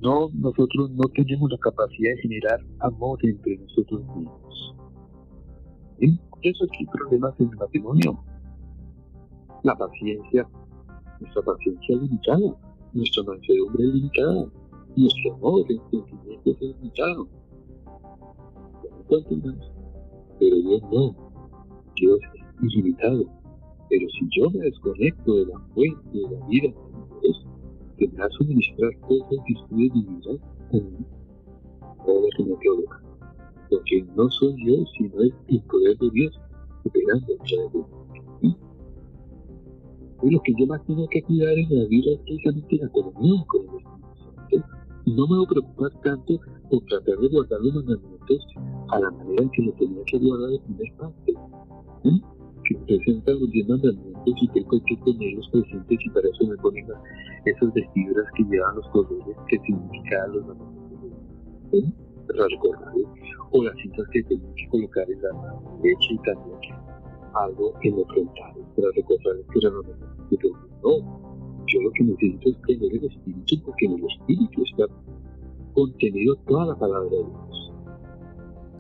No, 0.04 0.30
nosotros 0.34 0.92
no 0.92 1.08
tenemos 1.16 1.50
la 1.50 1.58
capacidad 1.60 2.13
de 2.13 2.22
generar 2.24 2.60
amor 2.80 3.18
entre 3.24 3.58
nosotros 3.58 4.02
mismos. 4.18 4.76
¿Sí? 5.98 6.20
Eso 6.42 6.66
es 6.66 6.72
que 6.72 6.78
hay 6.80 6.86
problemas 6.88 7.34
en 7.39 7.50
el 7.50 7.56
matrimonio. 7.56 8.22
La 9.63 9.74
paciencia, 9.78 10.46
nuestra 11.22 11.42
paciencia 11.44 11.96
es 11.96 12.02
limitada, 12.02 12.54
nuestra 12.92 13.24
mansedumbre 13.24 13.86
es 13.86 13.94
limitada, 13.94 14.46
nuestro 14.98 15.36
amor, 15.36 15.66
el 15.70 15.80
sentimiento 15.89 16.52
es 16.52 16.60
limitado. 16.62 17.28
Pero 19.08 20.56
Dios 20.58 20.82
no. 20.92 21.16
Dios 21.96 22.20
es 22.62 22.74
ilimitado. 22.74 23.24
Pero 23.89 24.10
si 24.10 24.28
yo 24.38 24.50
me 24.50 24.66
desconecto 24.66 25.34
de 25.34 25.46
la 25.46 25.60
fuente 25.74 26.10
de 26.12 26.30
la 26.30 26.48
vida 26.48 26.74
de 27.97 28.06
Dios, 28.06 28.12
tendrá 28.12 28.29
suministrar 28.29 28.91
todas 29.08 29.32
las 29.32 29.45
virtudes 29.45 29.93
divinas 29.93 30.39
a 30.71 30.75
mí. 30.75 31.06
Todo 32.06 32.27
que 32.38 32.43
me 32.43 32.56
provoca. 32.56 33.01
Porque 33.69 34.06
no 34.15 34.29
soy 34.29 34.56
yo, 34.65 34.86
sino 34.97 35.21
el 35.21 35.62
poder 35.63 35.97
de 35.97 36.10
Dios 36.12 36.39
operando 36.86 37.34
a 37.34 37.43
través 37.43 37.73
de 37.73 37.79
mí. 38.41 38.58
Y 40.23 40.29
lo 40.29 40.41
que 40.41 40.53
yo 40.58 40.65
más 40.67 40.86
tengo 40.86 41.08
que 41.10 41.21
cuidar 41.23 41.58
en 41.58 41.77
la 41.77 41.86
vida 41.86 42.12
es 42.13 42.19
precisamente 42.19 42.77
la 42.77 42.89
comunión 42.89 43.43
con 43.45 43.62
el 43.62 43.75
Espíritu 43.77 44.15
Santo. 44.23 44.84
No 45.06 45.27
me 45.27 45.36
voy 45.36 45.45
a 45.45 45.49
preocupar 45.49 46.01
tanto 46.01 46.39
por 46.69 46.86
tratar 46.86 47.17
de 47.17 47.27
guardar 47.27 47.60
los 47.62 47.75
mandamientos 47.75 48.47
a 48.89 48.99
la 48.99 49.12
manera 49.12 49.43
en 49.43 49.49
que 49.49 49.62
lo 49.63 49.73
tenía 49.73 50.03
que 50.06 50.17
guardar 50.17 50.51
en 50.51 50.62
primer 50.62 50.93
parte. 50.93 51.34
¿eh? 52.06 52.21
Que 52.63 52.75
presenta 52.77 53.32
los 53.34 53.51
diez 53.51 53.67
mandamientos 53.67 54.12
y 54.25 54.47
tengo 54.49 54.81
que 54.86 54.97
tenerlos 54.97 55.49
presentes 55.49 55.99
y 56.05 56.09
para 56.09 56.29
eso 56.29 56.47
me 56.47 56.57
ponen 56.57 56.86
esas 57.45 57.73
vestiduras 57.73 58.25
que 58.36 58.43
llevan 58.43 58.75
los 58.75 58.88
colores 58.89 59.38
que 59.47 59.59
significan 59.59 60.31
los. 60.33 60.45
¿eh? 61.73 61.91
Para 62.27 62.47
recordar, 62.47 62.93
o 63.51 63.63
las 63.63 63.75
cintas 63.77 64.07
que 64.12 64.23
tengo 64.23 64.47
que 64.55 64.67
colocar 64.69 65.09
en 65.12 65.21
la 65.21 65.59
derecha 65.81 66.07
y 66.09 66.17
también 66.19 66.57
algo 67.33 67.73
en 67.81 67.97
los 67.97 68.07
frontales 68.07 68.65
para 68.75 68.88
recordar 68.95 69.36
que 69.51 69.59
eran 69.59 69.73
los 69.73 69.88
mandamientos. 69.88 70.51
No, 70.83 71.63
yo 71.67 71.81
lo 71.81 71.91
que 71.91 72.03
necesito 72.03 72.49
es 72.49 72.62
tener 72.62 72.93
el 72.93 73.05
espíritu 73.05 73.55
porque 73.65 73.86
en 73.86 73.93
el 73.93 74.05
espíritu 74.05 74.63
está 74.63 74.86
contenido 75.73 76.36
toda 76.47 76.67
la 76.67 76.75
palabra 76.75 77.09
de 77.09 77.17
Dios. 77.17 77.73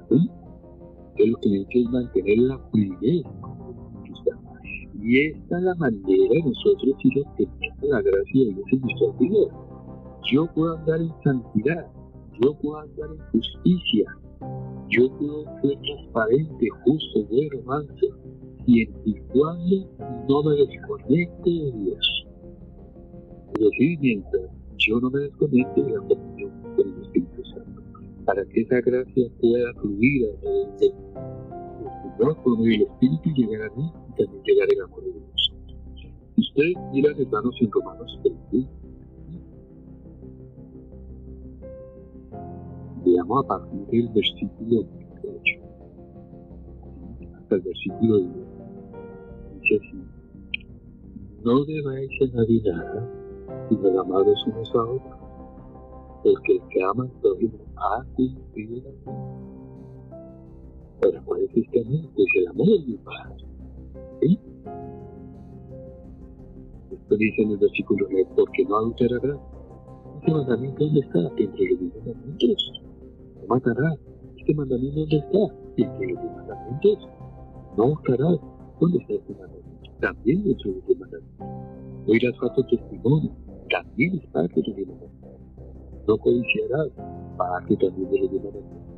¿Sí? 0.09 1.29
Lo 1.29 1.37
que 1.39 1.49
necesito 1.49 1.79
es 1.79 1.91
mantener 1.91 2.37
la 2.39 2.59
fluidez 2.69 3.25
y 5.03 5.27
esta 5.27 5.57
es 5.57 5.63
la 5.63 5.75
manera 5.75 6.33
de 6.33 6.43
nosotros 6.43 6.95
ir 7.03 7.23
obteniendo 7.25 7.87
la 7.89 8.01
gracia 8.01 8.45
de 8.45 8.53
Dios 8.53 8.65
en 8.71 8.81
nuestras 8.81 9.19
vidas. 9.19 9.47
Yo 10.31 10.47
puedo 10.55 10.77
andar 10.77 11.01
en 11.01 11.11
santidad, 11.23 11.91
yo 12.41 12.53
puedo 12.59 12.79
andar 12.79 13.09
en 13.11 13.31
justicia, 13.31 14.05
yo 14.87 15.09
puedo 15.17 15.43
ser 15.61 15.77
transparente, 15.81 16.69
justo, 16.85 17.25
bueno, 17.29 17.61
manso, 17.65 18.07
cuando 19.33 20.25
no 20.29 20.43
me 20.43 20.55
desconecte 20.55 21.49
de 21.49 21.71
Dios. 21.73 22.27
Es 23.55 23.59
decir, 23.59 23.99
mientras 23.99 24.43
yo 24.77 25.01
no 25.01 25.09
me 25.09 25.19
desconecte 25.19 25.83
de 25.83 25.91
la 25.91 25.99
comunión 25.99 26.51
con 26.77 26.87
el 26.87 27.03
Espíritu 27.03 27.43
Santo, 27.53 27.81
para 28.23 28.45
que 28.45 28.61
esa 28.61 28.79
gracia 28.79 29.27
pueda 29.41 29.73
fluir 29.81 30.29
a 30.29 30.39
través 30.39 30.79
de 30.79 30.93
Señor 32.17 32.37
por 32.43 32.59
medio 32.59 32.71
del 32.71 32.81
Espíritu 32.83 33.29
y 33.29 33.33
llegar 33.33 33.71
a 33.71 33.75
mí 33.75 33.91
y 34.09 34.23
también 34.23 34.43
llegar 34.43 34.67
el 34.71 34.81
amor 34.81 35.03
de 35.03 35.11
Dios. 35.11 35.53
Ustedes 36.37 36.75
miran, 36.91 37.19
hermanos, 37.19 37.55
en 37.61 37.71
Romanos 37.71 38.19
21, 38.23 38.69
veamos 43.05 43.45
a 43.45 43.47
partir 43.47 43.87
del 43.87 44.09
versículo 44.09 44.85
8 45.23 45.63
hasta 47.35 47.55
el 47.55 47.61
versículo 47.61 48.17
10. 48.19 48.31
Dice 49.61 49.75
así, 49.75 50.03
no 51.43 51.65
debáis 51.65 52.11
añadir 52.21 52.63
nada, 52.65 53.09
sino 53.69 54.01
amados 54.01 54.47
unos 54.47 54.75
a 54.75 54.81
otros, 54.81 55.19
el 56.25 56.35
que 56.41 56.83
ama 56.83 57.03
al 57.03 57.11
prójimo 57.21 57.57
ha 57.75 58.03
cumplido 58.15 58.81
la 61.03 61.11
ley. 61.11 61.17
Ahora, 61.17 61.23
¿cuál 61.25 61.41
es 61.43 61.51
el 62.35 62.47
amor 62.47 62.67
de 62.67 62.79
mi 62.85 62.97
Padre. 62.97 63.45
¿Sí? 64.21 64.39
Esto 66.91 67.17
dice 67.17 67.41
en 67.41 67.51
el 67.51 67.57
versículo 67.57 68.07
9, 68.09 68.29
porque 68.35 68.65
no 68.65 68.77
adulterará. 68.77 69.37
Este 70.19 70.31
mandamiento, 70.31 70.85
¿dónde 70.85 70.99
está? 71.01 71.19
Entre 71.37 71.69
los 71.69 71.81
mandamientos. 71.81 72.81
No 73.41 73.47
matará. 73.47 73.95
Este 74.37 74.53
mandamiento, 74.55 74.99
¿dónde 74.99 75.17
está? 75.17 75.55
Entre 75.77 76.13
los 76.13 76.23
mandamientos. 76.23 77.09
No 77.77 77.87
buscarás. 77.89 78.39
¿Dónde 78.79 78.97
está 78.99 79.13
este 79.13 79.33
mandamiento? 79.33 79.91
También 79.99 80.43
dentro 80.43 80.71
de 80.71 80.79
este 80.79 80.95
mandamiento. 80.95 81.45
Oirás 82.07 82.37
falso 82.39 82.63
testimonio. 82.67 83.31
También 83.69 84.19
es 84.19 84.27
parte 84.27 84.61
de 84.61 84.85
los 84.85 84.87
mandamientos. 84.87 85.29
No 86.07 86.17
codiciarás. 86.17 86.89
Parte 87.37 87.75
también 87.77 88.11
de 88.11 88.19
los 88.19 88.31
mandamientos 88.31 88.92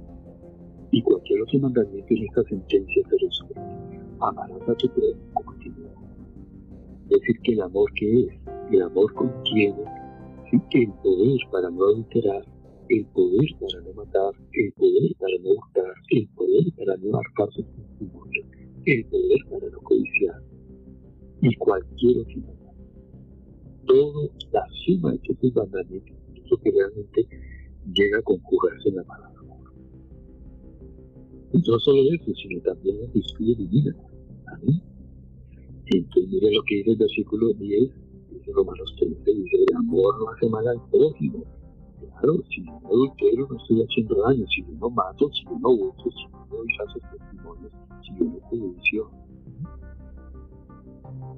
y 0.91 1.01
cualquier 1.01 1.41
otro 1.41 1.59
mandamiento 1.59 2.13
en 2.13 2.23
esta 2.23 2.43
sentencia 2.43 3.03
se 3.09 3.17
resuelve. 3.17 3.61
Amarás 4.21 4.69
a 4.69 4.75
tu 4.75 4.89
prójimo 4.89 5.31
como. 5.33 5.55
Es 5.55 7.19
decir, 7.19 7.39
que 7.43 7.51
el 7.53 7.61
amor 7.61 7.91
que 7.93 8.21
es, 8.21 8.33
el 8.71 8.81
amor 8.81 9.13
contiene 9.13 9.83
el 10.51 10.91
poder 11.03 11.39
para 11.51 11.69
no 11.69 11.83
adulterar, 11.85 12.45
el 12.89 13.05
poder 13.07 13.49
para 13.59 13.81
no 13.85 13.93
matar, 13.93 14.31
el 14.53 14.71
poder 14.73 15.15
para 15.19 15.37
no 15.43 15.55
buscar, 15.55 15.93
el 16.11 16.27
poder 16.29 16.63
para 16.77 16.97
no 16.97 17.11
marcar 17.11 17.49
su 17.51 17.63
testimonio, 17.63 18.45
el 18.85 19.05
poder 19.05 19.39
para 19.49 19.69
no 19.69 19.79
codiciar 19.81 20.41
y 21.41 21.55
cualquier 21.55 22.19
otro 22.19 22.37
mandamiento. 22.37 22.75
Todo 23.85 24.29
la 24.51 24.65
suma 24.85 25.11
de 25.11 25.17
estos 25.17 25.55
mandamientos 25.55 26.17
es 26.35 26.51
lo 26.51 26.57
que 26.57 26.71
realmente 26.71 27.27
llega 27.93 28.19
a 28.19 28.21
conjugarse 28.21 28.89
en 28.89 28.95
la 28.95 29.03
palabra 29.03 29.34
no 31.67 31.79
solo 31.79 32.01
eso, 32.13 32.33
sino 32.35 32.61
también 32.61 33.01
la 33.01 33.07
virtudes 33.07 33.57
divinas. 33.57 33.95
Amén. 34.47 34.81
Entonces, 35.85 36.29
mira 36.29 36.49
lo 36.51 36.63
que 36.63 36.75
dice 36.75 36.91
el 36.91 36.97
versículo 36.97 37.53
10, 37.53 37.91
dice 38.31 38.51
Romanos 38.53 38.95
13, 38.97 39.15
dice, 39.25 39.57
el 39.69 39.75
amor 39.75 40.19
no 40.19 40.29
hace 40.29 40.49
mal 40.49 40.67
al 40.67 40.81
prójimo. 40.89 41.43
Claro, 42.19 42.43
si 42.49 42.61
no 42.61 42.81
adultero 42.85 43.47
no 43.49 43.57
estoy 43.57 43.81
haciendo 43.83 44.15
daño, 44.23 44.45
si 44.47 44.61
yo 44.61 44.71
no 44.79 44.89
mato, 44.89 45.29
si 45.31 45.43
yo 45.45 45.57
no 45.59 45.69
uso, 45.69 46.11
si 46.11 46.23
yo 46.23 46.37
no 46.37 46.57
doy 46.57 46.67
falsos 46.77 47.01
testimonios, 47.11 47.71
si 48.03 48.19
yo 48.19 48.25
no 48.25 48.39
juicio, 48.47 49.11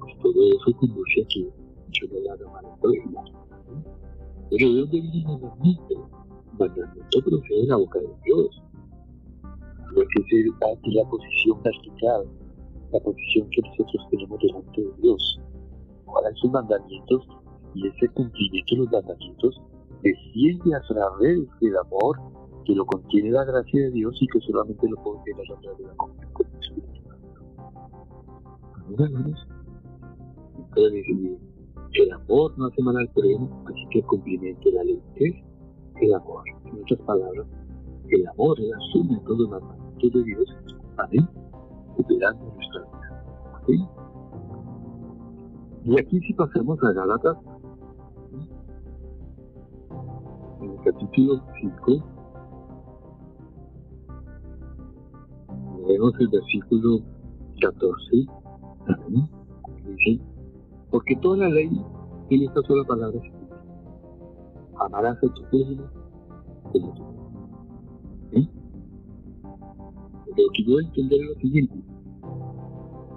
pues 0.00 0.18
todo 0.22 0.46
eso 0.46 0.78
conduce 0.78 1.22
a 1.22 1.28
que 1.28 1.40
yo 1.92 2.08
no 2.08 2.20
le 2.20 2.30
haga 2.30 2.50
mal 2.50 2.64
al 2.64 2.80
prójimo. 2.80 3.24
Pero 4.50 4.72
¿de 4.72 4.80
dónde 4.80 5.00
viene 5.00 5.18
el 5.18 5.24
mandamiento? 5.24 6.08
El 6.52 6.58
mandamiento 6.58 7.22
procede 7.24 7.60
de 7.60 7.66
la 7.66 7.76
boca 7.76 7.98
de 8.00 8.08
Dios 8.24 8.62
que 9.94 10.02
es 10.02 10.94
la 10.94 11.04
posición 11.08 11.62
vertical, 11.62 12.26
la 12.92 13.00
posición 13.00 13.48
que 13.50 13.62
nosotros 13.62 14.06
tenemos 14.10 14.38
delante 14.40 14.80
de 14.80 14.92
Dios. 15.02 15.40
Ahora 16.06 16.30
esos 16.30 16.50
mandamientos 16.50 17.26
y 17.74 17.86
ese 17.86 18.08
cumplimiento 18.08 18.74
de 18.74 18.80
los 18.82 18.90
mandamientos 18.92 19.60
desciende 20.02 20.74
a 20.74 20.80
través 20.82 21.38
del 21.60 21.76
amor 21.76 22.16
que 22.64 22.74
lo 22.74 22.86
contiene 22.86 23.30
la 23.30 23.44
gracia 23.44 23.82
de 23.84 23.90
Dios 23.90 24.16
y 24.20 24.26
que 24.26 24.40
solamente 24.40 24.88
lo 24.88 25.02
puede 25.02 25.22
tener 25.24 25.52
a 25.52 25.60
través 25.60 25.78
de 25.78 25.86
la 25.86 25.94
comunión 25.96 26.32
con 26.32 26.46
el 26.46 26.54
Espíritu. 26.60 26.88
Entonces, 28.90 29.46
el 31.94 32.12
amor 32.12 32.58
no 32.58 32.66
hace 32.66 32.82
mal 32.82 32.96
al 32.96 33.08
prójimo, 33.08 33.64
así 33.66 33.86
que 33.90 33.98
el 34.00 34.06
cumplimiento 34.06 34.68
de 34.68 34.76
la 34.76 34.84
ley 34.84 35.02
es 35.16 35.34
el 36.00 36.14
amor. 36.14 36.44
En 36.66 36.82
otras 36.82 37.00
palabras, 37.00 37.46
el 38.10 38.26
amor 38.28 38.58
la 38.58 38.78
suma 38.92 39.14
de 39.14 39.20
todos 39.20 39.38
los 39.38 39.50
mandamientos 39.50 40.12
de 40.12 40.24
Dios, 40.24 40.56
amén, 40.96 41.28
operando 41.96 42.52
nuestra 42.54 42.80
vida. 42.82 43.24
Amén. 43.54 43.88
Y 45.84 45.98
aquí 45.98 46.20
si 46.20 46.34
pasamos 46.34 46.78
a 46.82 46.92
Galatas, 46.92 47.36
en 50.60 50.70
el 50.70 50.76
capítulo 50.84 51.42
5, 51.60 52.04
vemos 55.86 56.14
el 56.18 56.28
versículo 56.28 57.00
14, 57.60 58.26
amén, 58.86 59.28
dice, 59.86 60.22
porque 60.90 61.16
toda 61.16 61.38
la 61.38 61.48
ley 61.48 61.70
tiene 62.28 62.44
esta 62.46 62.62
sola 62.62 62.84
palabra 62.84 63.20
amarás 64.80 65.16
a 65.16 65.20
tu 65.20 65.42
prójimo 65.50 65.84
como 66.72 66.94
tú. 66.94 67.07
Lo 70.36 70.52
que 70.52 70.64
yo 70.64 70.80
entender 70.80 71.20
es 71.20 71.28
lo 71.28 71.34
siguiente. 71.40 71.74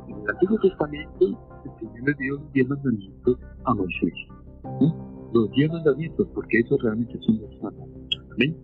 En 0.07 0.15
el 0.15 0.29
Antiguo 0.29 0.59
Testamento, 0.59 1.25
el 1.25 1.71
Señor 1.79 2.07
le 2.07 2.13
dio 2.19 2.35
los 2.35 2.53
diez 2.53 2.67
mandamientos 2.67 3.39
a 3.65 3.73
Moisés. 3.73 4.13
¿sí? 4.79 4.93
Los 5.33 5.51
diez 5.51 5.71
mandamientos, 5.71 6.27
porque 6.33 6.59
eso 6.59 6.77
realmente 6.77 7.19
son 7.21 7.41
los 7.41 7.61
mandamientos. 7.61 8.25
¿Amén? 8.33 8.57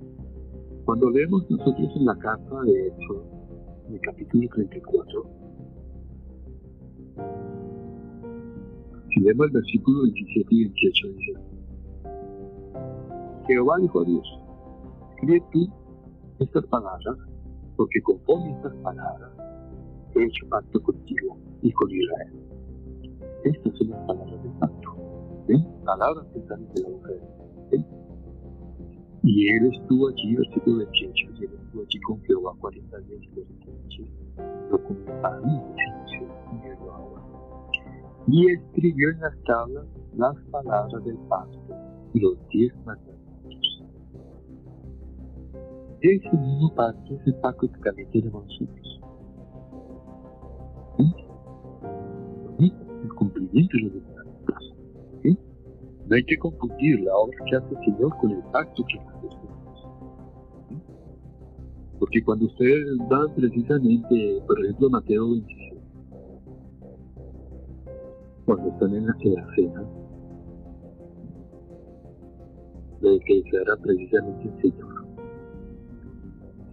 Cuando 0.85 1.09
leemos 1.09 1.49
nosotros 1.49 1.89
en 1.95 2.05
la 2.05 2.17
carta 2.17 2.61
de 2.63 2.87
Éxodo, 2.87 3.25
en 3.87 3.93
el 3.95 4.01
capítulo 4.01 4.49
34, 4.53 5.23
si 9.09 9.19
leemos 9.19 9.47
el 9.47 9.51
versículo 9.51 10.03
27 10.03 10.47
y 10.49 10.63
28, 10.63 11.07
dice, 11.07 11.33
Jehová 13.47 13.77
dijo 13.81 14.01
a 14.01 14.05
Dios, 14.05 14.39
escribe 15.11 15.43
tú 15.51 15.67
estas 16.39 16.65
palabras, 16.67 17.17
porque 17.77 18.01
conforme 18.01 18.51
estas 18.51 18.73
palabras 18.77 19.31
he 20.15 20.23
hecho 20.23 20.49
pacto 20.49 20.81
contigo 20.81 21.37
y 21.61 21.71
con 21.71 21.89
Israel. 21.91 22.33
Estas 23.43 23.77
son 23.77 23.89
las 23.91 24.05
palabras 24.07 24.43
del 24.43 24.51
pacto. 24.53 24.95
¿sí? 25.47 25.65
Palabras 25.85 26.25
que 26.33 26.41
salen 26.47 26.73
de 26.73 26.81
la 26.81 26.89
boca 26.89 27.09
de 27.09 27.19
Dios. 27.19 27.37
Y 29.23 29.49
él 29.49 29.65
estuvo 29.73 30.07
allí, 30.07 30.35
versículo 30.35 30.77
28, 30.77 31.13
y 31.39 31.43
él 31.43 31.51
estuvo 31.53 31.81
allí 31.83 31.99
con 32.01 32.21
Jehová 32.21 32.53
40 32.59 32.97
días 32.99 33.21
y 33.21 33.27
40 33.27 33.65
noches, 33.65 34.09
bebió 36.63 36.93
agua. 36.93 37.21
Y 38.27 38.51
escribió 38.51 39.09
en 39.09 39.19
las 39.19 39.43
tablas 39.43 39.85
las 40.15 40.35
palabras 40.51 41.03
del 41.03 41.17
pacto 41.29 41.59
y 42.13 42.19
los 42.21 42.37
diez 42.49 42.73
mandamientos. 42.85 43.16
Ese 46.07 46.37
mismo 46.37 46.73
pacto 46.73 47.15
es 47.15 47.27
el 47.27 47.35
pacto 47.35 47.69
que 47.69 47.79
también 47.81 48.09
tenemos 48.11 48.45
nosotros. 48.45 49.01
¿Sí? 50.97 51.13
¿Sí? 52.59 52.73
El 53.03 53.13
cumplimiento 53.13 53.75
de 53.75 53.83
los 53.83 54.03
mandamientos. 54.03 54.75
¿Sí? 55.21 55.37
No 56.07 56.15
hay 56.15 56.23
que 56.23 56.37
confundir 56.37 57.01
la 57.01 57.13
obra 57.13 57.37
que 57.45 57.55
hace 57.57 57.75
el 57.75 57.85
Señor 57.85 58.17
con 58.19 58.31
el 58.31 58.41
pacto 58.53 58.85
que 58.85 58.99
hace. 58.99 59.27
¿Sí? 60.69 60.77
Porque 61.99 62.23
cuando 62.23 62.45
ustedes 62.45 62.87
dan 63.09 63.35
precisamente, 63.35 64.41
por 64.47 64.63
ejemplo, 64.63 64.89
Mateo 64.89 65.29
26, 65.31 65.73
cuando 68.45 68.69
están 68.69 68.95
en 68.95 69.07
la, 69.07 69.15
en 69.19 69.33
la 69.33 69.55
cena, 69.55 69.83
de 73.01 73.19
que 73.19 73.35
declara 73.43 73.75
precisamente 73.75 74.47
el 74.47 74.61
Señor. 74.61 74.96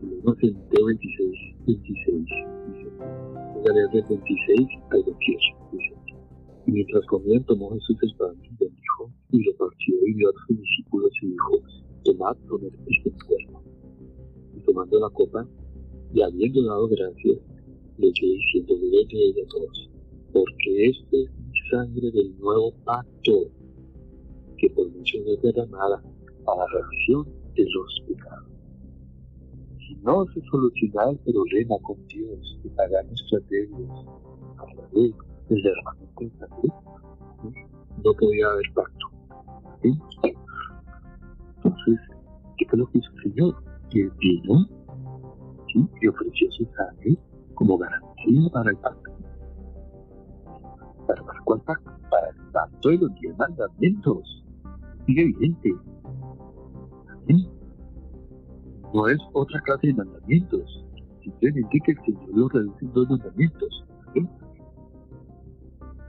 Leemos 0.05 0.37
en 0.43 0.55
Mateo 0.55 0.87
26, 0.87 1.67
26, 1.67 2.27
dice, 2.69 2.91
voy 2.99 3.69
a 3.69 3.73
leer 3.73 3.89
del 3.91 4.05
26 4.05 4.69
al 4.91 5.03
28, 5.03 5.41
dice, 5.73 5.95
y 6.67 6.73
mientras 6.73 7.07
comían 7.07 7.45
tomó 7.45 7.71
Jesús 7.71 7.97
el 8.03 8.15
pan 8.17 8.35
y 9.31 9.43
lo 9.43 9.57
partió 9.57 9.95
y 10.07 10.15
dio 10.15 10.29
a 10.29 10.33
sus 10.47 10.59
discípulos 10.59 11.11
y 11.23 11.27
dijo, 11.29 11.63
tomad, 12.05 12.37
este 12.87 13.11
cuerpo. 13.27 13.63
Y 14.55 14.61
tomando 14.61 15.01
la 15.01 15.11
copa, 15.11 15.47
y 16.13 16.21
habiendo 16.21 16.63
dado 16.65 16.87
gracias, 16.89 17.39
le 17.99 18.13
dio 18.13 18.33
diciendo, 18.33 18.75
bebed 18.81 19.35
de 19.35 19.47
todos, 19.49 19.91
porque 20.33 20.87
este 20.91 21.23
es 21.23 21.31
mi 21.31 21.71
sangre 21.71 22.11
del 22.11 22.39
nuevo 22.39 22.73
pacto, 22.85 23.51
que 24.59 24.71
por 24.71 24.91
muchos 24.91 25.21
es 25.27 25.43
derramada 25.43 26.03
la 26.47 26.67
remisión 26.73 27.27
de 27.55 27.65
los 27.65 28.03
pecados. 28.07 28.54
Si 29.87 29.95
no 30.03 30.25
se 30.27 30.41
soluciona 30.51 31.11
el 31.11 31.19
problema 31.19 31.77
con 31.83 31.97
Dios 32.07 32.59
de 32.63 32.71
pagar 32.71 33.05
nuestras 33.07 33.43
deudas 33.49 34.07
a 34.57 34.65
través 34.65 35.13
del 35.49 35.63
derramamiento 35.63 36.25
de 36.25 36.31
sangre, 36.39 36.73
¿sí? 37.43 37.49
no 38.03 38.15
podía 38.15 38.47
haber 38.47 38.73
pacto. 38.75 39.07
Entonces, 41.63 42.01
¿qué 42.57 42.67
fue 42.69 42.79
lo 42.79 42.87
que 42.91 42.99
hizo 42.99 43.11
el 43.13 43.23
Señor? 43.23 43.55
Que 43.91 44.09
vino 44.19 44.67
y 46.01 46.07
ofreció 46.07 46.51
su 46.53 46.65
sangre 46.77 47.19
como 47.55 47.77
garantía 47.79 48.49
para 48.53 48.71
el 48.71 48.77
pacto. 48.77 49.11
¿Para, 51.07 51.23
para 51.25 51.41
cuál 51.45 51.61
pacto? 51.63 51.91
Para 52.11 52.29
el 52.31 52.37
pacto 52.53 52.89
de 52.89 52.99
los 52.99 53.15
diez 53.17 53.37
mandamientos. 53.37 54.45
Sigue 55.07 55.25
vigente. 55.25 55.75
¿Sí? 57.27 57.49
No 58.95 59.09
es 59.09 59.19
otra 59.33 59.61
clase 59.63 59.89
de 59.89 59.95
mandamientos. 59.95 60.85
Simplemente 61.21 61.79
que 61.85 61.93
el 61.93 61.99
Señor 62.05 62.29
lo 62.33 62.49
reduce 62.49 62.85
en 62.85 62.93
dos 62.93 63.11
mandamientos. 63.11 63.85
¿sí? 64.15 64.27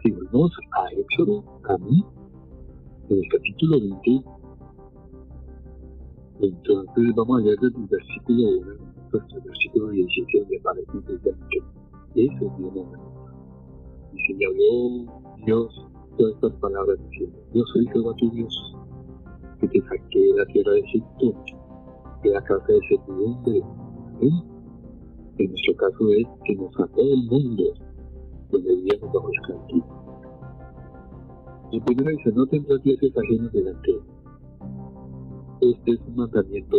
Si 0.03 0.11
volvemos 0.11 0.51
a 0.71 0.91
Éxodo, 0.93 1.43
a 1.67 1.77
mí, 1.79 2.05
en 3.09 3.17
el 3.17 3.29
capítulo 3.29 3.79
20, 3.79 4.23
entonces 6.41 7.15
vamos 7.15 7.41
a 7.41 7.43
leer 7.43 7.57
desde 7.59 7.77
el 7.77 7.87
versículo 7.87 8.49
1 8.59 8.95
hasta 9.17 9.35
el 9.35 9.41
versículo 9.41 9.89
17, 9.89 10.39
donde 10.39 10.57
aparece 10.59 10.91
precisamente 10.91 11.57
eso 12.15 12.45
es 12.45 12.57
Dios. 12.57 12.87
Y 14.13 14.27
se 14.27 14.33
le 14.33 14.45
habló 14.45 15.35
Dios 15.45 15.87
todas 16.17 16.33
estas 16.35 16.53
palabras 16.53 16.97
diciendo, 17.09 17.37
yo 17.53 17.63
soy 17.73 17.87
Jehová 17.87 18.13
tu 18.17 18.29
Dios, 18.29 18.75
que 19.59 19.67
te 19.69 19.81
saqué 19.81 20.19
de 20.19 20.33
la 20.37 20.45
tierra 20.45 20.71
de 20.73 20.79
Egipto, 20.81 21.33
de 22.25 22.31
la 22.31 22.41
casa 22.41 22.65
de 22.67 22.79
servidumbre. 22.89 23.61
¿sí? 24.19 24.29
En 25.37 25.49
nuestro 25.49 25.75
caso 25.75 26.09
es 26.09 26.27
que 26.45 26.55
nos 26.55 26.73
sacó 26.73 27.03
del 27.03 27.23
mundo 27.29 27.63
donde 28.51 28.75
vivíamos 28.75 29.13
bajo 29.13 29.29
esclavitud. 29.31 29.83
Y 31.71 31.79
primero 31.81 32.09
dice, 32.11 32.31
no 32.31 32.45
tendrás 32.47 32.81
dioses 32.83 33.17
ajenos 33.17 33.51
delante 33.51 33.91
de. 33.91 33.99
Este 35.71 35.91
es 35.91 35.99
un 36.07 36.15
mandamiento 36.15 36.77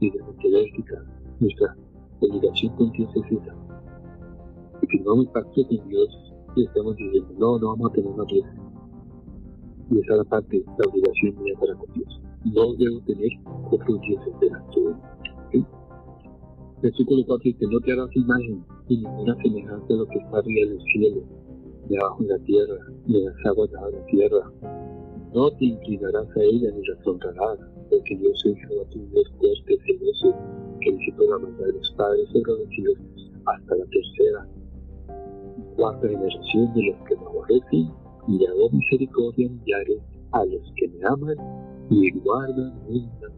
de 0.00 0.22
mentira 0.26 0.60
ética. 0.60 1.04
Nuestra 1.40 1.76
obligación 2.20 2.76
con 2.76 2.90
Dios 2.92 3.10
es 3.16 3.38
esa. 3.38 3.54
Y 4.82 4.86
firmamos 4.86 5.26
pacto 5.28 5.66
con 5.68 5.88
Dios 5.88 6.34
y 6.56 6.64
estamos 6.64 6.96
diciendo, 6.96 7.34
no, 7.38 7.58
no 7.58 7.68
vamos 7.68 7.90
a 7.90 7.94
tener 7.94 8.14
más 8.16 8.26
dioses. 8.26 8.60
Y 9.90 9.98
esa 9.98 10.12
es 10.12 10.18
la 10.18 10.24
parte, 10.24 10.64
la 10.66 10.90
obligación 10.90 11.42
mía 11.42 11.54
para 11.60 11.74
con 11.74 11.92
Dios. 11.92 12.25
No 12.54 12.74
debo 12.74 13.00
tener 13.00 13.30
otros 13.70 14.00
dioses 14.02 14.32
delante 14.40 14.80
de 14.80 14.86
mí. 14.86 15.00
¿sí? 15.52 15.66
Versículo 16.80 17.22
4 17.26 17.42
dice, 17.42 17.66
no 17.66 17.80
te 17.80 17.92
harás 17.92 18.14
imagen 18.14 18.64
ni 18.88 18.98
ninguna 18.98 19.36
semejanza 19.42 19.86
de 19.88 19.96
lo 19.96 20.06
que 20.06 20.18
está 20.18 20.38
arriba 20.38 20.66
en 20.66 20.72
el 20.72 20.82
cielo, 20.84 21.22
ni 21.88 21.96
abajo 21.96 22.22
en 22.22 22.28
la 22.28 22.38
tierra, 22.38 22.76
ni 23.06 23.18
en 23.18 23.24
las 23.24 23.46
aguas 23.46 23.70
de 23.70 23.98
la 23.98 24.06
tierra. 24.06 24.52
No 25.34 25.50
te 25.50 25.64
inclinarás 25.64 26.36
a 26.36 26.42
ella 26.42 26.70
ni 26.70 26.86
las 26.86 27.06
honrarás, 27.06 27.58
porque 27.90 28.16
yo 28.16 28.30
soy 28.34 28.54
Jehová 28.54 28.88
tu 28.90 28.98
Dios 29.08 29.32
fuerte, 29.38 29.78
celoso, 29.84 30.34
que 30.80 30.92
visito 30.92 31.24
la 31.28 31.38
maldad 31.38 31.66
de 31.66 31.72
los 31.72 31.94
padres 31.96 32.28
hijos 32.34 32.58
hasta 33.46 33.76
la 33.76 33.84
tercera 33.86 34.48
cuarta 35.76 36.08
generación 36.08 36.72
de 36.74 36.82
los 36.84 37.08
que 37.08 37.16
me 37.16 37.26
aborrecen, 37.26 37.90
y 38.28 38.46
hago 38.46 38.70
misericordia 38.70 39.46
en 39.46 39.58
millares 39.58 40.00
a 40.32 40.44
los 40.44 40.72
que 40.76 40.88
me 40.88 41.06
aman 41.06 41.36
y 41.90 41.94
mis 41.94 42.24
mandamientos. 42.24 43.32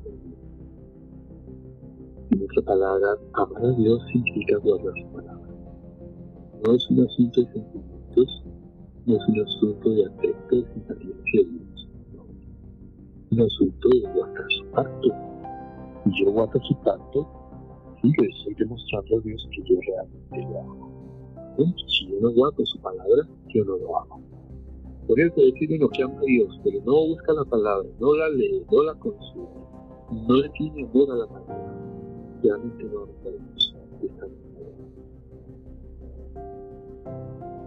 En 2.30 2.42
otra 2.42 2.62
palabra, 2.62 3.16
amar 3.34 3.64
a 3.64 3.72
Dios 3.72 4.00
significa 4.12 4.58
guardar 4.58 4.92
su 5.00 5.08
palabra. 5.12 5.48
No 6.64 6.74
es 6.74 6.90
un 6.90 7.00
asunto 7.00 7.40
de 7.40 7.52
sentimientos, 7.52 8.44
no 9.06 9.16
es 9.16 9.28
un 9.28 9.40
asunto 9.40 9.90
de 9.90 10.06
afecto, 10.06 10.56
de 10.56 10.72
simpatía 10.74 11.14
hacia 11.14 11.48
Dios. 11.48 11.88
No. 12.14 12.26
Un 13.32 13.40
asunto 13.40 13.88
de 13.88 14.12
guardar 14.12 14.46
su 14.50 14.66
pacto. 14.66 15.08
Y 16.06 16.24
yo 16.24 16.32
guardo 16.32 16.60
su 16.62 16.76
pacto, 16.82 17.26
sí 18.02 18.12
le 18.18 18.28
estoy 18.28 18.54
demostrando 18.54 19.16
a 19.16 19.20
Dios 19.20 19.48
que 19.50 19.62
yo 19.62 19.80
realmente 19.86 20.52
lo 20.52 20.60
amo. 20.60 20.88
Si 21.86 22.06
yo 22.08 22.20
no 22.20 22.30
guardo 22.32 22.64
su 22.64 22.78
palabra, 22.80 23.28
yo 23.48 23.64
no 23.64 23.76
lo 23.76 24.00
amo. 24.00 24.37
Por 25.08 25.18
eso 25.18 25.40
decir 25.40 25.72
uno 25.72 25.88
que 25.88 26.02
ama 26.02 26.18
a 26.20 26.24
Dios, 26.24 26.60
pero 26.62 26.78
no 26.84 27.06
busca 27.06 27.32
la 27.32 27.44
palabra, 27.46 27.88
no 27.98 28.14
la 28.14 28.28
lee, 28.28 28.62
no 28.70 28.82
la 28.82 28.94
consume, 28.96 29.48
no 30.28 30.34
le 30.36 30.50
tiene 30.50 30.84
amor 30.84 31.10
a 31.10 31.14
la 31.14 31.26
palabra, 31.26 31.74
realmente 32.42 32.84
no 32.84 33.04
ama 33.04 33.12
a 33.24 33.30
Dios. 33.30 33.74
Está 34.02 34.26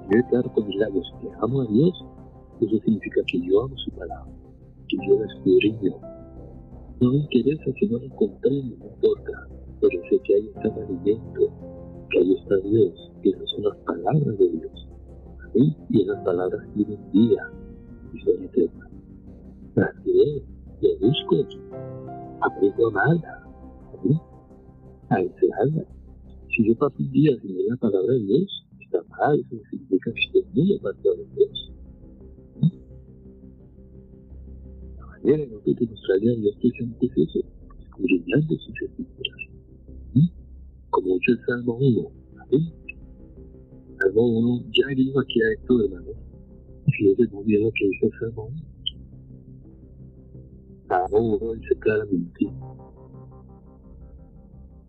Debe 0.07 0.23
quedar 0.29 0.53
con 0.53 0.67
mis 0.67 0.77
labios 0.77 1.13
que 1.19 1.29
amo 1.41 1.61
a 1.61 1.65
Dios, 1.65 2.05
eso 2.61 2.77
significa 2.85 3.21
que 3.25 3.41
yo 3.41 3.63
amo 3.63 3.75
su 3.75 3.89
palabra, 3.89 4.31
que 4.87 4.97
yo 5.07 5.19
la 5.19 5.25
escudriño. 5.25 5.99
No 6.99 7.09
me 7.09 7.17
interesa 7.17 7.71
si 7.79 7.87
no 7.87 7.97
la 7.97 8.05
encontré, 8.05 8.51
no 8.51 8.85
importa, 8.85 9.47
pero 9.79 9.99
sé 10.11 10.19
que 10.25 10.35
ahí 10.35 10.51
está 10.55 10.67
el 10.67 10.83
alimento, 10.83 11.49
que 12.11 12.19
ahí 12.19 12.35
está 12.35 12.55
Dios, 12.57 13.11
que 13.23 13.29
esas 13.29 13.49
son 13.49 13.63
las 13.63 13.77
palabras 13.77 14.37
de 14.37 14.47
Dios. 14.47 14.90
¿Sí? 15.53 15.75
Y 15.89 16.01
esas 16.01 16.23
palabras 16.23 16.67
tienen 16.73 17.11
vida 17.11 17.51
y 18.13 18.19
son 18.21 18.43
eternas. 18.43 18.89
Las 19.75 19.95
y 20.05 20.21
haré 20.87 20.97
busco, 20.99 21.47
aprendo 22.41 22.87
a 22.87 22.89
amarla, 22.89 23.47
a 25.09 25.17
desearla. 25.17 25.85
Si 26.49 26.67
yo 26.67 26.75
paso 26.75 26.95
un 26.99 27.11
día 27.11 27.31
sin 27.41 27.53
leer 27.55 27.69
la 27.69 27.77
palabra 27.77 28.13
de 28.13 28.19
Dios, 28.19 28.67
está 28.79 29.03
mal, 29.09 29.39
eso 29.39 29.61
significa 29.69 30.11
que 30.11 30.19
estoy 30.19 30.45
muy 30.53 30.77
apartado 30.77 31.15
de 31.15 31.25
Dios. 31.35 31.71
La 34.97 35.05
manera 35.07 35.43
en 35.43 35.61
que 35.61 35.73
demostraría 35.73 36.31
a 36.31 36.35
Dios 36.35 36.55
precisamente 36.59 37.05
es 37.05 37.17
eso, 37.17 37.39
escudriñando 37.79 38.55
sus 38.55 38.81
escrituras. 38.81 39.37
Como 40.89 41.13
dice 41.15 41.31
el 41.31 41.45
Salmo 41.45 41.75
1, 41.75 42.11
¿sí? 42.49 42.73
Salmo 44.01 44.23
1, 44.23 44.63
ya 44.71 44.87
venimos 44.87 45.23
aquí 45.23 45.41
a 45.43 45.51
esto, 45.51 45.83
hermanos, 45.83 46.15
y 46.87 46.91
fíjense 46.91 47.27
muy 47.35 47.43
bien 47.45 47.63
lo 47.63 47.71
que 47.71 47.87
dice 47.87 48.05
el 48.07 48.11
Salmo 48.19 48.45
1. 48.45 48.61
Salmo 50.87 51.37
1 51.37 51.53
dice 51.53 51.75
claramente, 51.79 52.51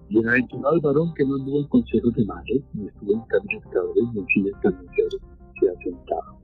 Bienaventurado 0.08 0.74
el 0.76 0.80
varón 0.80 1.14
que 1.14 1.24
no 1.26 1.34
anduvo 1.34 1.60
en 1.60 1.68
consejos 1.68 2.14
de 2.14 2.24
madres, 2.24 2.62
ni 2.72 2.86
estuvo 2.86 3.12
en 3.12 3.20
caminos 3.22 3.64
pecadores, 3.64 4.04
ni 4.14 4.20
en 4.20 4.26
sillas 4.28 4.60
caminanciados 4.62 5.16
se 5.60 5.68
ha 5.68 5.74
sentado. 5.82 6.38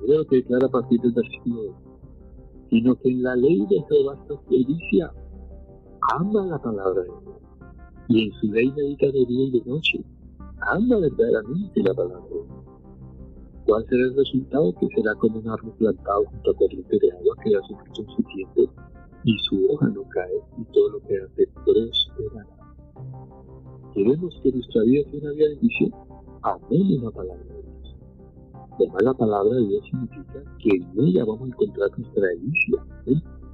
Mira 0.00 0.18
lo 0.18 0.26
que 0.26 0.36
declara 0.36 0.66
a 0.66 0.70
partir 0.70 1.00
del 1.00 1.12
versículo 1.12 1.62
2. 1.64 1.74
Sino 2.70 2.94
que 2.96 3.10
en 3.10 3.22
la 3.22 3.36
ley 3.36 3.66
de 3.66 3.84
Jehová 3.88 4.18
está 4.22 4.34
delicia. 4.50 5.12
Ama 6.14 6.46
la 6.46 6.58
palabra 6.58 7.02
de 7.02 7.08
Dios. 7.08 7.36
Y 8.08 8.24
en 8.24 8.32
su 8.32 8.52
ley 8.52 8.72
medita 8.72 9.06
de 9.06 9.24
día 9.26 9.44
y 9.46 9.50
de 9.50 9.64
noche. 9.64 10.04
Ama 10.66 10.96
verdaderamente 10.96 11.82
la 11.82 11.94
palabra 11.94 12.24
Dios. 12.30 12.46
¿Cuál 13.66 13.84
será 13.86 14.04
el 14.04 14.16
resultado? 14.16 14.74
Que 14.74 14.88
será 14.94 15.14
como 15.16 15.38
un 15.38 15.48
árbol 15.48 15.72
plantado 15.78 16.24
junto 16.24 16.50
a 16.50 16.54
corriente 16.54 16.98
de 17.00 17.12
agua 17.12 17.36
que 17.42 17.52
da 17.52 17.60
su 17.62 17.76
fruto 17.76 18.02
en 18.02 18.70
y 19.24 19.38
su 19.38 19.66
hoja 19.70 19.88
no 19.88 20.02
cae 20.08 20.40
y 20.58 20.64
todo 20.72 20.90
lo 20.90 21.00
que 21.00 21.16
hace 21.16 21.48
prosperará. 21.64 22.46
Queremos 23.94 24.40
que 24.42 24.52
nuestra 24.52 24.82
vida 24.82 25.10
sea 25.10 25.20
una 25.20 25.30
vida 25.32 25.48
de 25.48 25.54
bendición. 25.54 25.90
Amemos 26.42 27.02
la 27.04 27.10
palabra 27.10 27.44
de 27.44 27.62
Dios. 27.62 27.96
Además, 28.72 29.02
la 29.02 29.14
palabra 29.14 29.54
de 29.54 29.66
Dios 29.66 29.84
significa 29.84 30.42
que 30.58 30.70
en 30.76 31.06
ella 31.06 31.24
vamos 31.24 31.42
a 31.42 31.46
encontrar 31.46 31.90
nuestra 31.98 32.26
delicia 32.28 32.86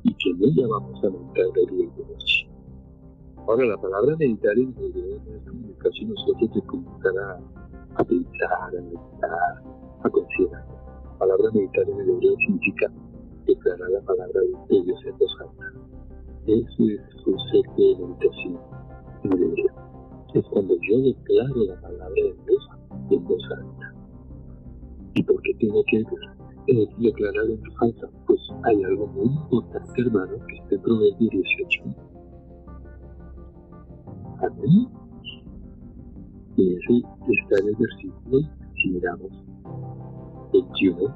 y 0.03 0.15
que 0.15 0.31
en 0.31 0.45
ella 0.45 0.67
vamos 0.69 1.05
a 1.05 1.09
de 1.09 1.67
día 1.73 1.85
y 1.85 2.03
de 2.03 2.07
noche. 2.09 2.50
Ahora, 3.51 3.67
la 3.67 3.77
palabra 3.79 4.17
meditar 4.17 4.57
en 4.57 4.73
como 4.73 5.77
casi 5.79 6.05
nosotros 6.05 6.63
comenzar 6.67 7.19
a, 7.19 7.41
a 7.97 8.05
pensar, 8.05 8.69
a 8.69 8.81
meditar, 8.81 9.63
a 10.05 10.09
considerar. 10.09 10.65
La 11.05 11.19
palabra 11.19 11.51
meditar 11.53 11.83
en 11.89 11.99
el 12.01 12.11
hebreo 12.11 12.37
significa 12.47 12.93
declarar 13.49 13.91
la 13.91 14.01
palabra 14.03 14.41
de 14.69 14.83
Dios 14.83 15.01
en 15.05 15.19
voz 15.19 15.37
alta. 15.41 15.65
Ese 16.47 16.63
es 16.63 16.79
el 16.79 17.23
concepto 17.25 17.75
de 17.77 17.97
meditación 17.99 18.61
en 19.25 19.33
el 19.33 19.43
hebreo. 19.43 19.75
Es 20.33 20.47
cuando 20.47 20.77
yo 20.89 21.01
declaro 21.01 21.65
la 21.65 21.81
palabra 21.81 22.15
de 22.15 22.37
Dios 22.47 22.69
en 23.11 23.25
voz 23.25 23.43
alta. 23.51 23.95
¿Y 25.15 25.25
por 25.25 25.43
qué 25.43 25.55
tengo 25.59 25.83
que 25.91 25.99
eh, 26.69 26.89
declarar 26.99 27.47
en 27.47 27.61
voz 27.63 27.83
alta? 27.83 28.09
Pues 28.29 28.41
hay 28.63 28.81
algo 28.85 29.09
muy 29.09 29.27
importante, 29.27 30.03
hermano, 30.03 30.37
que 30.47 30.55
está 30.55 30.77
en 30.77 30.83
Proverbios 30.83 31.31
18. 31.31 32.10
Amén. 34.43 34.89
Y 36.57 36.75
ese 36.75 36.99
está 36.99 37.61
en 37.61 37.69
el 37.69 37.77
versículo, 37.77 38.41
si 38.83 38.91
miramos, 38.91 39.31
21. 40.53 41.15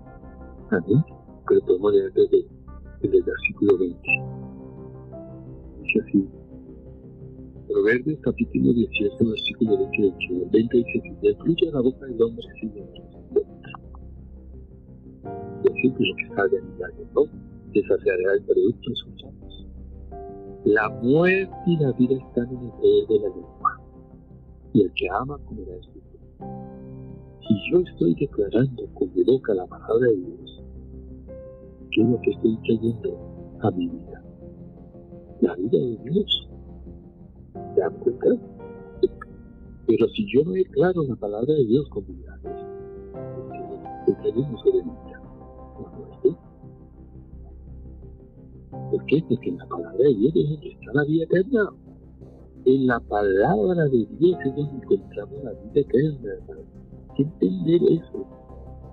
Amén 0.71 1.05
pero 1.49 1.61
podemos 1.63 1.93
leer 1.93 2.13
desde, 2.13 2.47
desde, 3.03 3.17
el 3.19 3.23
versículo 3.23 3.79
20. 3.79 3.99
Dice 5.83 6.01
así. 6.01 6.29
Proverbios 7.69 8.19
capítulo 8.23 8.73
18, 8.73 9.17
versículo 9.25 9.79
20 9.79 10.15
El 10.31 10.51
20 10.51 10.77
dice 10.77 10.99
así, 10.99 11.11
del 11.23 11.37
fruto 11.37 11.67
de 11.67 11.73
la 11.73 11.81
boca 11.81 12.07
del 12.07 12.23
hombre 12.23 12.47
sigue 12.61 12.85
Es 15.57 15.63
decir, 15.65 15.95
que 15.95 16.05
lo 16.05 16.17
que 16.17 16.29
salga 16.35 16.59
en 16.59 16.65
el 16.65 17.07
¿no? 17.15 17.23
Desafiará 17.73 18.35
el 18.35 18.43
producto 18.45 18.91
ojos. 18.91 19.44
La 20.65 20.89
muerte 20.89 21.55
y 21.67 21.77
la 21.77 21.93
vida 21.93 22.17
están 22.17 22.49
en 22.49 22.65
el 22.65 22.71
poder 22.71 23.07
de 23.09 23.19
la 23.21 23.29
lengua, 23.29 23.81
y 24.73 24.83
el 24.83 24.93
que 24.95 25.09
ama 25.11 25.39
comerá 25.47 25.75
su 25.83 25.93
Si 27.47 27.71
yo 27.71 27.81
estoy 27.81 28.15
declarando 28.15 28.87
con 28.95 29.15
mi 29.15 29.25
boca 29.25 29.55
la 29.55 29.67
palabra 29.67 30.07
de 30.07 30.17
Dios, 30.17 30.65
¿Qué 31.95 32.03
es 32.03 32.09
lo 32.09 32.21
que 32.23 32.31
estoy 32.33 32.57
trayendo 32.57 33.57
a 33.63 33.71
mi 33.71 33.89
vida? 33.89 34.25
La 35.43 35.55
vida 35.55 35.79
de 35.79 35.97
Dios. 36.11 36.49
¿Se 37.75 37.81
dan 37.81 37.95
cuenta? 38.01 38.27
Pero 39.87 40.09
si 40.09 40.27
yo 40.33 40.43
no 40.45 40.53
declaro 40.53 41.05
la 41.05 41.15
palabra 41.15 41.55
de 41.55 41.65
Dios 41.67 41.89
con 41.91 42.05
mi 42.09 42.15
vida, 42.15 42.37
estoy 44.01 44.15
trayendo 44.23 44.59
sobre 44.59 44.83
mi 44.83 44.91
vida. 44.91 45.23
¿No 46.25 46.54
¿Por 48.91 49.05
qué? 49.07 49.25
Porque 49.29 49.53
la 49.53 49.67
palabra 49.67 49.99
de 49.99 50.15
Dios 50.15 50.33
es 50.37 50.51
donde 50.51 50.69
está 50.69 50.93
la 50.93 51.05
vida 51.05 51.25
eterna. 51.25 51.71
En 52.67 52.87
la 52.87 53.01
palabra 53.01 53.85
de 53.85 54.07
Dios 54.19 54.39
es 54.45 54.57
donde 54.57 54.77
encontramos 54.77 55.45
la 55.45 55.53
vida 55.53 55.81
eterna, 55.81 56.33
hermano. 56.33 56.63
Hay 57.09 57.17
que 57.17 57.23
entender 57.23 57.81
eso. 57.93 58.27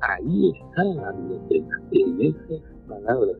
Ahí 0.01 0.51
está 0.51 0.83
la 0.83 1.11
vida 1.11 1.35
eterna, 1.45 1.81
en 1.91 2.21
esas 2.21 2.61
palabras, 2.87 3.37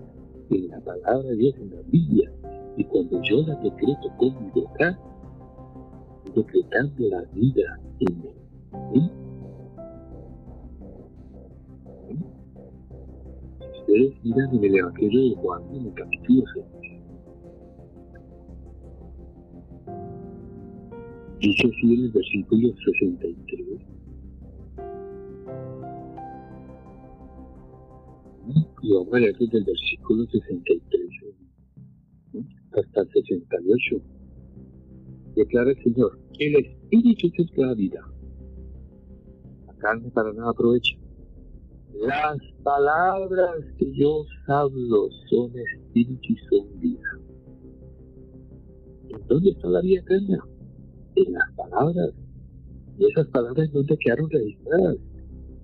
en 0.50 0.68
la 0.68 0.80
palabra 0.82 1.30
de 1.30 1.36
Dios, 1.36 1.56
en 1.58 1.70
la 1.72 1.82
Biblia. 1.88 2.32
Y 2.78 2.84
cuando 2.86 3.22
yo 3.24 3.42
la 3.48 3.56
decreto 3.56 4.10
con 4.18 4.44
mi 4.44 4.52
boca, 4.52 5.00
decretando 6.36 7.08
la 7.10 7.24
vida 7.34 7.80
en 8.00 8.22
mí. 8.94 9.12
Ustedes 13.92 14.24
miran 14.24 14.56
en 14.56 14.64
el 14.64 14.76
Evangelio 14.76 15.30
de 15.30 15.36
Juan, 15.36 15.64
en 15.76 15.86
el 15.86 15.94
capítulo 15.94 16.44
6, 16.54 16.66
dice 21.40 21.68
así 21.68 21.94
en 21.94 22.06
el 22.06 22.12
versículo 22.12 22.70
63, 22.70 23.82
y 28.84 28.94
vamos 28.94 29.14
a 29.14 29.20
leer 29.20 29.38
desde 29.38 29.58
el 29.58 29.64
versículo 29.66 30.26
63 30.26 31.02
hasta 32.74 33.02
el 33.02 33.10
68. 33.10 34.02
Declara 35.36 35.72
el 35.72 35.84
Señor, 35.84 36.20
el 36.40 36.56
Espíritu 36.56 37.28
es 37.38 37.58
la 37.58 37.74
vida. 37.74 38.02
La 39.68 39.74
carne 39.76 40.10
para 40.12 40.34
nada 40.34 40.52
aprovecha. 40.52 41.01
Las 41.94 42.38
palabras 42.64 43.66
que 43.78 43.92
yo 43.94 44.26
hablo 44.48 45.10
son 45.30 45.52
espíritu 45.58 46.34
y 46.34 46.38
son 46.50 46.80
vida. 46.80 47.10
¿En 49.10 49.28
dónde 49.28 49.52
está 49.52 49.68
la 49.68 49.82
vida 49.82 50.02
eterna? 50.02 50.44
En 51.16 51.34
las 51.34 51.52
palabras. 51.56 52.12
Y 52.98 53.06
esas 53.06 53.28
palabras, 53.28 53.72
¿dónde 53.72 53.98
quedaron 53.98 54.30
registradas? 54.30 54.98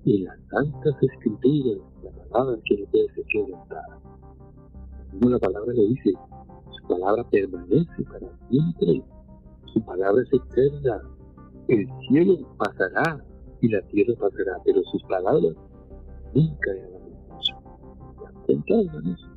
En 0.04 0.24
las 0.24 0.38
santas 0.50 0.94
escrituras 1.02 1.78
palabra 2.30 2.58
que 2.64 2.76
no 2.78 2.86
puede 2.90 3.08
ser 3.14 3.24
quebrantada. 3.26 4.00
Como 5.10 5.30
la 5.30 5.38
palabra 5.38 5.72
le 5.72 5.86
dice, 5.88 6.12
su 6.70 6.88
palabra 6.88 7.24
permanece 7.30 8.02
para 8.10 8.28
siempre, 8.48 9.02
su 9.72 9.80
palabra 9.82 10.22
es 10.22 10.32
eterna, 10.32 11.02
el 11.68 11.88
cielo 12.08 12.38
pasará 12.58 13.24
y 13.60 13.68
la 13.68 13.80
tierra 13.88 14.14
pasará, 14.18 14.58
pero 14.64 14.82
sus 14.84 15.02
palabras 15.04 15.54
nunca 16.34 16.70
cuenta, 18.48 18.74
hermanos? 18.80 19.28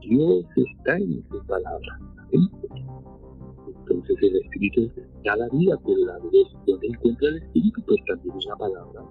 Dios 0.00 0.44
está 0.56 0.96
en 0.96 1.22
su 1.30 1.46
palabra. 1.46 2.00
Entonces 2.32 4.16
el 4.22 4.36
Espíritu 4.36 4.90
da 5.24 5.36
la 5.36 5.48
vida, 5.48 5.76
pero 5.84 6.06
la 6.06 6.18
vida 6.18 6.48
donde 6.66 6.86
encuentra 6.86 7.28
el 7.28 7.36
Espíritu, 7.38 7.82
pues 7.86 8.00
también 8.06 8.36
es 8.36 8.46
la 8.46 8.56
palabra. 8.56 9.02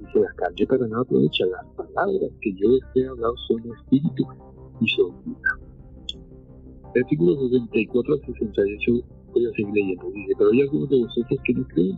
Dice 0.00 0.20
la 0.20 0.32
calle 0.36 0.66
para 0.66 0.86
no 0.86 1.00
aprovecha 1.00 1.44
las 1.46 1.66
palabras 1.76 2.30
que 2.40 2.54
yo 2.54 2.68
he 2.94 3.06
hablado 3.06 3.34
son 3.48 3.60
espíritu 3.72 4.24
y 4.80 4.88
son 4.90 5.12
vida. 5.24 5.58
Versículos 6.94 7.38
64 7.50 8.14
al 8.14 8.20
68 8.20 8.92
voy 9.34 9.46
a 9.46 9.50
seguir 9.50 9.74
leyendo. 9.74 10.10
Dice, 10.12 10.32
pero 10.38 10.50
hay 10.50 10.62
algunos 10.62 10.88
de 10.88 11.00
vosotros 11.00 11.40
que 11.44 11.52
no 11.52 11.66
creen. 11.68 11.96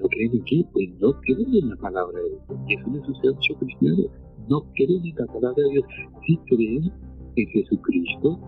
¿No 0.00 0.08
creen 0.08 0.32
en 0.32 0.44
qué? 0.44 0.64
Pues 0.72 0.88
no 1.00 1.12
creen 1.20 1.54
en 1.54 1.70
la 1.70 1.76
palabra 1.76 2.18
de 2.20 2.30
Dios. 2.30 2.42
Y 2.68 2.74
eso 2.74 2.90
le 2.90 3.00
sucede 3.04 3.28
a 3.30 3.34
muchos 3.34 3.56
cristianos. 3.58 4.06
No 4.48 4.62
creen 4.74 5.06
en 5.06 5.16
la 5.16 5.26
palabra 5.26 5.62
de 5.62 5.70
Dios. 5.70 5.84
Sí 6.26 6.38
creen 6.46 6.92
en 7.36 7.48
Jesucristo, 7.48 8.38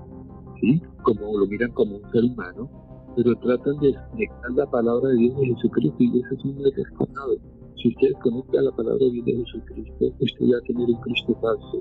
¿sí? 0.61 0.83
Como 1.03 1.39
lo 1.39 1.47
miran 1.47 1.73
como 1.73 1.97
un 1.97 2.11
ser 2.11 2.25
humano, 2.25 2.71
pero 3.17 3.35
tratan 3.37 3.79
de 3.81 3.91
explicar 3.91 4.51
la 4.55 4.67
palabra 4.71 5.09
de 5.11 5.17
Dios 5.17 5.41
de 5.41 5.47
Jesucristo 5.47 5.97
y 5.99 6.21
eso 6.21 6.35
es 6.35 6.45
un 6.45 6.63
descartado. 6.63 7.37
Si 7.77 7.89
usted 7.89 8.13
conecta 8.23 8.61
la 8.61 8.73
palabra 8.73 8.99
de 8.99 9.23
Jesucristo, 9.23 10.07
usted 10.21 10.47
va 10.53 10.59
a 10.59 10.63
tener 10.63 10.89
un 10.89 11.01
Cristo 11.01 11.35
falso, 11.41 11.79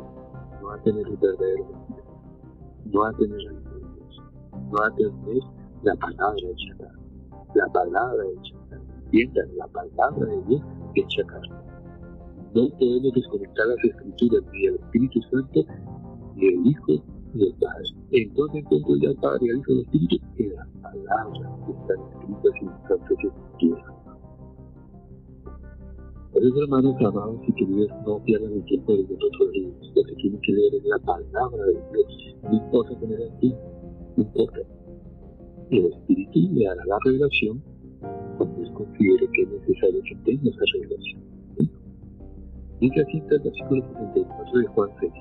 no 0.61 0.68
va 0.68 0.76
a 0.76 0.84
tener 0.84 1.07
un 1.07 1.20
verdadero. 1.20 1.65
no 2.86 3.03
a 3.03 3.13
tener 3.13 3.39
a 3.47 3.51
Dios, 3.51 4.22
no 4.72 4.84
a 4.84 4.95
tener 4.95 5.43
la 5.84 5.95
palabra 5.95 6.39
hecha 6.39 6.78
la 7.53 7.68
palabra 7.72 8.24
hecha 8.36 8.57
entiendan, 9.08 9.58
la 9.58 9.68
palabra 9.68 10.26
de 10.26 10.41
Dios 10.47 10.62
hecha 10.95 11.24
carne. 11.26 11.55
No 12.53 12.70
podemos 12.70 13.14
desconectar 13.14 13.68
las 13.68 13.84
escrituras 13.84 14.43
ni 14.53 14.66
el 14.66 14.76
Espíritu 14.76 15.22
Santo, 15.32 15.66
ni 16.36 16.47
el 16.47 16.68
Hijo, 16.68 17.03
ni 17.34 17.43
el 17.43 17.53
Padre. 17.55 17.86
Entonces 18.12 18.64
encuentro 18.64 18.95
ya 18.97 19.10
el 19.10 19.16
Padre 19.18 19.47
el 19.49 19.58
Hijo 19.60 19.72
y 19.72 19.74
el 19.74 19.82
Espíritu 19.82 20.16
en 20.38 20.55
las 20.55 20.68
palabras 20.82 21.51
que 21.66 21.72
están 21.72 21.97
escritas 22.10 22.62
en 22.62 22.68
las 22.68 22.88
santas 22.88 23.18
escrituras. 23.24 23.86
Por 26.34 26.45
eso, 26.45 26.62
hermanos 26.62 26.95
amados 27.01 27.39
y 27.47 27.53
queridos, 27.53 27.89
no 28.05 28.24
pierdan 28.24 28.53
el 28.53 28.64
tiempo 28.66 28.93
de 28.93 29.03
otros 29.03 29.49
libros. 29.53 29.91
Lo 29.95 30.03
que 30.03 30.16
tienen 30.16 30.41
que 30.41 30.51
leer 30.51 30.76
es 30.76 30.84
la 30.86 30.99
palabra 30.99 31.66
de 31.66 31.74
Dios. 31.74 32.36
No 32.43 32.53
importa 32.53 32.99
tener 32.99 33.20
aquí, 33.32 33.55
no 34.16 34.24
importa. 34.24 34.60
El 35.72 35.86
Espíritu 35.86 36.39
le 36.53 36.66
dará 36.66 36.86
la 36.86 36.97
revelación 37.03 37.76
cuando 38.37 38.61
él 38.61 38.71
considere 38.73 39.27
que 39.33 39.41
es 39.41 39.49
necesario 39.49 40.01
que 40.03 40.15
tenga 40.25 40.49
esa 40.49 40.65
revelación. 40.73 41.27
Dice 42.79 43.01
así 43.01 43.17
en 43.17 43.31
el 43.31 43.39
versículo 43.39 43.87
74 43.93 44.59
de 44.59 44.67
Juan 44.67 44.89
6. 44.99 45.11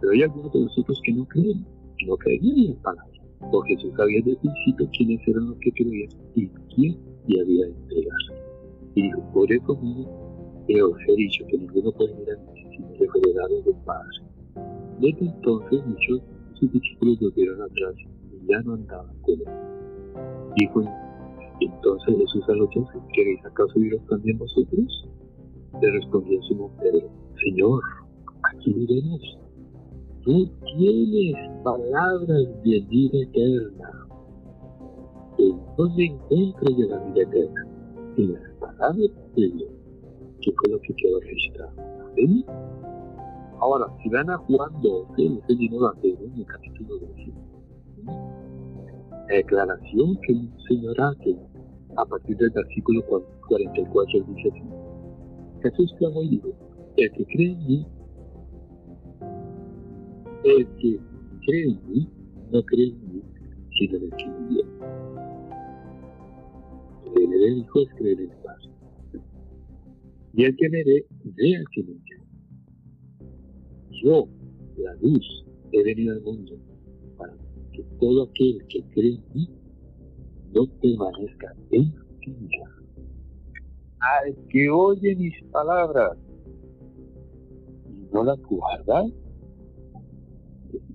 Pero 0.00 0.12
hay 0.12 0.22
algunos 0.22 0.52
de 0.52 0.60
nosotros 0.60 1.00
que 1.04 1.12
no 1.12 1.24
creen, 1.26 1.64
que 1.98 2.06
no 2.06 2.16
creían 2.16 2.58
en 2.58 2.74
la 2.74 2.82
palabra. 2.82 3.10
Porque 3.50 3.74
Jesús 3.74 3.94
sabía 3.96 4.18
desde 4.18 4.32
el 4.32 4.38
principio 4.38 4.88
quiénes 4.96 5.28
eran 5.28 5.46
los 5.48 5.58
que 5.58 5.72
creían 5.72 6.10
y 6.34 6.46
quién 6.74 6.98
le 7.26 7.40
había 7.40 7.66
entregado. 7.66 8.34
Y 8.94 9.02
dijo, 9.02 9.32
por 9.32 9.50
eso 9.50 9.76
mismo 9.76 10.64
que 10.66 10.82
os 10.82 10.98
he 11.08 11.16
dicho 11.16 11.44
que 11.46 11.58
ninguno 11.58 11.90
puede 11.92 12.12
ir 12.12 12.30
a 12.32 12.52
mí 12.52 12.62
sin 12.76 12.84
el 12.84 13.08
revelado 13.12 13.62
del 13.62 13.74
Padre. 13.86 14.18
Desde 15.00 15.24
entonces 15.24 15.86
muchos 15.86 16.20
de 16.20 16.56
sus 16.58 16.72
discípulos 16.72 17.18
volvieron 17.20 17.62
atrás 17.62 17.94
y 17.96 18.46
ya 18.46 18.60
no 18.60 18.74
andaban 18.74 19.16
con 19.22 19.34
él. 19.34 19.44
Dijo 20.56 20.82
entonces 21.60 22.16
Jesús 22.16 22.48
a 22.48 22.52
los 22.52 22.68
doce, 22.74 22.98
¿queréis 23.12 23.44
acaso 23.44 23.78
iros 23.78 24.00
también 24.08 24.38
vosotros? 24.38 25.08
Le 25.80 25.90
respondió 25.90 26.42
Simón 26.42 26.70
Pedro, 26.78 27.08
Señor, 27.42 27.82
aquí 28.52 28.70
iremos. 28.70 29.38
Tú 30.22 30.50
tienes 30.76 31.34
palabras 31.64 32.62
de 32.64 32.80
vida 32.88 33.18
eterna. 33.18 33.90
¿En 35.38 35.58
dónde 35.76 36.04
encuentro 36.04 36.70
yo 36.76 36.86
la 36.88 36.98
vida 37.04 37.22
eterna? 37.22 37.66
En 38.16 38.34
las 38.34 38.54
palabras 38.60 39.10
de 39.36 39.48
Dios, 39.48 39.70
que 40.42 40.52
fue 40.52 40.70
lo 40.70 40.80
que 40.80 40.94
quedó 40.94 41.20
registrado. 41.20 41.72
¿Sí? 42.16 42.44
Ahora, 43.60 43.86
si 44.02 44.08
van 44.08 44.30
a 44.30 44.38
Juan 44.38 44.82
12, 44.82 45.40
ese 45.44 45.56
mismo 45.56 45.78
Evangelio, 45.78 46.26
en 46.26 46.40
el 46.40 46.46
capítulo 46.46 46.98
12, 46.98 47.32
la 49.28 49.36
declaración 49.36 50.18
que 50.22 50.32
el 50.32 50.50
Señor 50.66 51.00
hace 51.00 51.36
a 51.96 52.04
partir 52.04 52.36
del 52.36 52.50
versículo 52.50 53.02
44 53.48 54.20
dice 54.34 54.48
así. 54.50 54.62
Jesús 55.62 55.94
clamó 55.98 56.22
y 56.22 56.28
dijo, 56.30 56.48
el 56.96 57.12
que 57.12 57.24
cree 57.26 57.52
en 57.52 57.66
mí, 57.66 57.86
el 60.44 60.66
que 60.76 61.00
cree 61.46 61.64
en 61.64 61.90
mí, 61.90 62.08
no 62.52 62.62
cree 62.62 62.88
en 62.88 63.12
mí, 63.12 63.22
sino 63.78 63.96
en 63.98 64.04
el 64.04 64.10
que 64.10 64.24
envió. 64.24 64.62
Creer 67.12 67.32
en 67.34 67.42
el 67.42 67.58
Hijo 67.58 67.80
es 67.80 67.94
creer 67.94 68.20
en 68.20 68.30
el 68.30 68.36
Padre. 68.38 68.70
Y 70.34 70.44
el 70.44 70.56
que 70.56 70.68
me 70.70 70.84
ve, 70.84 71.06
ve 71.24 71.56
al 71.56 71.64
que 71.72 71.82
me. 71.82 72.00
Yo, 74.02 74.26
la 74.78 74.94
luz, 75.02 75.44
he 75.72 75.82
venido 75.82 76.14
al 76.14 76.22
mundo 76.22 76.56
para 77.18 77.34
que 77.72 77.82
todo 77.98 78.22
aquel 78.22 78.64
que 78.68 78.82
cree 78.94 79.16
en 79.16 79.24
mí 79.34 79.59
no 80.52 80.66
permanezca 80.80 81.54
en 81.70 81.94
tinieblas 82.20 82.80
al 84.00 84.34
que 84.48 84.70
oye 84.70 85.14
mis 85.16 85.34
palabras 85.50 86.16
y 87.88 88.12
no 88.12 88.24
las 88.24 88.40
guarda, 88.42 89.04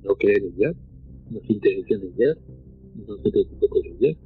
no 0.03 0.16
cree 0.16 0.38
en 0.38 0.45
ellas, 0.56 0.76
no 1.30 1.39
se 1.41 1.53
interesa 1.53 1.95
en 1.95 2.01
ellas, 2.01 2.38
no 3.08 3.18
se 3.18 3.32
preocupa 3.32 3.68
por 3.70 3.86
ellas. 3.86 4.18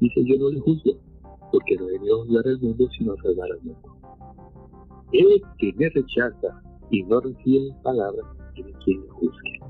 Dice, 0.00 0.24
yo 0.24 0.36
no 0.38 0.50
le 0.50 0.60
juzgo, 0.60 0.98
porque 1.50 1.76
no 1.76 1.88
he 1.88 1.92
venido 1.92 2.22
a 2.22 2.24
juzgar 2.24 2.46
al 2.46 2.60
mundo, 2.60 2.88
sino 2.98 3.12
a 3.12 3.16
salvar 3.22 3.50
al 3.52 3.62
mundo. 3.62 3.96
El 5.12 5.42
que 5.58 5.72
me 5.74 5.88
rechaza 5.90 6.62
y 6.90 7.02
no 7.04 7.20
recibe 7.20 7.60
mis 7.64 7.76
palabras, 7.82 8.26
tiene 8.54 8.72
quien 8.84 9.00
me 9.00 9.08
juzgue. 9.08 9.60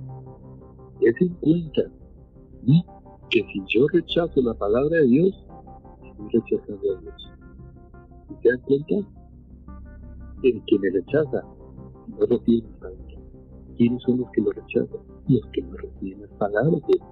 Es 1.02 1.20
en 1.20 1.34
cuenta 1.34 1.82
que 3.32 3.42
si 3.44 3.62
yo 3.66 3.88
rechazo 3.88 4.42
la 4.42 4.52
palabra 4.52 4.98
de 4.98 5.06
Dios, 5.06 5.46
estoy 6.04 6.40
rechazando 6.40 6.92
a 6.92 7.00
Dios. 7.00 7.32
¿Se 8.42 8.48
dan 8.48 8.60
cuenta? 8.60 8.94
El 10.42 10.62
que 10.66 10.78
me 10.78 10.90
rechaza 10.90 11.42
no 12.08 12.26
recibe 12.26 12.66
mis 12.66 12.76
palabras. 12.76 13.18
¿Quiénes 13.78 14.02
son 14.02 14.18
los 14.18 14.30
que 14.32 14.42
lo 14.42 14.50
rechazan? 14.50 15.00
Los 15.28 15.46
que 15.46 15.62
no 15.62 15.76
reciben 15.78 16.20
las 16.20 16.30
palabras 16.32 16.82
de 16.82 16.98
Dios. 16.98 17.08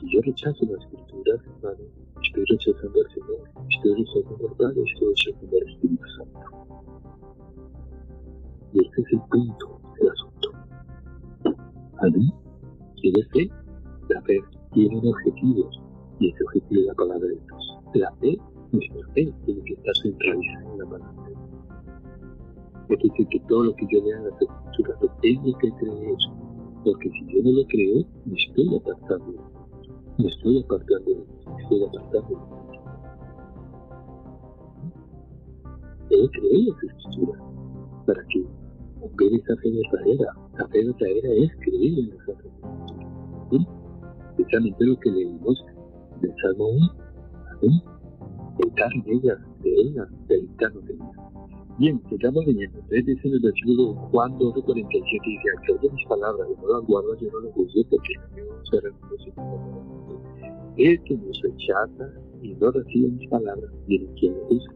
Si 0.00 0.14
yo 0.14 0.20
rechazo 0.22 0.64
las 0.64 0.80
escrituras, 0.80 1.40
hermano, 1.44 1.84
estoy 2.22 2.44
rechazando 2.48 3.00
al 3.02 3.10
Señor, 3.12 3.68
estoy 3.68 3.94
rechazando 3.94 4.48
al 4.48 4.56
Padre, 4.56 4.82
estoy 4.82 5.08
rechazando 5.08 5.56
al 5.58 5.68
Espíritu 5.68 6.06
Santo. 6.16 6.40
Y 8.72 8.86
este 8.86 9.02
es 9.02 9.12
el 9.12 9.20
punto 9.30 9.80
del 9.98 10.08
asunto. 10.08 10.48
Amén. 11.98 12.32
¿Quieres 12.96 13.28
fe? 13.28 13.50
La 14.08 14.20
fe 14.22 14.42
tiene 14.74 14.98
un 14.98 15.08
objetivo 15.08 15.70
y 16.18 16.30
ese 16.30 16.44
objetivo 16.44 16.80
es 16.80 16.86
la 16.88 16.94
palabra 16.94 17.26
de 17.28 17.40
Dios. 17.40 17.78
La 17.94 18.12
fe, 18.16 18.38
nuestra 18.72 19.08
fe, 19.14 19.32
tiene 19.44 19.62
que 19.64 19.74
estar 19.74 19.96
centralizada 20.02 20.72
en 20.72 20.78
la 20.78 20.84
palabra 20.84 21.22
de 21.22 21.30
Dios. 21.30 21.44
Es 22.90 22.98
decir, 22.98 23.28
que 23.28 23.40
todo 23.48 23.64
lo 23.64 23.76
que 23.76 23.86
yo 23.90 24.04
lea 24.04 24.18
en 24.18 24.24
las 24.24 24.42
escrituras 24.42 25.00
lo 25.00 25.08
tengo 25.22 25.58
que 25.58 25.70
creer, 25.72 26.16
porque 26.84 27.10
si 27.10 27.26
yo 27.26 27.42
no 27.44 27.50
lo 27.52 27.66
creo, 27.66 28.04
me 28.26 28.36
estoy 28.36 28.76
apartando, 28.76 29.32
me 30.18 30.26
estoy 30.26 30.62
apartando, 30.62 31.26
me 31.56 31.62
estoy 31.62 31.84
apartando. 31.84 32.48
Debo 36.10 36.28
creer 36.28 36.60
las 36.68 36.82
escrituras 36.82 37.42
para 38.06 38.24
que 38.26 38.44
ver 39.16 39.34
esa 39.34 39.56
fe 39.56 39.70
verdadera. 39.70 40.34
La 40.58 40.68
fe 40.68 40.84
verdadera 40.84 41.32
es 41.32 41.56
creer 41.56 41.98
en 41.98 42.10
las 42.10 42.28
escrituras. 42.28 42.94
¿Sí? 43.50 43.83
Precisamente 44.44 44.84
lo 44.84 44.98
que 45.00 45.10
leímos 45.10 45.64
del 46.20 46.34
Salmo 46.42 46.68
1. 46.68 46.94
¿sí? 47.62 47.82
Estar 48.68 48.90
en 48.94 49.04
ellas, 49.06 49.38
de 49.62 49.70
ellas, 49.70 50.08
deleitarnos 50.28 50.84
en 50.84 50.96
ellas. 50.96 51.24
Bien, 51.78 52.02
sigamos 52.08 52.46
leyendo. 52.46 52.78
Entonces 52.78 53.06
dice 53.06 53.28
en 53.28 53.34
el 53.34 53.40
versículo 53.40 53.94
Juan 53.94 54.38
12, 54.38 54.62
47, 54.62 55.22
dice, 55.26 55.42
al 55.56 55.62
que 55.64 55.72
oye 55.72 55.90
mis 55.94 56.06
palabras 56.06 56.48
y 56.50 56.60
no 56.60 56.68
las 56.68 56.86
guarda, 56.86 57.08
yo 57.20 57.30
no 57.32 57.40
lo 57.40 57.52
juzgo 57.52 57.82
porque 57.90 58.14
no 58.36 58.54
me 58.54 58.66
será 58.70 58.88
el 58.88 58.94
mundo 58.94 59.16
sin 59.18 60.86
El 60.86 61.02
que 61.02 61.16
nos 61.16 61.42
rechaza 61.42 62.10
y 62.42 62.54
no 62.54 62.70
recibe 62.70 63.08
mis 63.08 63.28
palabras, 63.30 63.70
viene 63.86 64.06
quien 64.20 64.34
juzga. 64.48 64.74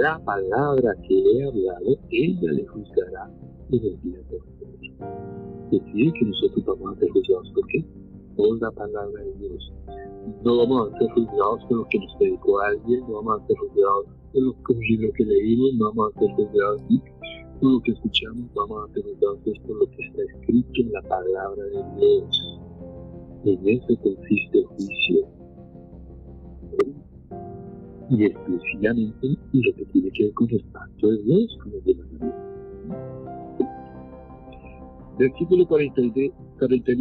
La 0.00 0.18
palabra 0.24 0.94
que 1.08 1.14
he 1.14 1.44
hablado, 1.44 1.96
ella 2.10 2.52
le 2.52 2.66
juzgará 2.66 3.30
en 3.70 3.84
el 3.84 4.00
día 4.02 4.18
de 4.28 4.36
hoy. 4.36 4.94
Decide 5.70 6.12
que 6.18 6.24
nosotros 6.26 6.64
vamos 6.66 6.96
a 6.96 7.00
ser 7.00 7.10
juzgados. 7.10 7.50
¿Por 7.54 7.66
qué? 7.68 7.84
Por 8.36 8.60
la 8.60 8.70
palabra 8.70 9.22
de 9.22 9.32
Dios. 9.34 9.72
No 10.44 10.58
vamos 10.58 10.92
a 10.92 10.98
ser 10.98 11.10
juzgados 11.10 11.64
por 11.64 11.78
lo 11.78 11.88
que 11.88 11.98
nos 11.98 12.14
predicó 12.16 12.60
alguien, 12.60 13.00
no 13.00 13.22
vamos 13.22 13.42
a 13.42 13.46
ser 13.46 13.56
juzgados 13.58 14.06
por 14.32 14.42
lo 14.42 14.52
que, 14.52 15.12
que 15.16 15.24
leímos, 15.24 15.74
no 15.74 15.86
vamos 15.86 16.12
a 16.14 16.20
ser 16.20 16.30
juzgados 16.32 16.82
por 17.60 17.72
lo 17.72 17.80
que 17.80 17.92
escuchamos, 17.92 18.54
vamos 18.54 18.88
a 18.88 18.94
ser 18.94 19.02
juzgados 19.04 19.38
por 19.66 19.76
lo 19.76 19.90
que 19.90 20.02
está 20.06 20.22
escrito 20.22 20.80
en 20.80 20.92
la 20.92 21.02
palabra 21.02 21.62
de 21.64 22.00
Dios. 22.00 22.60
En 23.44 23.68
eso 23.68 24.02
consiste 24.02 24.58
el 24.58 24.66
juicio. 24.66 25.28
Y 28.10 28.24
exclusivamente 28.24 29.26
lo 29.52 29.74
que 29.76 29.84
tiene 29.92 30.10
que 30.10 30.24
ver 30.24 30.34
con 30.34 30.50
el 30.50 30.64
pacto 30.72 31.08
de 31.08 31.22
Dios, 31.22 31.58
con 31.62 31.72
los 31.72 31.84
demás. 31.84 33.29
Versículo 35.20 35.68
49 35.68 36.32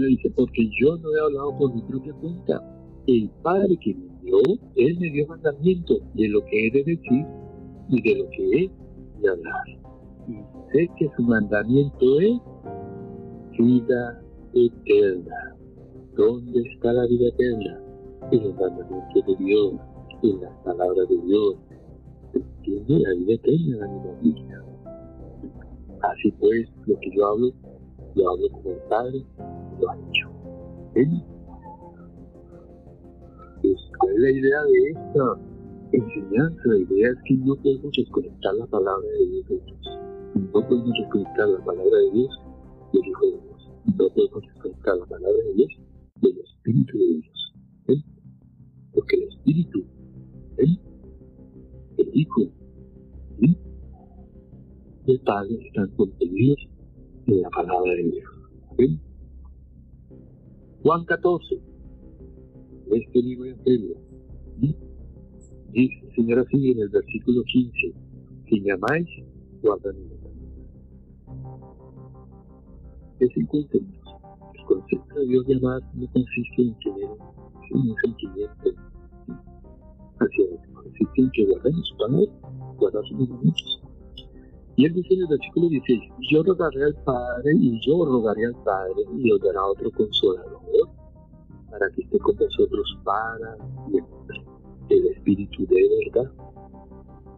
dice, 0.10 0.30
porque 0.32 0.70
yo 0.78 0.98
no 0.98 1.16
he 1.16 1.22
hablado 1.22 1.58
por 1.58 1.74
mi 1.74 1.82
propia 1.84 2.12
cuenta. 2.16 2.62
El 3.08 3.30
Padre 3.42 3.78
que 3.80 3.96
me 3.96 4.10
dio, 4.22 4.40
Él 4.76 4.98
me 5.00 5.10
dio 5.10 5.26
mandamiento 5.26 6.00
de 6.16 6.28
lo 6.28 6.44
que 6.44 6.68
he 6.68 6.72
de 6.72 6.84
decir 6.84 7.26
y 7.88 8.02
de 8.02 8.20
lo 8.20 8.30
que 8.32 8.44
he 8.44 8.72
de 9.22 9.30
hablar. 9.30 9.64
Y 10.28 10.34
sé 10.74 10.90
que 10.98 11.10
su 11.16 11.24
mandamiento 11.24 12.20
es 12.20 12.42
vida 13.58 14.22
eterna. 14.54 15.56
¿Dónde 16.18 16.60
está 16.74 16.92
la 16.92 17.06
vida 17.06 17.30
eterna? 17.30 17.82
En 18.34 18.42
el 18.42 18.54
mandamiento 18.54 19.22
de 19.28 19.46
Dios, 19.46 19.74
en 20.24 20.42
las 20.42 20.54
palabras 20.66 21.08
de 21.08 21.22
Dios. 21.26 21.56
Tiene 22.64 23.00
la 23.00 23.14
vida 23.14 23.34
eterna, 23.36 23.78
la 23.78 24.20
vida 24.22 24.66
Así 26.02 26.32
pues, 26.34 26.68
lo 26.86 27.00
que 27.00 27.12
yo 27.16 27.26
hablo 27.26 27.54
Yo 28.16 28.30
hablo 28.30 28.50
como 28.52 28.72
el 28.72 28.82
Padre 28.90 29.26
lo 29.80 29.90
ha 29.90 29.98
hecho. 29.98 30.30
¿Cuál 34.00 34.14
es 34.14 34.20
la 34.22 34.32
idea 34.32 34.64
de 34.64 34.90
esta 34.92 35.40
enseñanza? 35.92 36.62
La 36.66 36.78
idea 36.80 37.10
es 37.10 37.18
que 37.26 37.36
no 37.36 37.56
podemos 37.56 37.92
desconectar 37.96 38.54
la 38.56 38.66
palabra 38.68 39.08
de 39.08 39.28
Dios 39.28 39.48
de 39.50 39.56
Dios. 39.66 40.00
No 40.54 40.68
podemos 40.68 40.94
desconectar 41.00 41.50
la 41.50 41.66
palabra 41.66 41.98
de 41.98 42.12
Dios 42.12 42.40
del 42.94 43.06
Hijo 43.06 43.26
de 43.26 43.32
Dios. 43.32 43.72
No 43.98 44.10
podemos 44.10 44.42
desconectar 44.42 44.98
la 44.98 45.06
palabra 45.06 45.44
de 45.44 45.54
Dios 45.54 45.70
del 46.22 46.38
Espíritu 46.40 46.98
de 46.98 47.06
Dios. 47.06 47.54
¿sí? 47.88 48.06
Porque 48.94 49.16
el 49.16 49.24
Espíritu, 49.24 49.86
¿sí? 50.58 50.80
el 51.98 52.10
Hijo 52.14 52.42
y 53.42 53.58
el 55.08 55.20
Padre 55.22 55.60
están 55.68 55.90
contenidos 55.96 56.70
en 57.30 57.42
la 57.42 57.50
palabra 57.50 57.92
de 57.94 58.04
Dios. 58.04 58.30
¿sí? 58.78 59.00
Juan 60.84 61.06
14, 61.06 61.62
este 62.92 63.24
mismo 63.24 63.46
evangelio, 63.46 63.96
¿sí? 64.60 64.76
dice 65.72 66.00
el 66.08 66.16
Señor 66.16 66.40
así 66.40 66.72
en 66.72 66.80
el 66.80 66.90
versículo 66.90 67.44
15, 67.44 67.94
si 68.50 68.62
me 68.62 68.72
amáis, 68.72 69.08
guardad 69.62 69.94
mi 69.94 70.10
Es 73.20 73.36
el 73.36 73.48
concepto. 73.48 73.80
El 74.54 74.66
concepto 74.66 75.16
de 75.16 75.26
Dios 75.28 75.46
de 75.46 75.56
amar 75.56 75.82
no 75.94 76.08
consiste 76.12 76.62
en 76.62 76.80
tener 76.80 77.10
un 77.72 77.96
sentimiento 78.04 78.70
hacia 80.20 80.46
Él, 80.46 80.60
consiste 80.74 81.22
en 81.22 81.32
que 81.32 81.46
guardemos 81.46 81.88
su 81.88 81.98
palabra, 81.98 82.32
guardar 82.78 83.04
sus 83.06 83.20
mandamientos. 83.20 83.79
Y 84.80 84.86
él 84.86 84.94
dice 84.94 85.14
en 85.14 85.20
el 85.24 85.28
versículo 85.28 85.68
16, 85.68 86.02
yo 86.32 86.42
rogaré 86.42 86.86
al 86.86 86.96
Padre 87.04 87.54
y 87.54 87.86
yo 87.86 88.06
rogaré 88.06 88.46
al 88.46 88.56
Padre 88.64 89.04
y 89.14 89.30
os 89.30 89.42
dará 89.42 89.66
otro 89.66 89.92
consolador 89.92 90.62
para 91.70 91.90
que 91.92 92.02
esté 92.02 92.18
con 92.20 92.38
vosotros 92.38 92.98
para 93.04 93.58
siempre. 93.90 94.42
El 94.88 95.06
Espíritu 95.08 95.68
de 95.68 96.06
verdad, 96.06 96.32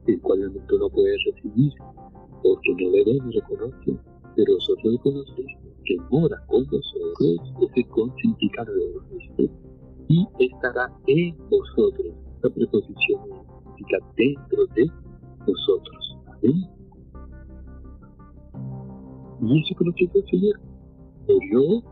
el 0.05 0.21
cual 0.21 0.43
el 0.43 0.51
mundo 0.51 0.77
no 0.77 0.89
puede 0.91 1.17
recibir, 1.25 1.73
porque 2.43 2.75
no 2.79 2.91
le 2.91 3.05
ven 3.05 3.25
ni 3.25 3.33
le 3.33 3.41
conocen, 3.41 3.99
pero 4.35 4.53
vosotros 4.53 4.93
le 4.93 4.99
conocéis, 4.99 5.57
que 5.85 5.97
mora 6.11 6.37
con 6.45 6.63
vosotros, 6.65 7.53
ese 7.59 7.89
con 7.89 8.15
significado 8.17 8.71
de 8.71 9.49
y 10.09 10.27
estará 10.37 10.93
en 11.07 11.35
vosotros. 11.49 12.13
La 12.43 12.51
preposición 12.51 13.19
significa 13.65 13.97
dentro 14.15 14.67
de 14.75 14.85
nosotros. 15.47 16.17
Amén. 16.27 16.80
Y 19.41 19.59
eso 19.59 19.75
que 19.75 19.85
nos 19.85 19.95
quiere 19.95 20.11
el 20.15 20.25
Señor. 20.27 20.59
Murió 21.27 21.83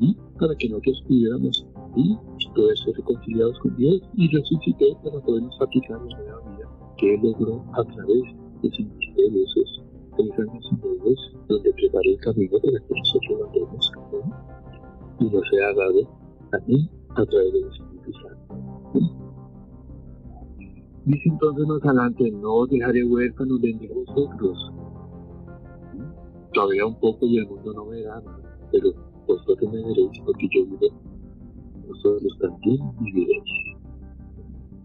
y 0.00 0.16
para 0.38 0.54
que 0.56 0.68
nosotros 0.68 1.02
pudiéramos 1.06 1.66
y 1.96 2.18
todo 2.54 2.70
eso 2.70 2.92
reconciliados 2.92 3.58
con 3.60 3.76
Dios 3.76 4.02
y 4.14 4.28
resucitó 4.28 4.86
para 5.02 5.20
podernos 5.20 5.56
aplicar 5.60 6.00
la 6.00 6.18
nueva 6.18 6.40
vida 6.50 6.68
que 6.98 7.14
Él 7.14 7.20
logró 7.22 7.64
a 7.72 7.84
través 7.84 8.22
de 8.62 8.70
su 8.70 8.82
ministerio 8.82 9.32
de 9.32 9.42
esos 9.42 9.82
tres 10.16 10.30
años 10.38 10.64
y 10.70 10.76
medio 10.76 11.14
donde 11.48 11.72
preparó 11.72 12.10
el 12.10 12.20
camino 12.20 12.58
para 12.58 12.78
que 12.78 12.94
nosotros 12.94 13.38
lo 13.38 13.46
andemos 13.46 13.92
y 15.20 15.24
nos 15.24 15.48
sea 15.50 15.72
dado 15.74 16.08
también 16.50 16.90
a 17.10 17.24
través 17.24 17.52
del 17.52 17.68
Espíritu 17.68 18.12
Santo. 18.22 18.54
Dice 21.06 21.28
entonces 21.28 21.66
más 21.66 21.84
adelante, 21.84 22.30
no 22.30 22.66
dejaré 22.66 23.04
huérfanos 23.04 23.60
de 23.60 23.90
vosotros. 23.94 24.72
Todavía 26.54 26.86
un 26.86 26.98
poco 27.00 27.26
y 27.26 27.38
el 27.38 27.46
mundo 27.48 27.72
no 27.72 27.84
me 27.86 28.00
da, 28.02 28.22
pero 28.70 28.92
vosotros 29.26 29.72
me 29.72 29.82
veréis 29.82 30.20
porque 30.24 30.48
yo 30.54 30.64
vivo, 30.66 30.86
vosotros 31.88 32.38
también 32.40 32.78
viviréis. 33.00 33.42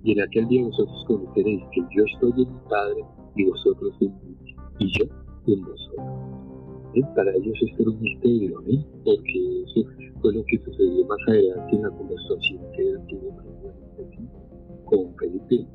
Y 0.04 0.14
en 0.14 0.22
aquel 0.22 0.48
día 0.48 0.66
vosotros 0.66 1.06
conoceréis 1.08 1.64
que 1.72 1.82
yo 1.96 2.04
estoy 2.06 2.44
en 2.44 2.54
mi 2.54 2.60
Padre 2.70 3.06
y 3.36 3.46
vosotros 3.46 3.96
en 4.02 4.08
mí, 4.08 4.36
y 4.80 4.98
yo 4.98 5.06
en 5.46 5.62
vosotros. 5.62 6.30
¿Eh? 6.96 7.02
Para 7.16 7.36
ellos 7.36 7.56
esto 7.62 7.84
era 7.84 7.92
un 7.92 8.02
misterio, 8.02 8.62
¿eh? 8.68 8.84
porque 9.06 9.64
eso 9.64 9.88
fue 10.22 10.34
lo 10.34 10.44
que 10.46 10.58
sucedió 10.66 11.06
más 11.06 11.20
adelante 11.28 11.76
en 11.76 11.82
la 11.84 11.90
conversación 11.92 12.72
que 12.76 12.90
él 12.90 13.00
tuvo 13.10 13.38
con 14.86 15.16
Felipe. 15.18 15.68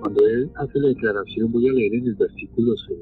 Cuando 0.00 0.26
él 0.26 0.50
hace 0.56 0.78
la 0.78 0.88
declaración, 0.88 1.50
voy 1.50 1.68
a 1.68 1.72
leer 1.72 1.94
en 1.94 2.06
el 2.06 2.14
versículo 2.14 2.74
6, 2.88 2.98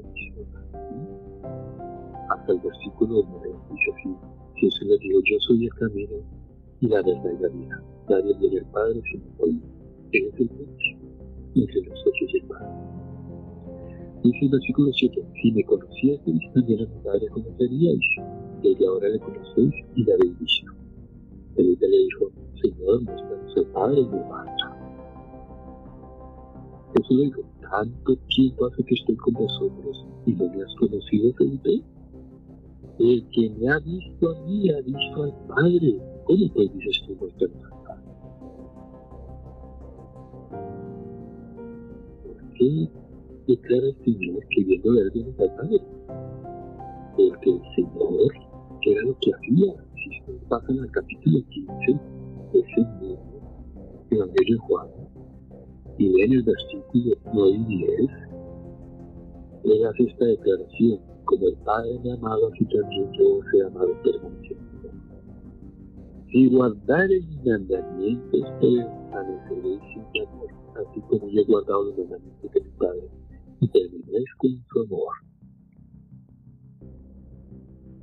hasta 2.33 2.51
el 2.51 2.59
versículo 2.59 3.23
9, 3.29 3.55
dice 3.71 3.91
así, 3.91 4.15
Jesús 4.55 4.87
le 4.87 4.97
dijo, 4.99 5.19
yo 5.25 5.39
soy 5.39 5.65
el 5.65 5.73
camino 5.73 6.15
y 6.79 6.87
la 6.87 7.01
verdad 7.01 7.31
y 7.37 7.41
la 7.41 7.49
vida. 7.49 7.83
Nadie 8.09 8.35
viene 8.39 8.59
al 8.59 8.65
Padre 8.71 9.01
sino 9.11 9.23
por 9.37 9.47
mí. 9.47 9.61
Él 10.13 10.29
es 10.33 10.39
el 10.39 10.49
puente 10.49 10.97
entre 11.55 11.81
nosotros 11.81 12.31
el 12.33 12.43
Padre. 12.47 12.91
Dice 14.23 14.37
el 14.41 14.49
versículo 14.49 14.91
7, 14.93 15.25
si 15.41 15.51
me 15.51 15.63
conocieseis, 15.63 16.53
también 16.53 16.81
a 16.81 16.85
mi 16.85 17.03
Padre 17.03 17.27
conoceríais. 17.29 17.99
Desde 18.61 18.87
ahora 18.87 19.09
le 19.09 19.19
conocéis 19.19 19.73
y 19.95 20.03
le 20.03 20.13
habéis 20.13 20.39
visto. 20.39 20.71
Felipe 21.55 21.87
le 21.87 21.97
dijo, 21.97 22.31
Señor, 22.61 23.01
muéstranos 23.03 23.57
el 23.57 23.65
Padre 23.67 24.01
y 24.01 24.05
me 24.05 24.19
basta. 24.29 24.77
Jesús 26.95 27.17
le 27.17 27.23
dijo, 27.25 27.41
¿tanto 27.61 28.15
tiempo 28.35 28.65
hace 28.67 28.83
que 28.83 28.93
estoy 28.95 29.15
con 29.15 29.33
vosotros 29.33 30.05
y 30.25 30.33
no 30.33 30.49
me 30.49 30.63
has 30.63 30.75
conocido, 30.75 31.33
Felipe? 31.33 31.81
El 32.99 33.27
que 33.29 33.49
me 33.49 33.69
ha 33.69 33.79
visto 33.79 34.29
a 34.29 34.41
mí 34.41 34.69
ha 34.69 34.81
visto 34.81 35.23
al 35.23 35.33
Padre. 35.47 35.97
¿Cómo 36.25 36.53
pues 36.53 36.73
dices 36.73 37.01
tú, 37.07 37.15
muéstranos 37.19 37.63
al 37.63 37.83
Padre? 37.83 38.03
¿Por 42.23 42.53
qué 42.53 42.89
declara 43.47 43.87
el 43.87 43.95
Señor 44.03 44.45
que 44.49 44.63
viendo 44.63 44.93
ver 44.93 45.11
bien 45.11 45.35
al 45.39 45.55
Padre? 45.55 45.81
Porque 47.17 47.49
el 47.49 47.61
Señor, 47.75 48.33
que 48.81 48.91
era 48.91 49.01
lo 49.01 49.17
que 49.19 49.31
hacía, 49.33 49.73
si 49.95 50.19
ustedes 50.19 50.43
pasan 50.49 50.79
al 50.79 50.91
capítulo 50.91 51.39
15, 51.49 51.99
ese 52.53 52.81
mismo 53.01 53.17
Evangelio 54.11 54.55
de 54.55 54.61
Juan, 54.67 54.87
y 55.97 56.09
leen 56.09 56.33
el 56.33 56.43
versículo 56.43 57.15
9 57.33 57.51
y 57.51 57.77
10, 57.77 58.11
él 59.63 59.85
hace 59.85 60.03
esta 60.03 60.25
declaración, 60.25 61.10
como 61.31 61.47
el 61.47 61.55
Padre 61.63 61.97
me 62.03 62.11
ha 62.11 62.15
amado, 62.15 62.47
así 62.47 62.65
también 62.65 63.09
yo 63.13 63.37
os 63.37 63.45
he 63.53 63.63
amado 63.63 63.89
permanentemente. 64.03 64.91
Si 66.29 66.49
guardareis 66.49 67.25
mis 67.27 67.45
mandamientos, 67.45 68.41
permaneceréis 68.59 69.81
en 69.95 70.11
mi 70.11 70.19
amor, 70.19 70.49
así 70.75 71.01
como 71.01 71.29
yo 71.29 71.41
he 71.41 71.45
guardado 71.45 71.83
los 71.85 71.97
mandamientos 71.97 72.51
de 72.51 72.61
mi 72.61 72.69
Padre, 72.71 73.07
y 73.61 73.67
permaneceréis 73.67 74.35
con 74.37 74.63
su 74.67 74.79
amor. 74.81 75.13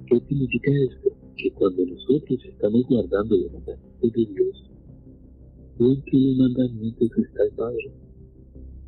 ¿Qué 0.07 0.21
significa 0.21 0.71
esto? 0.91 1.11
Que 1.37 1.53
cuando 1.53 1.85
nosotros 1.85 2.41
estamos 2.47 2.83
guardando 2.89 3.37
los 3.37 3.53
mandamientos 3.53 4.13
de 4.13 4.27
Dios, 4.27 4.71
entre 5.81 6.19
los 6.19 6.37
mandamientos 6.39 7.11
está 7.19 7.45
el 7.45 7.53
Padre. 7.53 7.93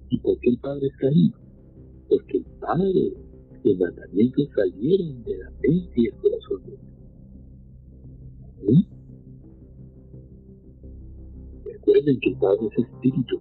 ¿Y 0.09 0.19
por 0.19 0.41
qué 0.41 0.49
el 0.49 0.59
Padre 0.59 0.87
está 0.87 1.09
ahí? 1.09 1.31
Porque 2.09 2.39
el 2.39 2.45
Padre, 2.59 3.13
los 3.65 3.79
mandamientos 3.79 4.49
salieron 4.55 5.23
de 5.25 5.39
la 5.39 5.51
mente 5.51 5.93
y 5.97 6.07
el 6.07 6.15
corazón 6.15 6.63
de 6.65 6.71
Dios. 8.67 8.87
Recuerden 11.65 12.21
que 12.21 12.37
Padre 12.37 12.67
es 12.67 12.85
Espíritu. 12.85 13.41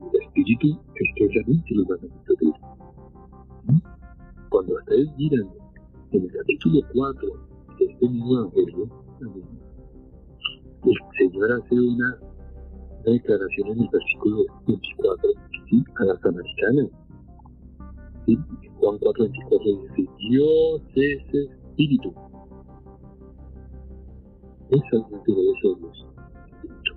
El 0.00 0.22
Espíritu 0.22 0.68
la 0.68 1.46
mente 1.46 1.74
los 1.74 1.88
mandamientos 1.88 2.38
de 2.38 2.46
Dios. 2.46 2.56
¿Sí? 3.68 3.82
Cuando 4.48 4.74
ustedes 4.74 5.16
miran 5.16 5.50
en 6.12 6.22
el 6.22 6.32
capítulo 6.32 6.80
4 6.92 7.28
de 7.78 7.84
este 7.84 8.08
mismo 8.08 8.40
Evangelio, 8.40 8.88
el 10.84 10.96
Señor 11.18 11.52
hace 11.52 11.74
una, 11.74 12.18
una 12.20 13.12
declaración 13.12 13.68
en 13.68 13.80
el 13.80 13.88
versículo 13.90 14.44
24 14.66 15.30
¿sí? 15.70 15.84
a 15.96 16.04
la 16.04 16.18
samaritana. 16.20 17.03
Juan 18.26 18.98
4, 18.98 19.24
24 19.24 19.58
dice, 19.82 20.10
Dios 20.18 20.82
es 20.94 21.34
espíritu. 21.34 22.14
Esa 24.70 24.86
es 24.86 24.92
la 24.92 25.18
naturaleza 25.18 25.68
de 25.68 25.74
Dios, 25.78 26.06
espíritu. 26.54 26.94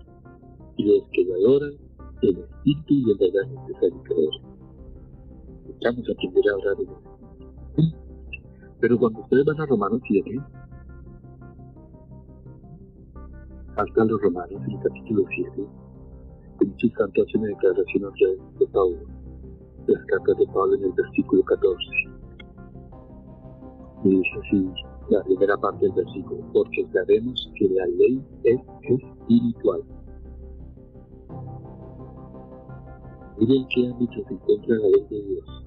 Y 0.77 0.83
los 0.85 1.09
que 1.11 1.23
le 1.25 1.33
adoran, 1.33 1.73
el 2.21 2.37
espíritu 2.39 2.93
y 2.93 3.11
en 3.11 3.17
verdad 3.17 3.43
es 3.43 3.51
necesario 3.51 4.03
creer. 4.03 4.29
Necesitamos 5.65 6.09
aprender 6.09 6.43
a 6.49 6.55
orar 6.55 6.75
en 6.79 6.89
el. 6.89 7.17
Pero 8.79 8.99
cuando 8.99 9.19
ustedes 9.21 9.45
van 9.45 9.61
a 9.61 9.65
Romanos 9.65 10.01
7, 10.07 10.39
hasta 13.75 14.05
los 14.05 14.21
romanos 14.21 14.61
en 14.65 14.71
el 14.71 14.79
capítulo 14.81 15.23
7, 15.29 15.67
el 16.61 16.91
Santo 16.93 17.21
hace 17.21 17.37
una 17.37 17.47
declaración 17.47 18.05
a 18.05 18.11
través 18.11 18.59
de 18.59 18.67
Pablo, 18.67 19.16
las 19.87 20.05
cartas 20.05 20.37
de 20.37 20.47
Pablo 20.47 20.75
en 20.75 20.83
el 20.83 20.91
versículo 20.93 21.43
14. 21.43 21.77
Y 24.03 24.09
dice 24.09 24.29
así 24.43 24.71
la 25.09 25.23
primera 25.23 25.57
parte 25.57 25.85
del 25.85 25.95
versículo, 25.95 26.41
porque 26.53 26.85
sabemos 26.93 27.51
que 27.55 27.69
la 27.69 27.85
ley 27.85 28.21
es 28.43 28.59
espiritual. 28.83 29.81
Miren 33.39 33.67
qué 33.73 33.87
ámbito 33.87 34.13
se 34.27 34.33
encuentra 34.33 34.75
la 34.75 34.87
ley 34.89 35.05
de 35.09 35.21
Dios, 35.21 35.63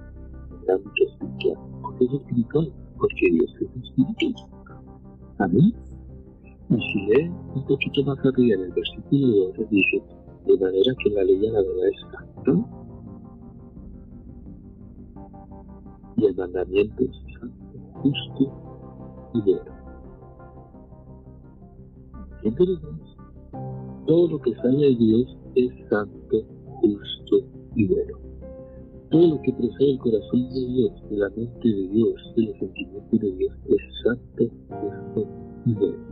el 0.62 0.70
ámbito 0.70 1.04
espiritual, 1.08 1.58
porque 1.82 2.04
es 2.04 2.12
espiritual, 2.12 2.72
porque 2.98 3.30
Dios 3.30 3.54
es 3.60 3.84
espíritu. 3.84 4.46
Amén. 5.38 5.74
Y 6.68 6.76
si 6.76 7.06
leen 7.06 7.32
un 7.54 7.64
poquito 7.64 8.04
más 8.04 8.18
arriba 8.18 8.56
en 8.56 8.62
el 8.64 8.72
versículo 8.72 9.48
12 9.48 9.66
dice, 9.70 10.02
de 10.46 10.58
manera 10.58 10.94
que 11.02 11.10
la 11.10 11.24
ley 11.24 11.48
a 11.48 11.52
la 11.52 11.62
verdad 11.62 11.88
es 11.88 12.79
y 16.16 16.26
el 16.26 16.36
mandamiento 16.36 17.04
es 17.04 17.38
santo, 17.38 17.78
justo 17.94 19.30
y 19.34 19.40
bueno. 19.42 19.80
Entonces, 22.42 22.78
todo 24.06 24.28
lo 24.28 24.40
que 24.40 24.54
sale 24.56 24.78
de 24.78 24.96
Dios 24.96 25.36
es 25.54 25.70
santo, 25.88 26.42
justo 26.80 27.36
y 27.76 27.86
bueno. 27.86 28.18
Todo 29.10 29.26
lo 29.26 29.42
que 29.42 29.52
procede 29.52 29.86
del 29.88 29.98
corazón 29.98 30.50
de 30.50 30.66
Dios, 30.66 30.92
de 31.10 31.16
la 31.16 31.28
mente 31.30 31.68
de 31.68 31.88
Dios, 31.88 32.32
de 32.36 32.42
los 32.42 32.58
sentimientos 32.58 33.20
de 33.20 33.32
Dios, 33.32 33.52
es 33.68 33.82
santo, 34.04 34.44
justo 34.68 35.28
y 35.66 35.74
bueno. 35.74 36.10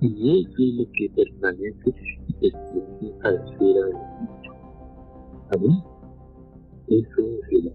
Y 0.00 0.40
eso 0.40 0.54
es 0.58 0.74
lo 0.74 0.92
que 0.92 1.10
permanece 1.10 1.94
y 2.28 2.32
pertenece 2.34 3.14
a 3.22 3.30
la 3.30 3.44
esfera 3.44 3.80
del 3.86 3.96
Espíritu. 3.96 4.54
Amén. 5.52 5.96
Eso 6.88 7.20
es 7.20 7.52
el 7.52 7.72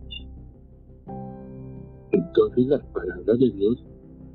Entonces 2.12 2.68
las 2.68 2.84
palabras 2.88 3.40
de 3.40 3.52
Dios, 3.52 3.84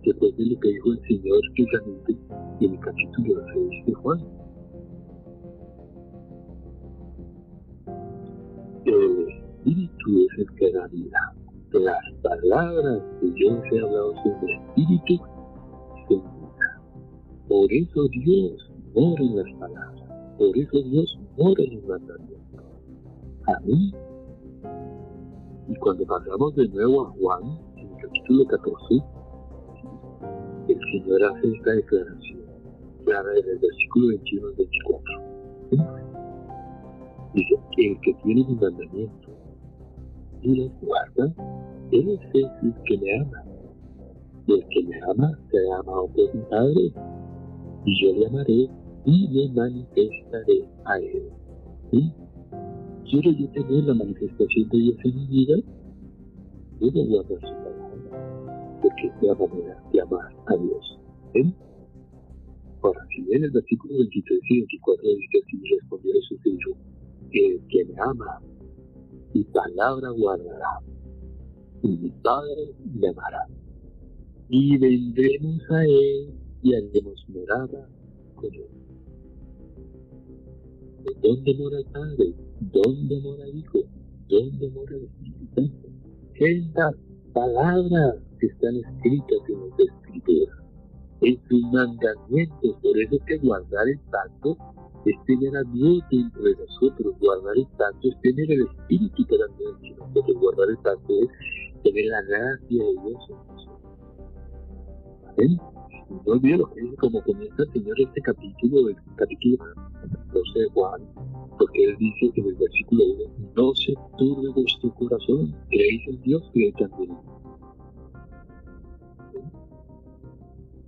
después 0.04 0.36
de 0.36 0.46
lo 0.46 0.60
que 0.60 0.68
dijo 0.68 0.92
el 0.92 1.00
Señor 1.02 1.40
precisamente 1.54 2.16
en 2.60 2.72
el 2.72 2.80
capítulo 2.80 3.42
6 3.52 3.86
de 3.86 3.92
Juan, 3.94 4.24
el 8.84 9.28
Espíritu 9.28 10.26
es 10.30 10.38
el 10.38 10.54
que 10.56 10.72
da 10.72 10.86
vida. 10.88 11.34
Las 11.72 12.12
palabras 12.22 13.02
que 13.20 13.32
yo 13.36 13.58
os 13.58 13.64
he 13.72 13.80
hablado 13.80 14.14
son 14.22 14.32
el 14.42 14.50
Espíritu 14.50 15.20
por 17.48 17.72
eso 17.72 18.08
Dios 18.08 18.70
mora 18.94 19.22
en 19.22 19.36
las 19.36 19.52
palabras. 19.60 20.36
Por 20.36 20.58
eso 20.58 20.82
Dios 20.82 21.18
mora 21.36 21.62
en 21.62 21.74
los 21.76 21.84
mandamientos. 21.84 22.64
Amén. 23.46 23.92
Y 25.68 25.74
cuando 25.76 26.06
pasamos 26.06 26.54
de 26.56 26.68
nuevo 26.68 27.06
a 27.06 27.10
Juan, 27.10 27.58
capítulo 28.26 28.46
14, 28.46 29.04
el 30.68 30.80
Señor 30.90 31.24
hace 31.24 31.52
esta 31.52 31.70
declaración 31.70 32.40
clara 33.04 33.30
en 33.38 33.48
el 33.50 33.58
versículo 33.58 34.08
21 34.08 34.48
al 34.48 34.54
24. 34.54 35.26
Dice, 37.34 37.54
el 37.76 38.00
que 38.00 38.14
tiene 38.24 38.44
mi 38.48 38.54
mandamiento 38.56 39.28
y 40.42 40.56
los 40.56 40.72
guarda, 40.80 41.34
él 41.92 42.08
es 42.08 42.20
el 42.34 42.74
que 42.84 42.98
me 42.98 43.20
ama. 43.20 43.44
Y 44.48 44.54
el 44.54 44.66
que 44.68 44.84
me 44.84 45.00
ama, 45.02 45.38
se 45.50 45.58
ha 45.70 45.78
amado 45.78 46.08
por 46.08 46.34
mi 46.34 46.42
Padre 46.50 46.92
y 47.84 48.02
yo 48.02 48.12
le 48.12 48.26
amaré 48.26 48.68
y 49.04 49.28
me 49.28 49.54
manifestaré 49.54 50.68
a 50.84 50.98
él. 50.98 51.30
¿Sí? 51.92 52.12
¿Quiero 53.08 53.30
yo 53.30 53.48
tener 53.50 53.84
la 53.84 53.94
manifestación 53.94 54.68
de 54.70 54.78
Dios 54.78 54.96
en 55.04 55.14
mi 55.14 55.26
vida? 55.28 55.56
Debo 56.80 57.04
guardar 57.06 57.40
su 57.40 57.54
palabra, 57.54 57.75
la 59.22 59.34
manera 59.34 59.82
de 59.92 60.00
amar 60.00 60.34
a 60.46 60.56
Dios. 60.56 60.98
¿Sí? 61.32 61.54
Ahora, 62.82 63.00
si 63.14 63.22
bien 63.22 63.44
el 63.44 63.50
versículo 63.50 63.98
23 63.98 64.40
y 64.48 64.58
24 64.58 65.02
dice 65.02 65.38
así, 65.44 65.74
respondió 65.80 66.12
Jesús 66.12 66.38
y 66.44 66.50
dijo, 66.52 66.76
el 67.32 67.66
que 67.68 67.84
me 67.84 67.94
ama, 68.00 68.40
mi 69.34 69.44
palabra 69.44 70.10
guardará, 70.10 70.80
y 71.82 71.88
mi 71.88 72.10
Padre 72.22 72.74
le 72.94 73.08
amará. 73.08 73.46
Y 74.48 74.78
vendremos 74.78 75.70
a 75.70 75.84
él 75.84 76.34
y 76.62 76.74
haremos 76.74 77.24
morada 77.28 77.88
con 78.36 78.54
él. 78.54 78.66
¿Dónde 81.22 81.54
mora 81.54 81.78
el 81.78 81.86
Padre? 81.86 82.34
¿Dónde 82.60 83.20
mora 83.20 83.44
el 83.44 83.58
Hijo? 83.58 83.78
¿Dónde 84.28 84.68
mora 84.70 84.96
el 84.96 85.04
Espíritu 85.04 85.46
Santo? 85.54 85.88
En 86.34 86.72
las 86.74 86.94
palabras 87.37 88.16
que 88.41 88.47
están 88.47 88.76
escritas 88.76 89.39
en 89.49 89.61
los 89.61 89.78
escrituras, 89.78 90.57
en 91.20 91.39
sus 91.49 91.62
mandamientos. 91.70 92.76
Por 92.82 92.99
eso 92.99 93.16
es 93.16 93.22
que 93.26 93.37
guardar 93.39 93.89
el 93.89 93.99
pacto 94.11 94.57
es 95.05 95.24
tener 95.26 95.55
a 95.55 95.62
Dios 95.70 96.03
dentro 96.11 96.43
de 96.43 96.57
nosotros. 96.57 97.14
Guardar 97.20 97.57
el 97.59 97.66
pacto 97.76 98.09
es 98.09 98.20
tener 98.22 98.51
el 98.51 98.62
Espíritu 98.62 99.26
dentro 99.28 99.78
de 99.82 99.91
nosotros. 99.97 100.37
Guardar 100.41 100.70
el 100.70 100.78
pacto 100.78 101.12
es 101.12 101.82
tener 101.82 102.07
la 102.07 102.22
gracia 102.22 102.84
de 102.84 102.93
Dios 103.05 103.28
en 103.28 103.37
nosotros. 103.37 103.68
¿Amén? 105.28 105.75
No 106.09 106.40
que 106.40 106.80
dice 106.82 106.96
como 106.98 107.20
comienza 107.22 107.62
el 107.62 107.72
Señor 107.72 108.00
este 108.00 108.20
capítulo, 108.22 108.88
el 108.88 108.96
capítulo 109.16 109.59
12 110.32 110.59
de 110.61 110.70
Juan, 110.70 111.02
porque 111.59 111.84
Él 111.84 111.96
dice 111.98 112.30
en 112.36 112.46
el 112.46 112.54
versículo 112.54 113.04
1, 113.04 113.52
no 113.57 113.74
se 113.74 113.94
turbe 114.16 114.48
vuestro 114.50 114.94
corazón, 114.94 115.54
creéis 115.68 116.09
en 116.09 116.22
Dios, 116.22 116.42
creéis 116.52 116.74
también 116.76 117.11
en. 117.11 117.36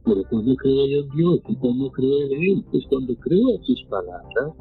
Pero 0.04 0.22
cuando 0.30 0.56
creo 0.56 0.86
yo 0.86 1.00
en 1.00 1.10
Dios 1.16 1.40
y 1.48 1.56
cuando 1.56 1.90
creo 1.90 2.22
en 2.22 2.42
Él, 2.42 2.64
pues 2.70 2.84
cuando 2.88 3.14
creo 3.16 3.58
a 3.58 3.64
sus 3.64 3.84
palabras, 3.90 4.52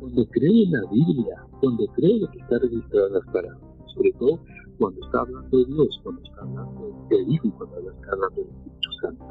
cuando 0.00 0.26
creo 0.26 0.52
en 0.52 0.72
la 0.72 0.90
Biblia, 0.90 1.36
cuando 1.60 1.86
creo 1.94 2.18
lo 2.18 2.30
que 2.30 2.38
está 2.38 2.58
registrado 2.58 3.06
en 3.06 3.12
las 3.14 3.26
palabras, 3.26 3.60
sobre 3.94 4.12
todo 4.14 4.40
cuando 4.78 5.04
está 5.04 5.20
hablando 5.20 5.58
de 5.58 5.64
Dios, 5.66 6.00
cuando 6.02 6.22
está 6.22 6.40
hablando 6.42 7.06
del 7.10 7.32
Hijo 7.32 7.50
cuando 7.56 7.90
está 7.90 8.12
hablando 8.12 8.36
del 8.36 8.48
Espíritu 8.48 8.67
Santo. 9.00 9.24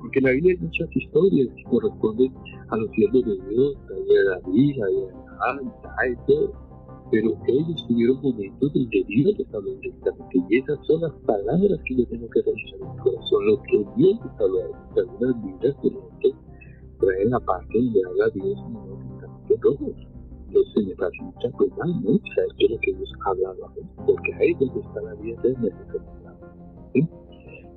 Porque 0.00 0.20
la 0.20 0.30
Biblia 0.30 0.54
hay 0.54 0.64
muchas 0.64 0.88
historias 0.94 1.48
que 1.56 1.64
corresponden 1.64 2.34
a 2.68 2.76
los 2.76 2.90
siervos 2.90 3.24
de 3.24 3.38
Dios, 3.48 3.76
a 3.76 4.40
David, 4.40 4.82
a 4.82 5.50
Ana, 5.50 5.72
y 6.10 6.26
todo. 6.26 6.52
Pero 7.10 7.28
ellos 7.46 7.84
tuvieron 7.86 8.20
momentos 8.22 8.72
donde 8.72 9.04
Dios 9.06 9.38
les 9.38 9.54
habló 9.54 9.74
directamente. 9.76 10.44
Y 10.48 10.56
esas 10.58 10.78
son 10.86 11.00
las 11.02 11.12
palabras 11.26 11.80
que 11.84 11.96
yo 11.96 12.06
tengo 12.06 12.28
que 12.30 12.42
registrar 12.42 12.80
en 12.82 12.90
mi 12.90 13.02
corazón, 13.02 13.46
lo 13.46 13.62
que 13.62 13.84
Dios 13.96 14.20
les 14.24 14.40
habló. 14.40 14.60
Algunas 14.96 15.44
Biblias, 15.44 15.74
por 15.76 15.92
ejemplo, 15.92 16.30
traen 17.00 17.30
la 17.30 17.40
parte 17.40 17.78
donde 17.78 18.00
habla 18.06 18.28
Dios 18.34 18.56
no 18.70 18.86
directamente 18.86 19.58
todos 19.60 20.14
entonces 20.54 20.86
me 20.86 20.94
facilita 20.94 21.50
pues. 21.58 21.70
Saber 21.70 22.48
qué 22.58 22.64
es 22.64 22.70
lo 22.70 22.78
que 22.78 22.94
Dios 22.94 23.12
ha 23.24 23.30
hablado 23.30 23.66
a 23.66 23.68
mí, 23.70 23.82
porque 24.06 24.30
es 24.40 24.58
donde 24.58 24.80
está 24.80 25.00
la 25.00 25.14
vida 25.14 25.36
eterna 25.42 25.68
¿sí? 26.92 27.08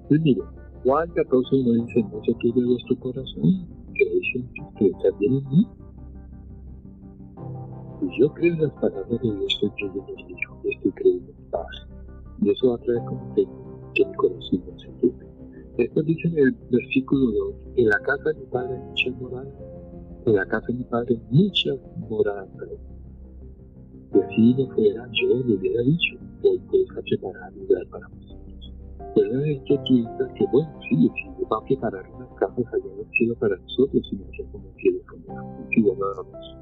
Entonces 0.04 0.22
mire, 0.22 0.42
Juan 0.84 1.10
14 1.12 1.64
no 1.64 1.74
dice, 1.74 2.04
no 2.04 2.22
se 2.24 2.60
de 2.60 2.66
vuestro 2.66 3.00
corazón, 3.00 3.68
que 3.94 4.06
dicen 4.06 4.50
que 4.78 4.92
también 5.04 5.36
en 5.36 5.50
mí. 5.50 5.68
Y 8.02 8.22
yo 8.22 8.34
creo 8.34 8.54
en 8.54 8.62
las 8.62 8.72
palabras 8.74 9.10
de 9.10 9.20
Dios, 9.20 9.54
estoy 9.54 9.70
creyendo 9.72 10.14
en 10.18 10.30
Hijo, 10.30 10.62
estoy 10.64 10.92
creyendo 10.92 11.32
en 11.32 11.52
Padre. 11.52 11.78
Y 12.42 12.50
eso 12.52 12.70
va 12.70 12.76
a 12.76 12.80
traer 12.80 13.04
como 13.06 13.36
que, 13.36 13.48
que 13.96 14.06
mi 14.06 14.14
corazón 14.16 14.64
no 14.66 14.80
se 14.80 14.88
turbe. 15.02 15.26
Después 15.78 16.06
dice 16.06 16.28
en 16.28 16.38
el 16.38 16.52
versículo 16.72 17.32
2, 17.32 17.56
en 17.76 17.90
la 17.90 18.00
casa 18.00 18.30
de 18.30 18.40
mi 18.40 18.46
Padre 18.46 18.78
muchas 18.78 19.22
moradas 19.22 19.54
en 20.28 20.36
la 20.36 20.46
casa 20.46 20.68
de 20.68 20.74
mi 20.74 20.84
padre 20.84 21.18
muchas 21.32 21.78
moradas. 22.10 22.50
Si 24.12 24.20
así 24.20 24.54
no 24.56 24.68
fuera, 24.76 25.10
yo 25.14 25.28
le 25.46 25.56
hubiera 25.56 25.82
dicho, 25.84 26.18
hoy 26.44 26.60
puedes 26.70 26.88
preparar 27.06 27.54
lugar 27.54 27.88
para 27.88 28.08
nosotros. 28.10 28.47
Pero 29.16 29.44
es 29.46 29.60
que 29.62 29.78
piensa 29.88 30.34
que, 30.36 30.46
bueno, 30.52 30.80
sí, 30.90 31.10
sí, 31.16 31.44
va 31.52 31.58
a 31.58 31.64
preparar 31.66 32.10
unas 32.16 32.30
casas 32.36 32.66
allá 32.74 32.94
en 32.94 33.00
el 33.00 33.12
cielo 33.12 33.36
para 33.36 33.58
nosotros, 33.58 34.08
y 34.12 34.16
no 34.16 34.26
sé 34.34 34.46
cómo 34.52 34.70
quiere 34.78 35.02
comer, 35.02 35.68
si 35.70 35.82
vamos 35.82 36.58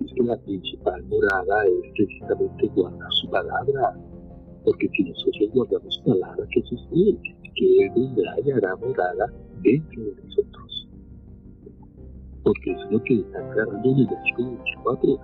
Es 0.00 0.12
que 0.12 0.22
la 0.22 0.36
principal 0.38 1.02
morada 1.04 1.66
es 1.66 1.92
precisamente 1.96 2.68
guardar 2.68 3.12
su 3.12 3.30
palabra, 3.30 3.96
porque 4.64 4.88
si 4.90 5.04
nosotros 5.04 5.50
guardamos 5.54 6.02
palabra, 6.04 6.46
¿qué 6.52 6.62
sucede? 6.62 7.18
Que 7.54 7.86
Él 7.86 7.92
vendrá 7.94 8.34
y 8.44 8.50
hará 8.50 8.76
morada 8.76 9.32
dentro 9.62 10.04
de 10.04 10.14
nosotros 10.22 10.52
porque 12.42 12.72
es 12.72 12.90
lo 12.90 13.02
que 13.04 13.14
está 13.20 13.38
aclarando 13.38 13.90
en 13.90 13.98
el 13.98 14.06
versículo 14.06 14.50
24, 14.50 15.20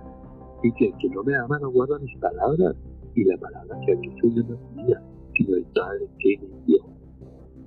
y 0.63 0.71
que 0.73 0.85
el 0.87 0.97
que 0.97 1.09
no 1.09 1.23
me 1.23 1.35
ama 1.35 1.59
no 1.59 1.69
guarda 1.69 1.99
mis 1.99 2.17
palabras, 2.17 2.75
y 3.15 3.23
la 3.23 3.37
palabra 3.37 3.79
que 3.85 3.93
aquí 3.93 4.09
yo 4.21 4.43
no 4.43 4.53
es 4.53 4.71
mía, 4.75 5.01
sino 5.33 5.55
el 5.55 5.65
Padre 5.75 6.07
que 6.19 6.37
me 6.37 6.55
envió. 6.55 6.77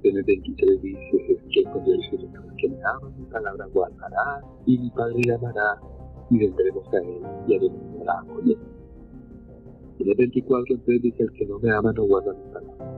En 0.04 0.16
el 0.16 0.24
23 0.24 0.82
dice, 0.82 1.40
que 1.50 1.62
cuando 1.64 1.92
el 1.92 2.02
Señor 2.10 2.54
que 2.56 2.68
me 2.68 2.76
ama, 2.82 3.12
mi 3.16 3.24
palabra 3.26 3.66
guardará, 3.66 4.42
y 4.66 4.78
mi 4.78 4.90
Padre 4.90 5.20
le 5.26 5.34
amará, 5.34 5.80
y 6.30 6.38
vendremos 6.38 6.86
a 6.92 6.98
él, 6.98 7.22
y 7.46 7.56
haremos 7.56 7.82
morada 7.98 8.24
con 8.24 8.48
él. 8.48 8.58
En 9.98 10.08
el 10.08 10.14
24 10.16 10.74
entonces 10.74 11.02
dice, 11.02 11.22
el 11.22 11.32
que 11.32 11.46
no 11.46 11.58
me 11.58 11.70
ama 11.70 11.92
no 11.92 12.04
guarda 12.04 12.32
mi 12.32 12.52
palabra. 12.52 12.92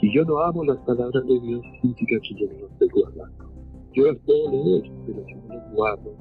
Si 0.00 0.14
yo 0.14 0.24
no 0.24 0.38
amo 0.38 0.64
las 0.64 0.78
palabras 0.78 1.26
de 1.26 1.40
Dios, 1.40 1.60
significa 1.80 2.16
que 2.20 2.34
yo 2.34 2.46
no 2.46 2.60
las 2.60 2.72
estoy 2.72 2.88
guardando. 2.88 3.50
Yo 3.92 4.04
las 4.04 4.16
puedo 4.18 4.50
leer, 4.50 4.82
pero 5.06 5.24
si 5.26 5.34
no 5.34 5.54
las 5.54 5.74
guardo, 5.74 6.14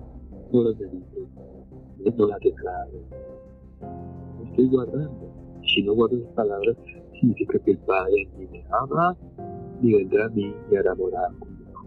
no 0.52 0.64
las 0.64 0.80
medito, 0.80 1.30
no 2.18 2.28
las 2.28 2.40
declaro, 2.40 3.00
estoy 4.58 4.70
guardando. 4.70 5.62
Si 5.76 5.84
no 5.84 5.94
guardo 5.94 6.18
las 6.18 6.34
palabras, 6.34 6.76
significa 7.20 7.60
que 7.60 7.72
el 7.72 7.78
Padre 7.80 8.28
ni 8.38 8.48
me 8.48 8.64
ama, 8.82 9.16
ni 9.82 9.94
vendrá 9.94 10.26
a 10.26 10.30
mí 10.30 10.52
y 10.72 10.76
hará 10.76 10.96
morada 10.96 11.32
conmigo. 11.40 11.84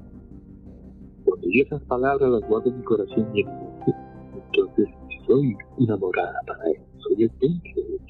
Cuando 1.25 1.49
yo 1.49 1.63
esas 1.65 1.83
palabras 1.85 2.31
las 2.31 2.49
guardo 2.49 2.71
en 2.71 2.79
mi 2.79 2.85
corazón 2.85 3.29
y 3.35 3.41
en 3.41 3.49
mi 3.49 3.55
mente, 3.55 3.95
entonces 4.35 4.89
soy 5.27 5.57
una 5.79 5.97
morada 5.97 6.39
para 6.47 6.65
Él, 6.71 6.81
soy 6.99 7.25
el 7.25 7.31
templo 7.39 7.83
de. 7.83 8.01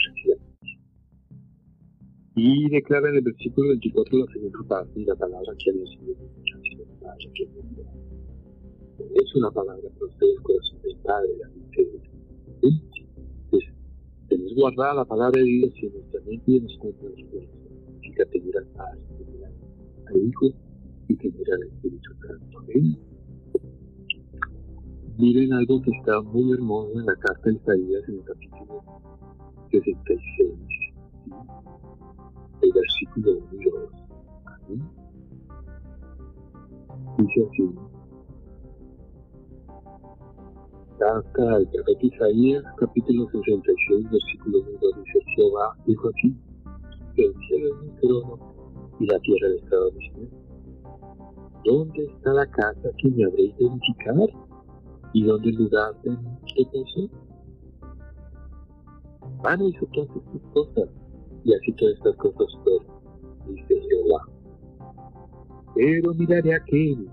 Y 2.36 2.70
declara 2.70 3.10
en 3.10 3.16
el 3.16 3.22
versículo 3.22 3.68
24 3.68 4.18
la 4.18 4.32
segunda 4.32 4.58
parte 4.68 5.00
la 5.04 5.16
palabra 5.16 5.52
que 5.58 5.70
había 5.70 5.86
sido 5.86 6.14
es 9.14 9.34
una 9.34 9.50
palabra 9.50 9.88
para 9.90 10.06
ustedes, 10.06 10.40
corazón 10.40 10.82
del 10.82 10.96
Padre, 10.98 11.28
la 11.38 11.48
mente. 11.48 12.09
Entonces, 14.50 14.62
guardada 14.62 14.94
la 14.94 15.04
palabra 15.04 15.40
de 15.40 15.46
Dios 15.46 15.72
en 15.80 15.92
nuestra 15.92 16.20
mente 16.22 16.42
y 16.50 16.56
en 16.56 16.64
nuestro 16.64 16.90
corazón. 16.92 17.24
Significa 18.00 18.24
tener 18.26 18.58
al 18.58 18.66
Padre, 18.66 19.00
tener 19.16 19.44
al 19.44 20.16
Hijo 20.26 20.46
y 21.06 21.16
tener 21.16 21.52
al 21.52 21.62
Espíritu 21.62 22.10
Santo. 22.26 22.58
Miren 25.18 25.52
algo 25.52 25.80
que 25.82 25.90
está 25.92 26.20
muy 26.22 26.52
hermoso 26.52 26.98
en 26.98 27.06
la 27.06 27.14
carta 27.14 27.48
de 27.48 27.52
Isaías 27.52 28.08
en 28.08 28.14
el 28.14 28.24
capítulo 28.24 28.82
66, 29.70 30.52
el 32.62 32.72
versículo 32.72 33.38
1 33.38 33.46
y 33.52 33.64
2. 33.70 34.88
Dice 37.18 37.46
así. 37.46 37.89
Carta 41.00 41.54
al 41.56 41.66
profeta 41.70 41.98
Isaías, 42.02 42.62
capítulo 42.76 43.26
66, 43.30 44.10
versículo 44.10 44.58
1 44.58 45.02
dice 45.02 45.18
Jehová, 45.34 45.74
dijo 45.86 46.10
así, 46.10 46.36
el 47.16 47.34
cielo 47.48 47.74
es 47.74 47.82
mi 47.82 48.00
trono 48.02 48.38
y 48.98 49.06
la 49.06 49.18
tierra 49.20 49.46
el 49.46 49.56
estado 49.56 49.90
de 49.92 49.96
mi 49.96 50.28
¿Dónde 51.64 52.04
está 52.04 52.34
la 52.34 52.46
casa 52.50 52.90
que 52.98 53.08
me 53.12 53.24
habréis 53.24 53.56
de 53.56 53.64
edificar? 53.64 54.14
¿Y 55.14 55.24
dónde 55.24 55.48
el 55.48 55.54
lugar 55.56 56.02
de 56.02 56.10
mi 56.10 57.10
Van 59.42 59.58
a 59.58 59.64
hizo 59.64 59.86
todas 59.94 60.10
estas 60.10 60.52
cosas, 60.52 60.88
y 61.44 61.54
así 61.54 61.72
todas 61.78 61.94
estas 61.94 62.16
cosas 62.16 62.46
fueron, 62.62 62.86
dice 63.48 63.80
Jehová. 63.88 64.28
Pero 65.74 66.12
miraré 66.12 66.52
a 66.52 66.56
aquel 66.58 67.08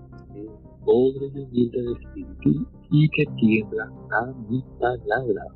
pobre 0.84 1.32
y 1.34 1.40
humilde 1.40 1.82
de 1.82 1.92
espíritu 1.92 2.77
y 2.90 3.08
que 3.10 3.24
tiembla 3.36 3.90
a 4.10 4.26
mi 4.48 4.62
palabra. 4.78 5.46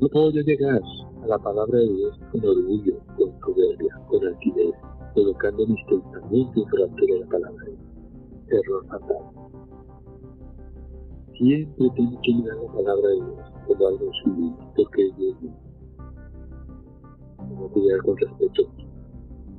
No 0.00 0.08
puedo 0.08 0.30
llegar 0.30 0.80
a 1.22 1.26
la 1.26 1.38
palabra 1.38 1.78
de 1.78 1.88
Dios 1.88 2.18
con 2.30 2.44
orgullo, 2.44 2.98
con 3.16 3.40
soberbia, 3.40 4.00
con 4.08 4.26
altivez, 4.26 4.74
colocando 5.14 5.66
mis 5.66 5.84
pensamientos 5.86 6.66
delante 6.72 7.06
de 7.06 7.20
la 7.20 7.26
palabra 7.26 7.64
de 7.64 7.70
Dios. 7.70 8.64
Error 8.64 8.86
fatal. 8.86 9.24
Siempre 11.36 11.90
tengo 11.94 12.20
que 12.22 12.34
mirar 12.34 12.56
la 12.56 12.72
palabra 12.72 13.08
de 13.08 13.16
Dios 13.16 13.52
como 13.66 13.86
algo 13.86 14.10
civil, 14.24 14.54
porque 14.76 15.06
es 15.06 15.16
Dios 15.16 15.42
mismo. 15.42 15.58
Tengo 17.48 17.72
que 17.72 17.80
llegar 17.80 18.02
con 18.02 18.16
respeto 18.16 18.68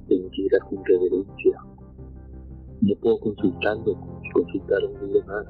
tengo 0.10 0.30
que 0.32 0.42
ir 0.42 0.52
con 0.68 0.84
reverencia. 0.86 1.62
No 2.82 2.96
puedo 3.02 3.20
consultarlo 3.20 3.98
consultara 4.34 4.86
un 4.88 5.08
libro 5.08 5.26
más. 5.26 5.46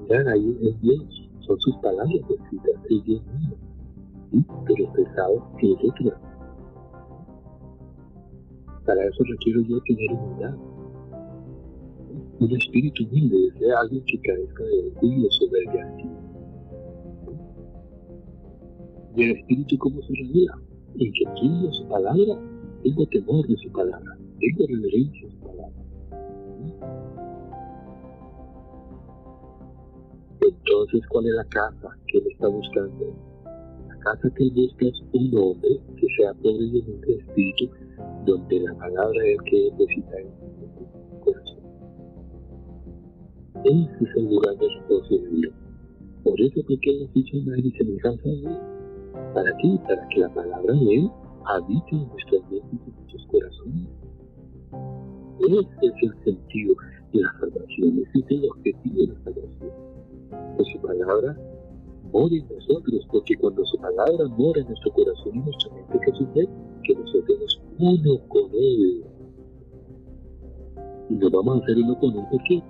Mirar 0.00 0.28
ahí 0.28 0.58
es 0.62 0.80
Dios, 0.80 1.30
son 1.40 1.60
sus 1.60 1.76
palabras 1.76 2.20
escritas, 2.28 2.74
es 2.90 3.04
Dios 3.04 3.22
mío. 3.26 3.56
¿sí? 4.30 4.46
Pero 4.66 4.92
pesado 4.92 5.46
que 5.58 5.72
es. 5.72 6.12
Para 8.84 9.04
eso 9.06 9.24
requiero 9.24 9.60
yo 9.62 9.80
tener 9.82 10.12
humildad. 10.12 10.56
Un 12.40 12.50
espíritu 12.50 13.04
humilde, 13.04 13.52
de 13.58 13.74
alguien 13.74 14.04
que 14.04 14.20
carezca 14.20 14.64
de 14.64 14.88
orgullo, 14.88 15.30
soberbia, 15.30 15.96
y 19.16 19.22
el 19.22 19.36
Espíritu 19.36 19.78
cómo 19.78 20.02
se 20.02 20.12
revela, 20.12 20.58
en 20.98 21.12
que 21.12 21.24
quiero 21.40 21.72
su 21.72 21.86
palabra, 21.86 22.38
tengo 22.84 23.06
temor 23.06 23.46
de 23.46 23.56
su 23.56 23.72
palabra, 23.72 24.18
tengo 24.38 24.66
reverencia 24.68 25.26
a 25.26 25.30
su 25.30 25.38
palabra. 25.40 25.84
Entonces, 30.42 31.00
¿cuál 31.08 31.26
es 31.26 31.34
la 31.34 31.44
casa 31.44 31.96
que 32.08 32.18
él 32.18 32.26
está 32.30 32.48
buscando? 32.48 33.16
La 33.88 33.98
casa 34.00 34.30
que 34.36 34.44
él 34.44 34.52
busca 34.54 34.86
es 34.86 35.02
un 35.14 35.38
hombre 35.38 35.80
que 35.96 36.06
sea 36.18 36.34
pobre 36.34 36.66
de 36.66 37.14
espíritu, 37.14 37.70
donde 38.26 38.60
la 38.60 38.74
palabra 38.74 39.24
es 39.24 39.38
que 39.46 39.70
necesita 39.78 40.20
en 40.20 40.28
su 40.36 41.20
corazón. 41.20 41.58
Ese 43.64 44.04
es 44.04 44.16
el 44.16 44.24
lugar 44.26 44.56
de 44.58 44.68
reposo 44.68 45.14
de. 45.16 45.52
Por 46.22 46.40
eso, 46.40 46.60
porque 46.66 46.90
él 46.90 47.00
nos 47.00 47.16
hizo 47.16 47.36
una 47.38 47.56
semejanza 47.78 48.28
de 48.28 48.36
Dios 48.36 48.74
¿Para 49.32 49.56
qué? 49.58 49.78
Para 49.86 50.08
que 50.08 50.20
la 50.20 50.28
palabra 50.34 50.74
de 50.74 50.94
Él 50.94 51.10
habite 51.46 51.90
en 51.90 52.08
nuestras 52.08 52.42
mentes 52.50 52.80
y 52.86 52.90
nuestros 52.90 53.26
corazones. 53.26 53.88
Ese 55.40 55.86
es 55.86 55.94
el 56.02 56.24
sentido 56.24 56.74
de 57.12 57.20
la 57.20 57.32
salvación, 57.40 57.98
ese 57.98 58.18
es 58.18 58.30
el 58.30 58.50
objetivo 58.50 58.96
de 58.96 59.06
la 59.08 59.24
salvación. 59.24 59.70
Que 60.56 60.64
su 60.64 60.80
palabra 60.80 61.36
mora 62.12 62.34
en 62.34 62.48
nosotros, 62.48 63.06
porque 63.10 63.36
cuando 63.36 63.64
su 63.66 63.76
palabra 63.78 64.28
mora 64.36 64.60
en 64.60 64.66
nuestro 64.68 64.92
corazón 64.92 65.32
y 65.34 65.38
nuestra 65.38 65.74
mente, 65.74 66.00
¿qué 66.04 66.12
sucede? 66.12 66.48
Que 66.84 66.94
nos 66.94 67.10
hacemos 67.10 67.60
uno 67.78 68.28
con 68.28 68.50
Él. 68.52 69.04
Y 71.10 71.14
nos 71.14 71.30
vamos 71.32 71.60
a 71.60 71.64
hacer 71.64 71.76
uno 71.78 71.98
con 71.98 72.16
Él, 72.16 72.24
¿por 72.30 72.42
qué? 72.44 72.62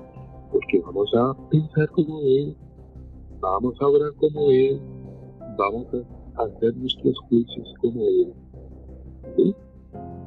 Porque 0.51 0.81
vamos 0.81 1.15
a 1.15 1.35
pensar 1.51 1.89
como 1.91 2.21
Él, 2.21 2.57
vamos 3.41 3.75
a 3.81 3.87
orar 3.87 4.13
como 4.15 4.51
Él, 4.51 4.81
vamos 5.59 5.87
a 6.37 6.43
hacer 6.43 6.75
nuestros 6.77 7.19
juicios 7.29 7.75
como 7.81 8.01
Él. 8.01 8.33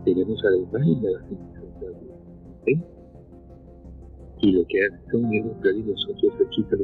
Tenemos 0.06 0.44
a 0.46 0.50
la 0.52 0.58
imagen 0.58 1.02
de 1.02 1.12
la 1.12 1.20
¿sí? 2.66 2.82
Y 4.42 4.52
lo 4.52 4.66
que 4.68 4.86
hace 4.86 5.12
son 5.12 5.34
Él 5.34 5.52
y 5.64 5.84
nosotros 5.84 6.34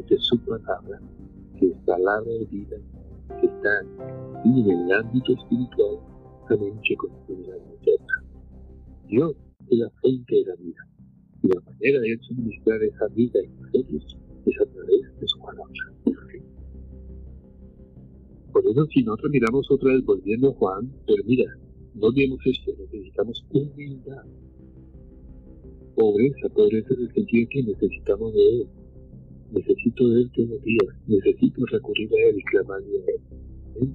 es 0.10 0.24
su 0.24 0.40
palabra, 0.40 1.00
que 1.60 1.68
es 1.68 1.78
palabra 1.86 2.32
de 2.32 2.46
vida, 2.46 2.78
que 3.40 3.46
está 3.48 3.82
en 4.44 4.70
el 4.70 4.92
ámbito 4.92 5.34
espiritual, 5.34 6.00
también 6.50 6.80
que 6.82 6.96
contiene 6.96 7.48
la 7.48 7.56
eterna. 7.56 8.24
Dios 9.08 9.36
es 9.70 9.78
la 9.78 9.90
fuente 10.02 10.36
de 10.36 10.46
la 10.46 10.56
vida. 10.56 10.88
Y 11.44 11.48
la 11.48 11.62
manera 11.62 12.00
de 12.00 12.18
suministrar 12.22 12.84
esa 12.84 13.08
vida 13.10 13.40
en 13.40 13.62
nosotros 13.62 14.18
es 14.46 14.62
a 14.62 14.66
través 14.66 15.20
de 15.20 15.28
su 15.28 15.40
palabra. 15.40 15.94
Por 18.52 18.68
eso 18.68 18.86
si 18.88 19.04
nosotros 19.04 19.32
miramos 19.32 19.72
otra 19.72 19.94
vez 19.94 20.06
volviendo 20.06 20.50
a 20.50 20.54
Juan, 20.54 20.92
pero 21.08 21.24
mira, 21.26 21.46
no 21.96 22.08
olvidemos 22.08 22.40
esto, 22.46 22.72
necesitamos 22.80 23.46
humildad. 23.52 24.24
Pobreza, 25.96 26.50
pobreza 26.50 26.94
en 26.96 27.02
el 27.02 27.14
sentido 27.14 27.50
que 27.52 27.64
necesitamos 27.64 28.34
de 28.34 28.50
Él. 28.50 28.68
Necesito 29.52 30.10
de 30.10 30.22
Él 30.22 30.32
todos 30.36 30.50
los 30.50 30.64
días, 30.64 30.96
necesito 31.08 31.66
recurrir 31.68 32.10
a 32.14 32.30
Él 32.30 32.40
y 32.40 32.44
clamarle 32.44 32.98
a 32.98 33.12
Él. 33.12 33.22
¿sí? 33.80 33.94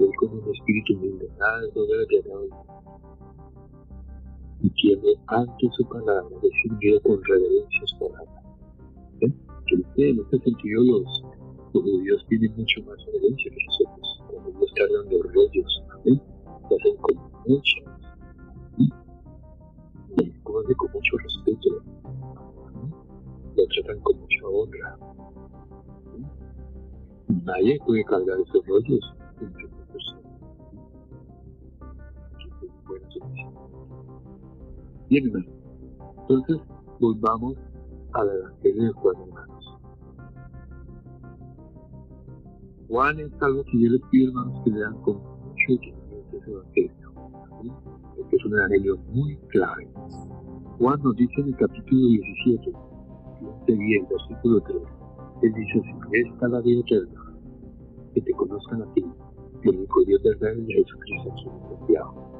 Él 0.00 0.10
con 0.16 0.38
un 0.38 0.54
espíritu 0.54 0.94
humilde, 0.94 1.28
nada 1.38 1.62
de 1.62 1.72
soberbia, 1.72 2.20
nada 2.28 2.84
y 4.64 4.70
quiero 4.70 5.02
ante 5.26 5.68
su 5.76 5.86
palabra, 5.88 6.36
decir 6.40 7.02
con 7.02 7.22
reverencia 7.24 7.80
su 7.84 7.98
palabra. 7.98 8.42
¿sí? 9.20 9.34
Que 9.96 10.10
en 10.10 10.20
este 10.20 10.38
sentido 10.38 10.84
los 10.84 11.22
judíos 11.72 12.24
tienen 12.28 12.54
mucho 12.56 12.82
más 12.84 12.96
reverencia 13.04 13.50
que 13.50 13.64
nosotros. 13.66 14.22
Cuando 14.30 14.50
Dios 14.58 14.72
cargan 14.74 15.08
de 15.08 15.18
rollos, 15.22 15.82
¿eh? 16.06 16.33
Hacen 16.66 16.96
con 16.96 17.14
mucha 17.46 17.78
y 20.16 20.30
hacen 20.30 20.76
con 20.76 20.92
mucho 20.92 21.16
respeto, 21.18 21.68
lo 23.56 23.66
tratan 23.66 24.00
con 24.00 24.20
mucha 24.20 24.46
honra. 24.46 24.98
Nadie 27.44 27.78
puede 27.84 28.04
cargar 28.04 28.38
esos 28.40 28.66
rollos 28.66 29.14
entre 29.40 29.66
una 29.66 29.86
persona. 29.86 30.20
Bien, 35.10 35.26
hermano. 35.26 35.46
Entonces, 36.20 36.58
volvamos 37.00 37.54
al 38.14 38.28
Evangelio 38.30 38.84
de 38.84 38.92
Juan, 38.92 39.16
hermanos. 39.26 39.78
Juan 42.88 43.20
es 43.20 43.42
algo 43.42 43.64
que 43.64 43.82
yo 43.82 43.90
les 43.90 44.02
pido, 44.10 44.28
hermanos, 44.28 44.62
que 44.64 44.70
lean 44.70 44.94
con 45.02 45.16
mucho 45.16 46.03
evangelio. 46.52 46.90
Porque 48.16 48.36
es 48.36 48.44
un 48.44 48.52
evangelio 48.54 48.98
muy 49.12 49.36
clave. 49.48 49.88
Juan 50.78 51.00
nos 51.02 51.16
dice 51.16 51.40
en 51.40 51.48
el 51.48 51.56
capítulo 51.56 52.08
17, 52.08 52.72
bien, 53.68 54.06
versículo 54.10 54.60
3, 54.60 54.76
él 55.42 55.52
dice 55.54 55.80
así, 55.80 55.92
esta 56.12 56.48
la 56.48 56.60
vida 56.60 56.80
eterna, 56.80 57.20
que 58.14 58.20
te 58.20 58.32
conozcan 58.32 58.82
a 58.82 58.92
ti, 58.94 59.04
el 59.62 59.76
único 59.76 60.04
Dios 60.04 60.22
verdadero 60.22 60.60
y 60.68 60.72
Jesucristo 60.74 61.30
en 61.30 61.78
Santiago. 61.78 62.34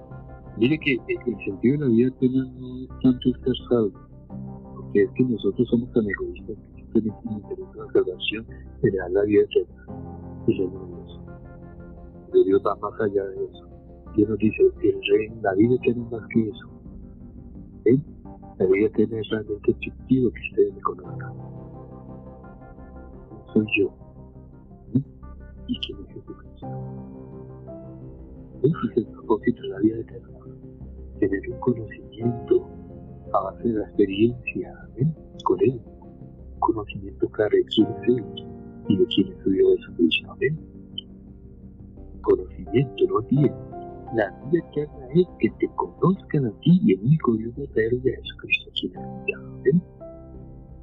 Mire 0.57 0.79
que 0.79 0.93
el 0.93 1.45
sentido 1.45 1.79
de 1.79 1.79
la 1.79 1.87
vida 1.87 2.09
eterna 2.09 2.45
no 2.59 2.77
es 2.79 2.89
tanto 3.03 3.29
estar 3.31 3.55
salvo, 3.69 4.01
porque 4.75 5.03
es 5.03 5.11
que 5.13 5.25
nosotros 5.25 5.69
somos 5.69 5.93
tan 5.93 6.05
egoístas 6.09 6.57
que 6.57 6.83
simplemente 6.83 7.25
nos 7.25 7.37
interesa 7.37 7.77
la 7.77 7.93
salvación 7.93 8.47
de 8.83 8.91
dar 8.91 9.11
la 9.11 9.23
vida 9.23 9.43
eterna 9.43 9.85
y 10.47 10.59
de 12.33 12.45
Dios 12.45 12.63
va 12.67 12.75
más 12.77 13.01
allá 13.01 13.25
de 13.25 13.45
eso. 13.45 13.74
Dios 14.17 14.29
nos 14.29 14.39
dice, 14.39 14.63
el 14.63 15.01
rey, 15.11 15.29
la 15.43 15.55
vida 15.55 15.75
es 15.83 15.97
más 15.97 16.23
que 16.29 16.49
eso. 16.49 16.69
¿Eh? 17.87 17.99
La 18.59 18.67
vida 18.67 18.89
realmente 18.95 19.73
objetivo 19.73 20.31
que 20.31 20.41
ustedes 20.51 20.75
me 20.75 20.81
conozcan. 20.83 21.33
Soy 23.53 23.67
yo. 23.77 23.93
¿Eh? 24.95 25.03
¿Y 25.67 25.81
quién 25.81 25.99
es 25.99 26.15
Jesucristo? 26.15 26.67
Ese 28.63 28.77
es 28.93 28.97
el 28.99 29.07
propósito 29.07 29.63
de 29.63 29.69
la 29.69 29.79
vida 29.81 29.99
eterna. 29.99 30.39
Tener 31.19 31.51
un 31.51 31.59
conocimiento 31.59 32.69
a 33.33 33.41
base 33.43 33.69
de 33.69 33.75
la 33.75 33.85
experiencia 33.87 34.89
¿eh? 34.97 35.07
con 35.43 35.61
Él. 35.61 35.81
Conocimiento 36.61 37.29
claro 37.31 37.57
de 37.57 37.65
quién 37.65 37.89
es 37.89 38.09
Él 38.09 38.25
y 38.89 38.97
de 38.97 39.07
quién 39.07 39.33
es 39.33 39.43
su 39.43 39.51
Jesucristo. 39.51 40.37
Conocimiento, 42.23 43.05
no 43.09 43.23
tiene. 43.23 43.74
La 44.15 44.31
vida 44.31 44.65
eterna 44.71 45.09
es 45.13 45.27
que 45.41 45.51
te 45.59 45.69
conozcan 45.75 46.47
a 46.47 46.53
ti 46.61 46.81
y 46.85 46.93
el 46.93 47.01
único 47.01 47.33
Dios 47.35 47.53
verdadero 47.57 47.99
de 47.99 48.15
Jesucristo 48.15 48.71
aquí 48.71 48.93
en 49.71 49.83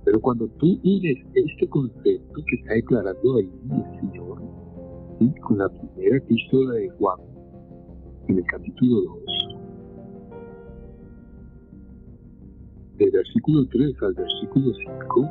Pero 0.03 0.19
cuando 0.19 0.49
tú 0.59 0.77
unes 0.84 1.17
este 1.36 1.69
concepto 1.69 2.41
que 2.45 2.55
está 2.57 2.73
declarando 2.73 3.38
ahí 3.38 3.49
el 3.69 3.99
Señor, 4.01 4.41
¿sí? 5.19 5.34
con 5.43 5.59
la 5.59 5.69
primera 5.69 6.17
epístola 6.17 6.73
de 6.73 6.89
Juan, 6.89 7.19
en 8.27 8.38
el 8.38 8.43
capítulo 8.47 9.01
2, 9.01 9.19
del 12.97 13.11
versículo 13.11 13.65
3 13.67 13.95
al 14.01 14.13
versículo 14.13 14.73
5, 14.73 15.29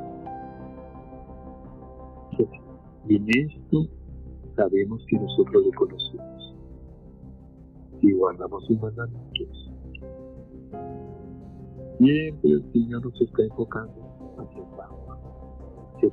y 3.09 3.17
en 3.17 3.27
esto 3.29 3.87
sabemos 4.57 5.05
que 5.07 5.19
nosotros 5.19 5.67
le 5.67 5.73
conocemos 5.73 6.30
y 8.03 8.13
guardamos 8.13 8.65
sus 8.67 8.81
mandamientos. 8.81 9.73
Siempre 11.99 12.51
el 12.51 12.73
Señor 12.73 13.05
nos 13.05 13.21
está 13.21 13.43
enfocando 13.43 13.93
hacia 14.39 14.63
abajo, 14.63 15.19
hacia 15.97 16.09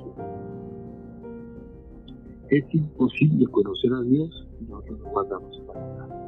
Es 2.50 2.76
imposible 2.76 3.46
conocer 3.48 3.94
a 3.94 4.02
Dios 4.02 4.48
si 4.60 4.66
nosotros 4.66 5.00
no 5.00 5.10
guardamos 5.12 5.56
su 5.56 5.66
palabra 5.66 6.28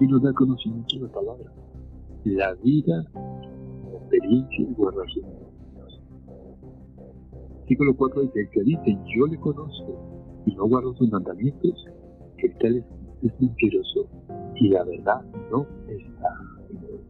y 0.00 0.06
nos 0.06 0.22
da 0.22 0.32
conocimiento 0.32 0.96
la 1.00 1.08
palabra. 1.08 1.52
La 2.24 2.54
vida, 2.54 3.04
la 3.14 3.98
experiencia 3.98 4.60
y 4.60 4.74
guardar 4.74 5.06
sus 5.10 5.22
mandamientos. 5.22 6.02
Versículo 7.60 7.96
4 7.96 8.22
dice, 8.22 8.40
el 8.40 8.50
que 8.50 8.62
dice, 8.62 8.98
yo 9.14 9.26
le 9.26 9.38
conozco 9.38 10.42
y 10.46 10.54
no 10.54 10.66
guardo 10.68 10.94
sus 10.94 11.10
mandamientos, 11.10 11.86
el 12.38 12.58
tal 12.58 12.76
es, 12.76 12.84
es 13.22 13.40
mentiroso 13.40 14.08
y 14.56 14.68
la 14.68 14.84
verdad 14.84 15.22
no 15.50 15.66
está 15.88 16.28
en 16.70 16.76
él. 16.84 17.00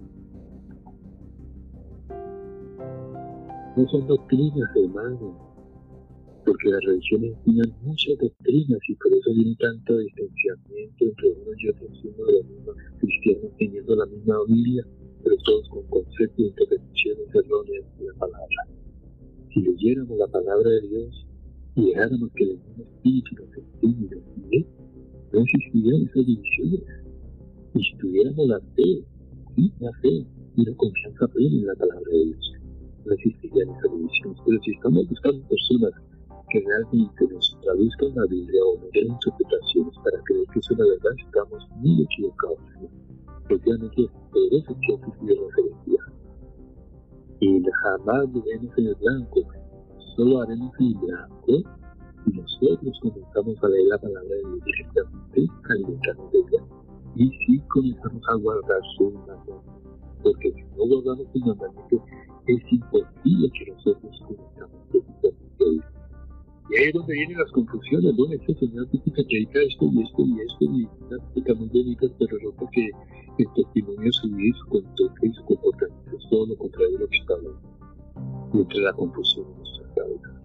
No 3.76 3.88
son 3.88 4.06
doctrinas, 4.06 4.70
hermanos, 4.76 5.34
porque 6.44 6.70
las 6.70 6.80
religiones 6.84 7.36
tienen 7.44 7.74
muchas 7.82 8.18
doctrinas 8.18 8.80
y 8.88 8.94
por 8.94 9.12
eso 9.12 9.30
viene 9.34 9.56
tanto 9.56 9.98
distanciamiento 9.98 11.04
entre 11.04 11.28
uno 11.32 11.50
y 11.58 11.68
otro, 11.68 11.86
siendo 12.00 12.24
los 12.24 12.44
mismos 12.46 12.76
cristianos 12.98 13.50
teniendo 13.58 13.96
la 13.96 14.06
misma 14.06 14.36
Biblia, 14.48 14.86
pero 15.22 15.36
todos 15.44 15.68
con 15.68 15.82
conceptos 15.88 16.38
e 16.38 16.48
interpretaciones 16.48 17.34
erróneas 17.34 17.84
de 17.98 18.06
la 18.06 18.14
palabra. 18.14 18.66
Si 19.52 19.60
leyéramos 19.60 20.18
la 20.18 20.26
palabra 20.28 20.70
de 20.70 20.80
Dios 20.88 21.26
y 21.76 21.86
dejáramos 21.86 22.30
que 22.34 22.44
el 22.44 22.58
mismo 22.58 22.84
Espíritu 22.84 23.36
nos 23.36 23.56
enseñe 23.56 24.08
no 25.32 25.40
existirían 25.40 26.02
esas 26.02 26.26
divisiones. 26.26 26.82
Y 27.74 27.96
tuviéramos 27.98 28.48
la 28.48 28.60
fe, 28.74 29.04
¿sí? 29.56 29.72
la 29.80 29.92
fe 30.00 30.26
y 30.56 30.64
la 30.64 30.74
confianza 30.76 31.28
plena 31.28 31.56
en 31.56 31.66
la 31.66 31.74
palabra 31.74 32.10
de 32.10 32.24
Dios, 32.24 32.52
no 33.04 33.12
existirían 33.12 33.68
esas 33.70 33.92
divisiones. 33.92 34.38
Pero 34.44 34.62
si 34.62 34.70
estamos 34.72 35.08
buscando 35.08 35.48
personas 35.48 35.92
que 36.50 36.60
realmente 36.60 37.28
nos 37.30 37.58
traduzcan 37.62 38.14
la 38.14 38.26
Biblia 38.26 38.60
o 38.64 38.80
nos 38.80 38.90
den 38.92 39.08
interpretaciones 39.08 39.94
para 40.02 40.22
creer 40.24 40.46
que 40.52 40.58
es 40.58 40.70
la 40.70 40.84
verdad, 40.84 41.12
estamos 41.26 41.68
muy 41.76 42.02
equivocados. 42.02 42.58
Efectivamente, 43.44 44.10
por 44.32 44.54
eso 44.54 44.76
que 44.80 44.94
ha 44.94 45.04
sufrido 45.04 45.46
la 45.46 45.54
felicidad. 45.54 46.06
Y 47.40 47.62
jamás 47.82 48.32
veremos 48.32 48.78
en 48.78 48.86
el 48.86 48.94
blanco, 48.96 49.40
solo 50.16 50.42
haremos 50.42 50.72
el 50.80 50.94
blanco 50.94 51.77
si 52.24 52.32
nosotros 52.32 52.98
comenzamos 53.00 53.62
a 53.62 53.68
leer 53.68 53.86
la 53.88 53.98
palabra 53.98 54.28
de 54.28 54.40
Dios 54.40 54.64
directamente, 54.64 55.50
alimentarnos 55.70 56.32
de 56.32 56.38
ella, 56.38 56.64
y 57.16 57.30
si 57.30 57.58
comenzamos 57.68 58.22
a 58.28 58.34
guardar 58.34 58.80
su 58.96 59.10
mandamiento. 59.10 59.62
Porque 60.22 60.52
si 60.52 60.62
no 60.76 60.86
guardamos 60.86 61.26
su 61.32 61.38
mandamiento, 61.38 62.04
es 62.46 62.72
imposible 62.72 63.50
que 63.58 63.72
nosotros 63.72 64.22
comenzamos 64.26 64.80
precisamente 64.90 65.64
a 65.64 65.68
ir 65.68 65.98
y 66.70 66.76
ahí 66.76 66.84
es 66.88 66.92
donde 66.92 67.14
vienen 67.14 67.38
las 67.38 67.50
confusiones, 67.52 68.14
bueno, 68.14 68.34
este 68.34 68.54
señor 68.56 68.90
dice 68.90 69.10
que 69.26 69.42
esto 69.42 69.86
y 69.90 70.02
esto 70.02 70.22
y 70.26 70.40
esto 70.40 70.64
y 70.64 70.88
unas 71.06 71.72
bonitas, 71.72 72.10
pero 72.18 72.36
resulta 72.36 72.66
que 72.72 72.90
el 73.38 73.46
testimonio 73.54 74.12
su 74.12 74.28
vida, 74.28 74.58
su 74.58 74.66
conducta 74.66 75.26
y 75.26 75.32
su 75.32 75.44
comportamiento 75.44 76.16
es 76.18 76.28
todo 76.28 76.46
lo 76.46 76.56
contrario 76.58 76.92
de 76.92 76.98
lo 76.98 77.08
que 77.08 77.16
está 77.16 77.34
hablando. 77.34 77.60
Y 78.52 78.58
entre 78.58 78.80
la 78.82 78.92
confusión 78.92 79.46
en 79.46 79.56
nuestra 79.56 79.94
cabeza. 79.94 80.37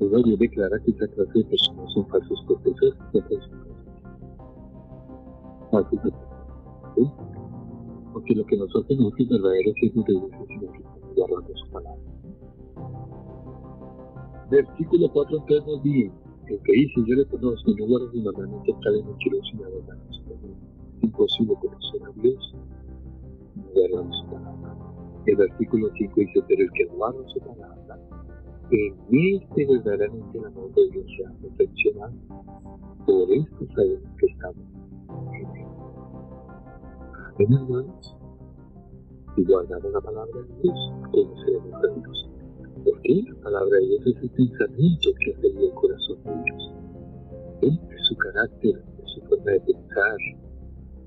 Uno 0.00 0.22
bien 0.22 0.38
declara 0.38 0.78
que 0.80 0.90
esa 0.90 1.06
clase 1.08 1.38
de 1.38 1.44
personas 1.44 1.92
son 1.92 2.06
falsos 2.08 2.44
profesores, 2.46 2.94
son 3.12 3.22
falsos 3.22 3.50
Falsos 5.70 6.00
¿sí? 6.96 7.10
Porque 8.12 8.34
lo 8.34 8.46
que 8.46 8.56
nosotros 8.56 8.98
no 8.98 9.08
es 9.08 9.28
verdadero 9.28 9.72
sino 9.80 10.04
que 10.04 10.12
guardando 11.16 11.56
su 11.56 11.70
palabra. 11.70 12.00
Versículo 14.50 15.10
4 15.12 15.38
entonces 15.38 15.66
nos 15.66 15.82
dice, 15.82 16.12
el 16.48 16.60
que 16.60 16.72
dice 16.72 17.00
yo 17.06 17.14
le 17.14 17.26
conozco 17.26 17.70
y 17.70 17.74
no 17.76 17.86
guardo 17.86 18.10
mis 18.12 18.24
mandamientos 18.24 18.76
tal 18.82 18.92
vez 18.94 19.04
mentiroso 19.06 19.50
y 19.52 19.56
la 19.58 19.68
verdad 19.68 19.98
es 20.10 21.02
imposible 21.02 21.54
conocer 21.60 22.02
a 22.02 22.20
Dios 22.20 22.54
no 23.56 23.62
guardar 23.72 24.12
su 24.12 24.26
palabra. 24.26 24.76
El 25.26 25.36
versículo 25.36 25.88
5 25.96 26.12
dice, 26.16 26.44
pero 26.46 26.62
el 26.62 26.72
que 26.72 26.84
guarda 26.86 27.28
su 27.28 27.40
palabra, 27.40 27.98
en 28.70 28.94
este 29.10 29.66
verdaderamente 29.66 30.38
el 30.38 30.44
amor 30.46 30.72
de 30.74 30.90
Dios 30.90 31.06
se 31.16 31.26
ha 31.26 31.32
perfeccionado. 31.40 32.12
Por 33.06 33.30
esto 33.32 33.66
sabemos 33.74 34.16
que 34.18 34.26
estamos 34.26 34.66
en 35.34 35.56
él. 35.56 35.66
Amén, 37.34 37.52
hermanos. 37.52 38.16
Si 39.36 39.44
guardamos 39.44 39.92
la 39.92 40.00
palabra 40.00 40.40
de 40.40 40.62
Dios, 40.62 40.92
conoceremos 41.12 41.74
a 41.74 42.00
Dios. 42.00 42.30
¿Por 42.84 43.00
qué? 43.02 43.22
La 43.28 43.42
palabra 43.42 43.76
de 43.76 43.86
Dios 43.86 44.06
es 44.06 44.22
el 44.22 44.30
pensamiento 44.30 45.10
que 45.20 45.32
hace 45.32 45.46
el 45.46 45.74
corazón 45.74 46.18
de 46.24 46.32
Dios. 46.44 46.74
Es 47.62 48.06
su 48.08 48.16
carácter, 48.16 48.84
es 49.02 49.10
su 49.10 49.20
forma 49.22 49.50
de 49.52 49.60
pensar, 49.60 50.16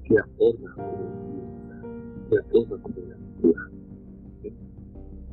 la 0.10 0.28
forma 0.38 0.76
como 0.76 1.18
la 2.30 2.43
forma 2.43 2.82
como 2.82 2.95
la. 3.08 3.18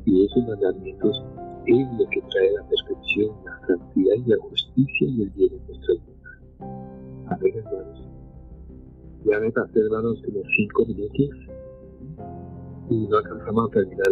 Y 0.06 0.26
esos 0.26 0.46
mandamientos 0.46 1.24
es 1.66 1.98
lo 1.98 2.06
que 2.10 2.20
trae 2.30 2.52
la 2.52 2.68
perfección, 2.68 3.36
la 3.44 3.66
santidad 3.66 4.14
y 4.16 4.30
la 4.30 4.36
justicia 4.38 5.08
y 5.08 5.22
el 5.22 5.30
bien 5.30 5.52
en 5.52 5.66
nuestras 5.66 5.98
vidas. 6.06 6.38
Amén, 7.26 7.54
hermanos. 7.56 8.08
Ya 9.24 9.40
me 9.40 9.50
pasé, 9.50 9.80
hermanos, 9.80 10.22
como 10.24 10.42
cinco 10.56 10.86
minutos 10.86 11.54
y 12.90 13.08
no 13.08 13.16
alcanzamos 13.16 13.70
a 13.70 13.72
terminar 13.72 14.06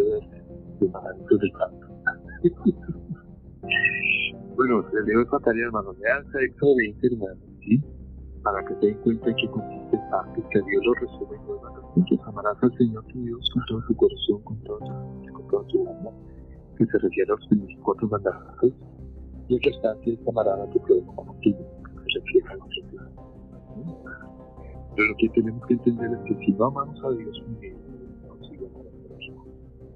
los 0.81 0.91
mandamientos 0.91 1.39
del 1.39 1.53
Pacto. 1.53 1.87
bueno, 4.57 4.85
les 4.93 5.07
digo 5.07 5.21
esta 5.21 5.39
tarea, 5.41 5.67
hermanos. 5.67 5.97
Lean 5.99 6.25
Éxodo 6.41 6.77
20, 6.77 7.07
hermanos, 7.07 7.39
¿sí? 7.61 7.83
Para 8.43 8.65
que 8.65 8.75
se 8.75 8.87
den 8.87 8.99
cuenta 9.03 9.29
en 9.31 9.37
qué 9.37 9.51
consiste 9.51 9.97
el 9.97 10.03
pacto, 10.11 10.49
que 10.51 10.61
Dios 10.63 10.83
lo 10.85 10.95
resume 10.95 11.37
en 11.37 11.47
dos. 11.47 12.27
Amarás 12.27 12.57
al 12.63 12.77
Señor 12.77 13.05
tu 13.07 13.23
Dios 13.23 13.51
con 13.53 13.65
todo 13.67 13.83
su 13.87 13.97
corazón, 13.97 14.43
con 14.43 14.65
todo 14.65 14.79
su 14.79 14.93
mente, 14.93 15.33
con 15.33 15.47
toda 15.49 15.69
su 15.69 15.89
alma, 15.89 16.11
que 16.83 16.93
se 16.93 16.99
refiere 16.99 17.33
a 17.33 17.37
los 17.37 17.49
24 17.49 18.09
mandamientos. 18.09 18.73
y 19.49 19.55
el 19.55 19.63
restante 19.63 20.13
es 20.13 20.19
camarada 20.25 20.69
que 20.71 20.81
puede 20.81 21.03
contigo, 21.03 21.59
que 21.59 22.19
refleja 22.19 22.57
nuestro 22.57 22.87
plan. 22.89 23.11
Pero 24.95 25.09
lo 25.09 25.17
que 25.17 25.29
tenemos 25.31 25.67
que 25.67 25.75
entender 25.75 26.11
es 26.13 26.19
que 26.25 26.45
si 26.45 26.53
no 26.53 26.67
amamos 26.67 27.05
a 27.05 27.11
Dios, 27.11 27.43
no 27.49 28.33
amar 28.67 28.87
al 28.87 29.09
prójimo. 29.09 29.45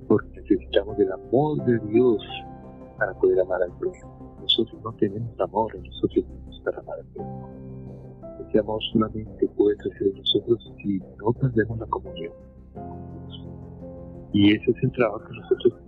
Porque 0.09 0.41
necesitamos 0.41 0.97
del 0.97 1.13
amor 1.13 1.65
de 1.65 1.79
Dios 1.91 2.23
para 2.99 3.15
poder 3.15 3.41
amar 3.41 3.63
al 3.63 3.73
prójimo. 3.79 4.39
Nosotros 4.41 4.83
no 4.83 4.93
tenemos 4.95 5.41
amor 5.41 5.77
en 5.77 5.83
nosotros 5.83 6.25
mismos 6.29 6.61
para 6.65 6.79
amar 6.79 6.99
al 6.99 7.07
prójimo. 7.07 7.49
Ese 8.49 8.59
amor 8.59 8.81
solamente 8.93 9.49
puede 9.57 9.77
crecer 9.77 10.09
en 10.09 10.19
nosotros 10.19 10.73
si 10.83 10.99
no 11.19 11.33
perdemos 11.33 11.79
la 11.79 11.87
comunión. 11.87 12.33
Y 14.33 14.53
ese 14.53 14.71
es 14.71 14.83
el 14.83 14.93
trabajo 14.93 15.25
que 15.27 15.37
nosotros 15.37 15.86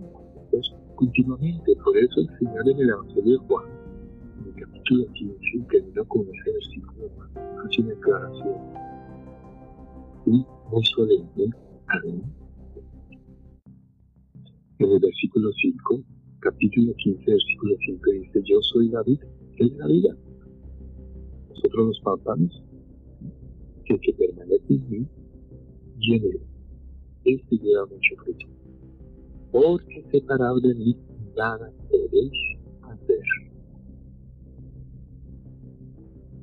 continuamente. 0.99 1.75
Por 1.83 1.97
eso 1.97 2.19
el 2.19 2.27
Señor 2.37 2.69
en 2.69 2.79
el 2.79 2.89
Evangelio 2.89 3.39
de 3.39 3.47
Juan, 3.47 3.65
en 4.39 4.47
el 4.47 4.55
capítulo 4.55 5.05
15, 5.13 5.65
terminó 5.71 6.05
con 6.05 6.21
ese 6.21 6.51
versículo, 6.51 7.09
hace 7.63 7.81
una 7.81 7.89
declaración 7.89 8.57
y 10.25 10.45
muy 10.71 10.85
solemne. 10.93 11.55
En 14.79 14.91
el 14.91 14.99
versículo 14.99 15.51
5, 15.53 16.03
capítulo 16.39 16.93
15, 16.95 17.31
versículo 17.31 17.75
5 17.85 18.11
dice, 18.11 18.41
yo 18.43 18.61
soy 18.61 18.89
la 18.89 19.01
vida, 19.03 19.25
es 19.57 19.71
la 19.77 19.87
vida. 19.87 20.15
Nosotros 21.49 21.87
los 21.87 21.99
papás, 22.01 22.39
que 23.85 23.99
que 23.99 24.13
permanece 24.13 24.73
en 24.73 24.89
mí, 24.89 25.07
y 26.01 26.15
en 26.15 26.23
él, 26.23 26.41
este 27.25 27.57
lleva 27.57 27.85
mucho 27.85 28.15
fruto. 28.23 28.58
Porque 29.51 30.05
separado 30.11 30.59
de 30.59 30.75
mí, 30.75 30.97
nada 31.35 31.71
podéis 31.89 32.31
hacer. 32.81 33.23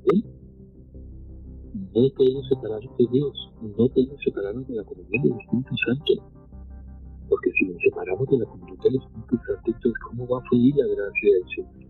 ¿Sí? 0.04 0.24
No 1.94 2.09
podemos 2.16 2.48
separarnos 2.48 2.96
de 2.98 3.07
Dios, 3.12 3.52
no 3.62 3.88
podemos 3.88 4.20
separarnos 4.24 4.66
de 4.68 4.74
la 4.74 4.84
comunión 4.84 5.22
del 5.22 5.32
Espíritu 5.40 5.74
Santo. 5.86 6.12
Porque 7.28 7.50
si 7.52 7.64
nos 7.66 7.82
separamos 7.82 8.28
de 8.28 8.38
la 8.38 8.46
comunión 8.46 8.78
del 8.78 8.96
Espíritu 8.96 9.36
Santo, 9.46 9.62
entonces 9.66 10.00
¿cómo 10.09 10.28
va 10.28 10.38
a 10.38 10.48
fluir 10.48 10.74
la 10.76 10.86
gracia 10.86 11.30
del 11.32 11.44
Señor 11.54 11.86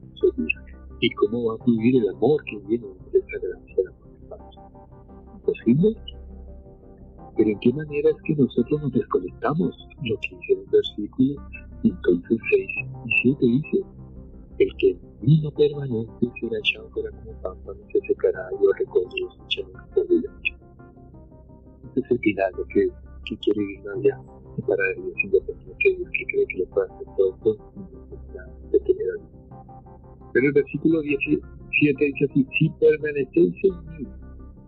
¿Y 1.01 1.11
cómo 1.11 1.45
va 1.45 1.55
a 1.55 1.65
fluir 1.65 1.97
el 1.97 2.09
amor 2.09 2.43
que 2.45 2.57
viene 2.67 2.87
de 3.13 3.19
esa 3.19 3.39
gracia? 3.43 3.93
¿Imposible? 5.35 5.97
Pero 7.37 7.51
¿en 7.51 7.61
qué 7.61 7.73
manera 7.73 8.11
es 8.11 8.17
que 8.25 8.35
nosotros 8.35 8.81
nos 8.81 8.93
desconectamos? 8.93 9.77
Lo 10.03 10.17
que 10.21 10.37
dice 10.37 10.53
el 10.55 10.67
versículo, 10.71 10.77
entonces 10.77 10.95
6 10.97 11.06
y 13.27 13.35
7 13.35 13.47
dice, 13.47 13.85
el 14.59 14.77
que 14.77 14.91
en 14.91 15.01
mí 15.21 15.41
no 15.43 15.51
permanece 15.51 16.09
será 16.41 16.59
echado 16.59 16.89
fuera 16.91 17.11
como 17.11 17.33
pámpano 17.43 17.81
se 17.93 18.01
secará 18.07 18.49
y 18.53 18.67
os 18.67 18.79
recoge 18.79 19.21
los 19.21 19.39
echados 19.47 19.73
por 19.95 20.07
el 20.11 20.25
Este 21.85 22.01
es 22.01 22.11
el 22.11 22.19
final 22.21 22.53
de 22.57 22.65
que, 22.73 22.89
que 23.25 23.37
quiere 23.39 23.83
allá, 23.97 24.21
para 24.67 24.83
Dios 24.95 25.15
independiente 25.25 25.77
que 25.81 25.97
Dios, 25.97 26.11
que 26.11 26.27
cree 26.27 26.47
que 26.47 26.59
le 26.59 26.67
puede 26.67 26.87
hacer 26.87 27.07
todo 27.17 27.35
esto 27.35 27.57
sin 27.75 28.71
de 28.71 28.81
tener 28.81 29.09
a 29.09 29.15
Dios. 29.15 29.37
Pero 30.33 30.47
el 30.47 30.53
versículo 30.53 31.01
17 31.01 32.05
dice 32.05 32.25
así, 32.31 32.47
si 32.59 32.69
permanecéis 32.71 33.55
en 33.65 33.99
mí 33.99 34.09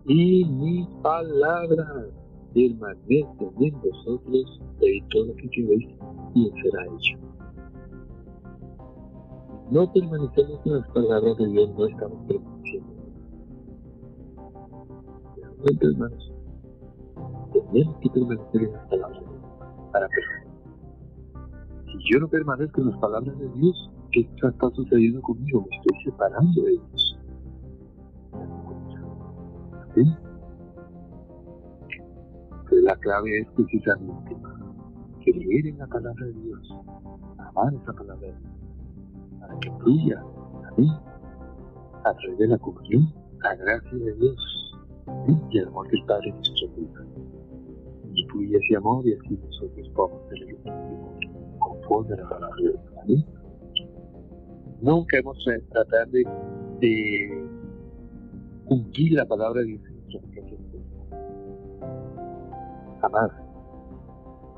y 0.05 0.45
mis 0.45 0.87
palabras 1.01 2.07
permanecen 2.53 3.25
en 3.61 3.81
vosotros, 3.81 4.61
y 4.81 5.01
todo 5.09 5.25
lo 5.25 5.35
que 5.35 5.49
queréis 5.49 5.87
y 6.35 6.51
será 6.61 6.85
hecho. 6.85 7.38
No 9.71 9.91
permanecemos 9.93 10.59
en 10.65 10.73
las 10.73 10.87
palabras 10.89 11.37
de 11.37 11.47
Dios, 11.47 11.69
no 11.77 11.85
estamos 11.85 12.25
permaneciendo. 12.27 12.89
Realmente, 15.35 15.85
hermanos, 15.85 16.33
tenemos 17.53 17.97
que 17.99 18.09
permanecer 18.09 18.61
en 18.63 18.73
las 18.73 18.87
palabras 18.87 19.19
de 19.21 19.27
Dios 19.27 19.91
para 19.91 20.07
permanecer. 20.07 20.49
Si 21.85 22.13
yo 22.13 22.19
no 22.19 22.27
permanezco 22.27 22.81
en 22.81 22.89
las 22.89 22.99
palabras 22.99 23.37
de 23.37 23.49
Dios, 23.49 23.91
¿qué 24.11 24.21
está 24.21 24.69
sucediendo 24.71 25.21
conmigo? 25.21 25.65
Me 25.69 25.77
estoy 25.77 26.03
separando 26.03 26.61
de 26.63 26.71
Dios. 26.71 27.19
¿Sí? 29.95 30.03
la 32.89 32.95
clave 32.95 33.41
es 33.41 33.47
precisamente 33.55 34.35
creer 35.23 35.67
en 35.67 35.77
la 35.77 35.85
palabra 35.85 36.25
de 36.25 36.33
Dios, 36.33 36.75
amar 37.37 37.73
esa 37.73 37.93
palabra 37.93 38.27
de 38.27 38.33
Dios, 38.33 38.58
que 39.59 39.71
fluya 39.79 40.19
a 40.19 40.71
mí, 40.77 40.89
a 42.03 42.13
través 42.13 42.37
de 42.37 42.47
la 42.47 42.57
comunión, 42.57 43.13
la 43.43 43.55
gracia 43.55 43.97
de 43.97 44.13
Dios 44.15 44.75
y 45.51 45.57
el 45.57 45.67
amor 45.67 45.89
del 45.89 46.03
Padre 46.05 46.29
en 46.29 46.35
nuestra 46.35 46.67
vida. 46.75 47.05
Y 48.13 48.25
fluye 48.25 48.57
ese 48.57 48.75
amor 48.77 49.05
y 49.05 49.13
así 49.13 49.37
nosotros 49.37 49.89
podemos 49.95 50.29
tener 50.29 50.57
conforme 51.59 52.13
a 52.13 52.17
la 52.17 52.29
palabra 52.29 52.55
de 52.57 53.13
Dios. 53.13 53.25
Nunca 54.81 55.17
hemos 55.17 55.37
tratado 55.69 56.11
de, 56.11 56.23
de 56.79 57.49
cumplir 58.65 59.13
la 59.13 59.25
palabra 59.25 59.61
de 59.61 59.67
Dios 59.67 59.81
en 59.87 59.93
nuestra 59.95 60.21
vida 60.21 60.59
jamás. 63.01 63.31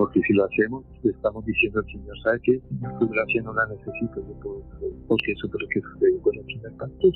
Porque 0.02 0.20
si 0.22 0.34
lo 0.34 0.46
hacemos, 0.46 0.84
le 1.04 1.12
estamos 1.12 1.46
diciendo 1.46 1.80
al 1.80 1.86
Señor, 1.86 2.20
¿sabe 2.24 2.40
qué? 2.42 2.60
Tu 3.00 3.08
gracia 3.08 3.44
no 3.44 3.54
la 3.54 3.68
necesito, 3.68 4.16
yo 4.16 4.34
puedo, 4.42 4.64
porque 5.08 5.32
eso 5.32 5.46
es 5.46 5.54
lo 5.54 5.68
que 5.68 5.80
sucedió 5.80 6.22
con 6.24 6.36
el 6.38 6.46
primer 6.46 6.74
pastor. 6.74 7.14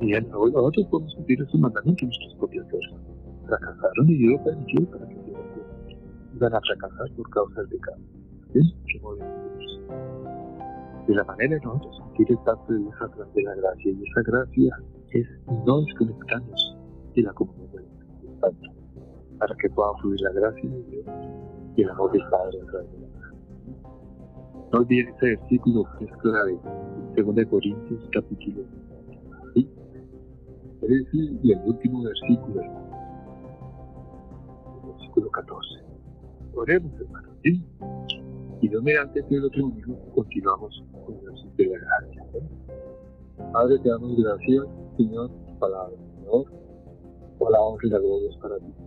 Y 0.00 0.12
él, 0.12 0.28
no, 0.30 0.48
nosotros 0.48 0.88
podemos 0.90 1.14
cumplir 1.14 1.40
esos 1.40 1.60
mandamientos 1.60 2.02
nuestras 2.02 2.34
propias 2.34 2.68
fuerzas. 2.68 3.00
Fracasaron 3.46 4.10
y 4.10 4.14
Dios 4.14 4.40
permitió 4.44 4.90
para 4.90 5.06
que 5.06 5.16
iban 6.34 6.52
a 6.52 6.60
fracasar 6.62 7.12
por 7.14 7.30
causa 7.30 7.60
del 7.60 7.68
pecado. 7.68 7.98
¿Sí? 8.54 8.60
De 11.06 11.14
la 11.14 11.22
manera 11.22 11.54
de 11.54 11.60
nosotros 11.60 11.96
sentir 12.08 12.26
el 12.32 12.38
pacto 12.38 12.72
de 12.72 12.80
Dios 12.80 12.94
a 13.00 13.08
través 13.08 13.34
de 13.34 13.42
la 13.44 13.54
gracia. 13.54 13.92
Y 13.92 14.02
esa 14.02 14.22
gracia 14.22 14.78
es 15.10 15.28
no 15.64 15.82
desconectarnos 15.82 16.76
de 17.14 17.22
la 17.22 17.32
comunidad 17.34 17.70
de 17.70 18.58
Dios 18.60 18.73
para 19.44 19.56
que 19.56 19.68
pueda 19.68 19.92
fluir 20.00 20.18
la 20.22 20.32
gracia 20.32 20.70
de 20.70 20.82
Dios 20.84 21.04
y 21.76 21.82
el 21.82 21.90
amor 21.90 22.10
del 22.12 22.22
Padre 22.30 22.60
a 22.62 22.64
través 22.64 22.90
de 22.92 22.98
la 22.98 23.06
No 24.72 24.78
olviden 24.78 25.14
ese 25.14 25.26
versículo 25.36 25.86
que 25.98 26.06
es 26.06 26.16
clave, 26.16 26.58
2 27.14 27.46
Corintios 27.50 28.08
capítulo 28.10 28.62
13 30.80 31.08
y 31.42 31.52
el 31.52 31.60
último 31.66 32.04
versículo, 32.04 32.62
el 32.62 32.70
versículo 34.92 35.30
14. 35.30 35.68
Oremos, 36.54 36.92
hermanos, 37.00 37.36
¿sí? 37.42 37.62
Y 38.62 38.68
no 38.70 38.80
mediante 38.80 39.24
el 39.28 39.44
otro 39.44 39.62
domingo 39.62 39.98
continuamos 40.14 40.84
con 41.04 41.16
el 41.16 41.56
de 41.56 41.66
la 41.66 41.78
gracia. 41.78 42.24
Padre, 43.52 43.78
te 43.78 43.88
damos 43.90 44.16
gracias, 44.16 44.64
Señor, 44.96 45.30
palabra, 45.58 45.96
Señor 46.16 46.64
honra 47.40 47.86
y 47.86 47.90
la 47.90 47.98
gloria 47.98 48.30
para 48.40 48.58
ti. 48.58 48.83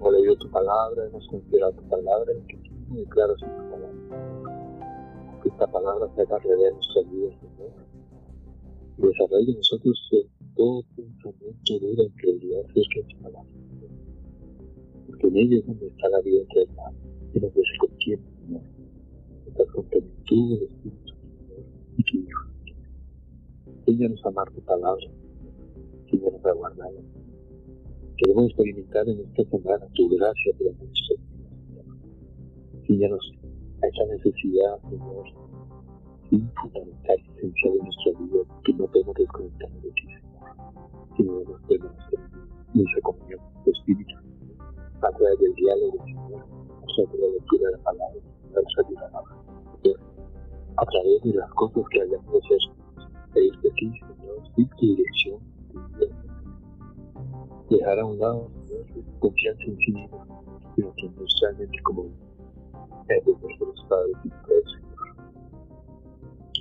Hemos 0.00 0.14
leído 0.14 0.34
tu 0.36 0.50
palabra, 0.50 1.04
hemos 1.04 1.28
considerado 1.28 1.72
tu 1.72 1.82
palabra, 1.90 2.32
que 2.48 2.58
me 2.88 3.00
declaras 3.00 3.36
en 3.42 3.54
tu 3.54 3.70
palabra. 3.70 5.42
Que 5.42 5.48
esta 5.50 5.66
palabra 5.66 6.10
se 6.14 6.22
haga 6.22 6.38
realidad 6.38 6.68
en 6.70 6.74
nuestras 6.76 7.10
vidas, 7.10 7.34
Señor. 7.38 7.72
Y 8.96 9.02
desarrolle 9.02 9.50
en 9.50 9.56
nosotros 9.58 10.10
todo 10.56 10.82
pensamiento 10.96 11.78
duro 11.80 12.02
en 12.02 12.08
credibilidad 12.12 12.60
acerca 12.64 12.94
de 12.96 13.14
tu 13.14 13.22
palabra. 13.22 13.50
Porque 15.06 15.26
en 15.26 15.36
ella 15.36 15.58
es 15.58 15.66
donde 15.66 15.86
está 15.88 16.08
la 16.08 16.20
vida 16.22 16.42
eterna, 16.44 16.82
y 17.34 17.38
donde 17.38 17.60
se 17.60 17.78
contiene, 17.78 18.22
Señor. 18.40 18.62
Estás 19.48 19.66
con 19.66 19.84
plenitud 19.84 20.54
del 20.54 20.62
Espíritu, 20.62 21.08
Señor, 21.08 21.64
y 21.98 22.02
tu 22.04 22.16
Hijo. 22.16 22.48
Enséñanos 23.66 24.24
a 24.24 24.28
amar 24.28 24.50
tu 24.50 24.62
palabra 24.62 25.06
Señor, 26.10 26.40
para 26.40 26.54
guardarla. 26.54 27.19
Queremos 28.20 28.50
experimentar 28.50 29.08
en 29.08 29.18
esta 29.18 29.44
semana 29.44 29.86
tu 29.94 30.06
gracia 30.10 30.52
de 30.58 30.64
nuestro 30.66 31.16
Señor, 32.86 33.18
a 33.82 33.86
esa 33.86 34.14
necesidad, 34.14 34.78
Señor, 34.90 35.24
fundamental 36.28 37.16
y 37.16 37.38
esencial 37.38 37.72
de 37.72 37.82
nuestra 37.82 38.12
vida, 38.20 38.60
que 38.62 38.72
no 38.74 38.86
podemos 38.88 39.14
desconectarnos 39.14 39.82
de 39.82 39.90
ti, 39.92 40.06
Señor, 41.16 41.60
sino 41.66 41.80
en 42.74 42.80
esa 42.86 43.00
comunión 43.00 43.40
con 43.40 43.64
tu 43.64 43.70
Espíritu, 43.70 44.14
a 45.00 45.10
través 45.12 45.38
del 45.38 45.54
diálogo, 45.54 46.04
Señor, 46.04 46.44
a 46.44 46.86
través 46.92 47.12
de 47.12 47.18
la 47.20 47.28
lectura 47.32 47.70
de 47.70 47.72
la 47.72 47.82
palabra, 47.84 48.20
a 48.20 48.52
través 48.52 48.88
de 48.90 48.94
la 48.96 49.10
palabra, 49.12 49.36
a 50.76 50.84
través 50.84 51.22
de 51.22 51.34
las 51.40 51.50
cosas 51.54 51.84
que 51.90 52.02
hayamos 52.02 52.32
de 52.32 52.38
hacer, 52.38 52.58
pedirte 53.32 53.70
a 53.70 53.74
ti, 53.76 53.90
Señor, 53.98 54.54
sin 54.56 54.68
tu 54.68 54.94
dirección, 54.94 55.49
dejar 57.70 57.98
a 57.98 58.04
un 58.04 58.18
lado 58.18 58.50
confianza 59.20 59.62
en 59.64 59.78
sí 59.78 59.92
mismo, 59.92 60.44
sino 60.74 60.92
que 60.94 61.08
de 63.24 63.32
nuestros 63.40 63.86
padres 63.88 64.16
y 64.24 64.28
Señor. 64.28 64.90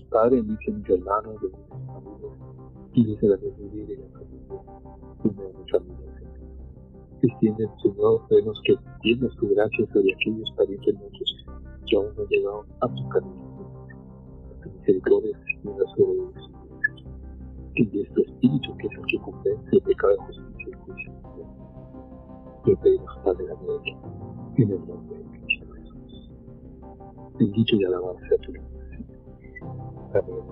Padre, 0.10 0.41
bendice 0.41 0.72
a 0.72 0.73
mis 0.76 0.90
hermanos, 0.90 1.36
bendice 2.94 3.26
a 3.26 3.30
mis 3.30 3.30
la 3.30 3.38
vida 3.38 3.94
y 3.94 3.98
la 3.98 4.07
familia 4.10 4.49
de 5.23 5.53
mi 5.53 5.69
familia, 5.69 6.10
Señor. 7.22 7.77
Señor, 7.81 8.27
vemos 8.30 8.61
que 8.65 8.76
tienes 9.02 9.36
tu 9.36 9.49
gracia 9.49 9.86
sobre 9.94 10.14
aquellos 10.14 10.52
parientes 10.56 10.95
nuestros 10.99 11.45
que 11.88 11.95
aún 11.95 12.14
no 12.15 12.22
han 12.22 12.27
llegado 12.30 12.65
a 12.81 12.88
tu 12.88 13.10
camino. 13.10 13.49
Tu 14.64 14.69
misericordia 14.69 15.40
sobre. 15.95 16.59
Y 17.80 18.02
es 18.02 18.12
tu 18.14 18.22
espíritu 18.22 18.76
que 18.76 18.88
es 18.88 18.94
que 19.08 19.20
convence 19.20 19.80
de 19.86 19.96
justicia 20.76 21.14
y. 21.24 21.48
Te 22.66 22.76
pedimos, 22.76 23.18
Padre, 23.24 23.46
en 24.58 24.72
el 24.72 24.86
nombre 24.86 25.18
de 25.18 25.24
Cristo 25.40 25.66
Jesús. 25.74 26.32
Bendito 27.40 27.76
y 27.78 27.86
alabado 27.86 28.18
sea 28.28 28.38
tu 28.40 28.52
nombre. 28.52 28.80
Amén. 30.14 30.44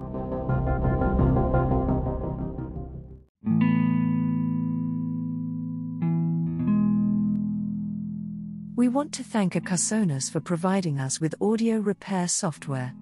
We 8.77 8.87
want 8.87 9.11
to 9.13 9.23
thank 9.23 9.53
Acasonas 9.53 10.31
for 10.31 10.39
providing 10.39 10.97
us 10.97 11.19
with 11.19 11.35
audio 11.41 11.79
repair 11.79 12.29
software. 12.29 12.93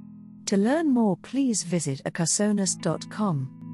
To 0.47 0.57
learn 0.57 0.91
more, 0.91 1.15
please 1.17 1.61
visit 1.61 2.01
acasonas.com. 2.05 3.64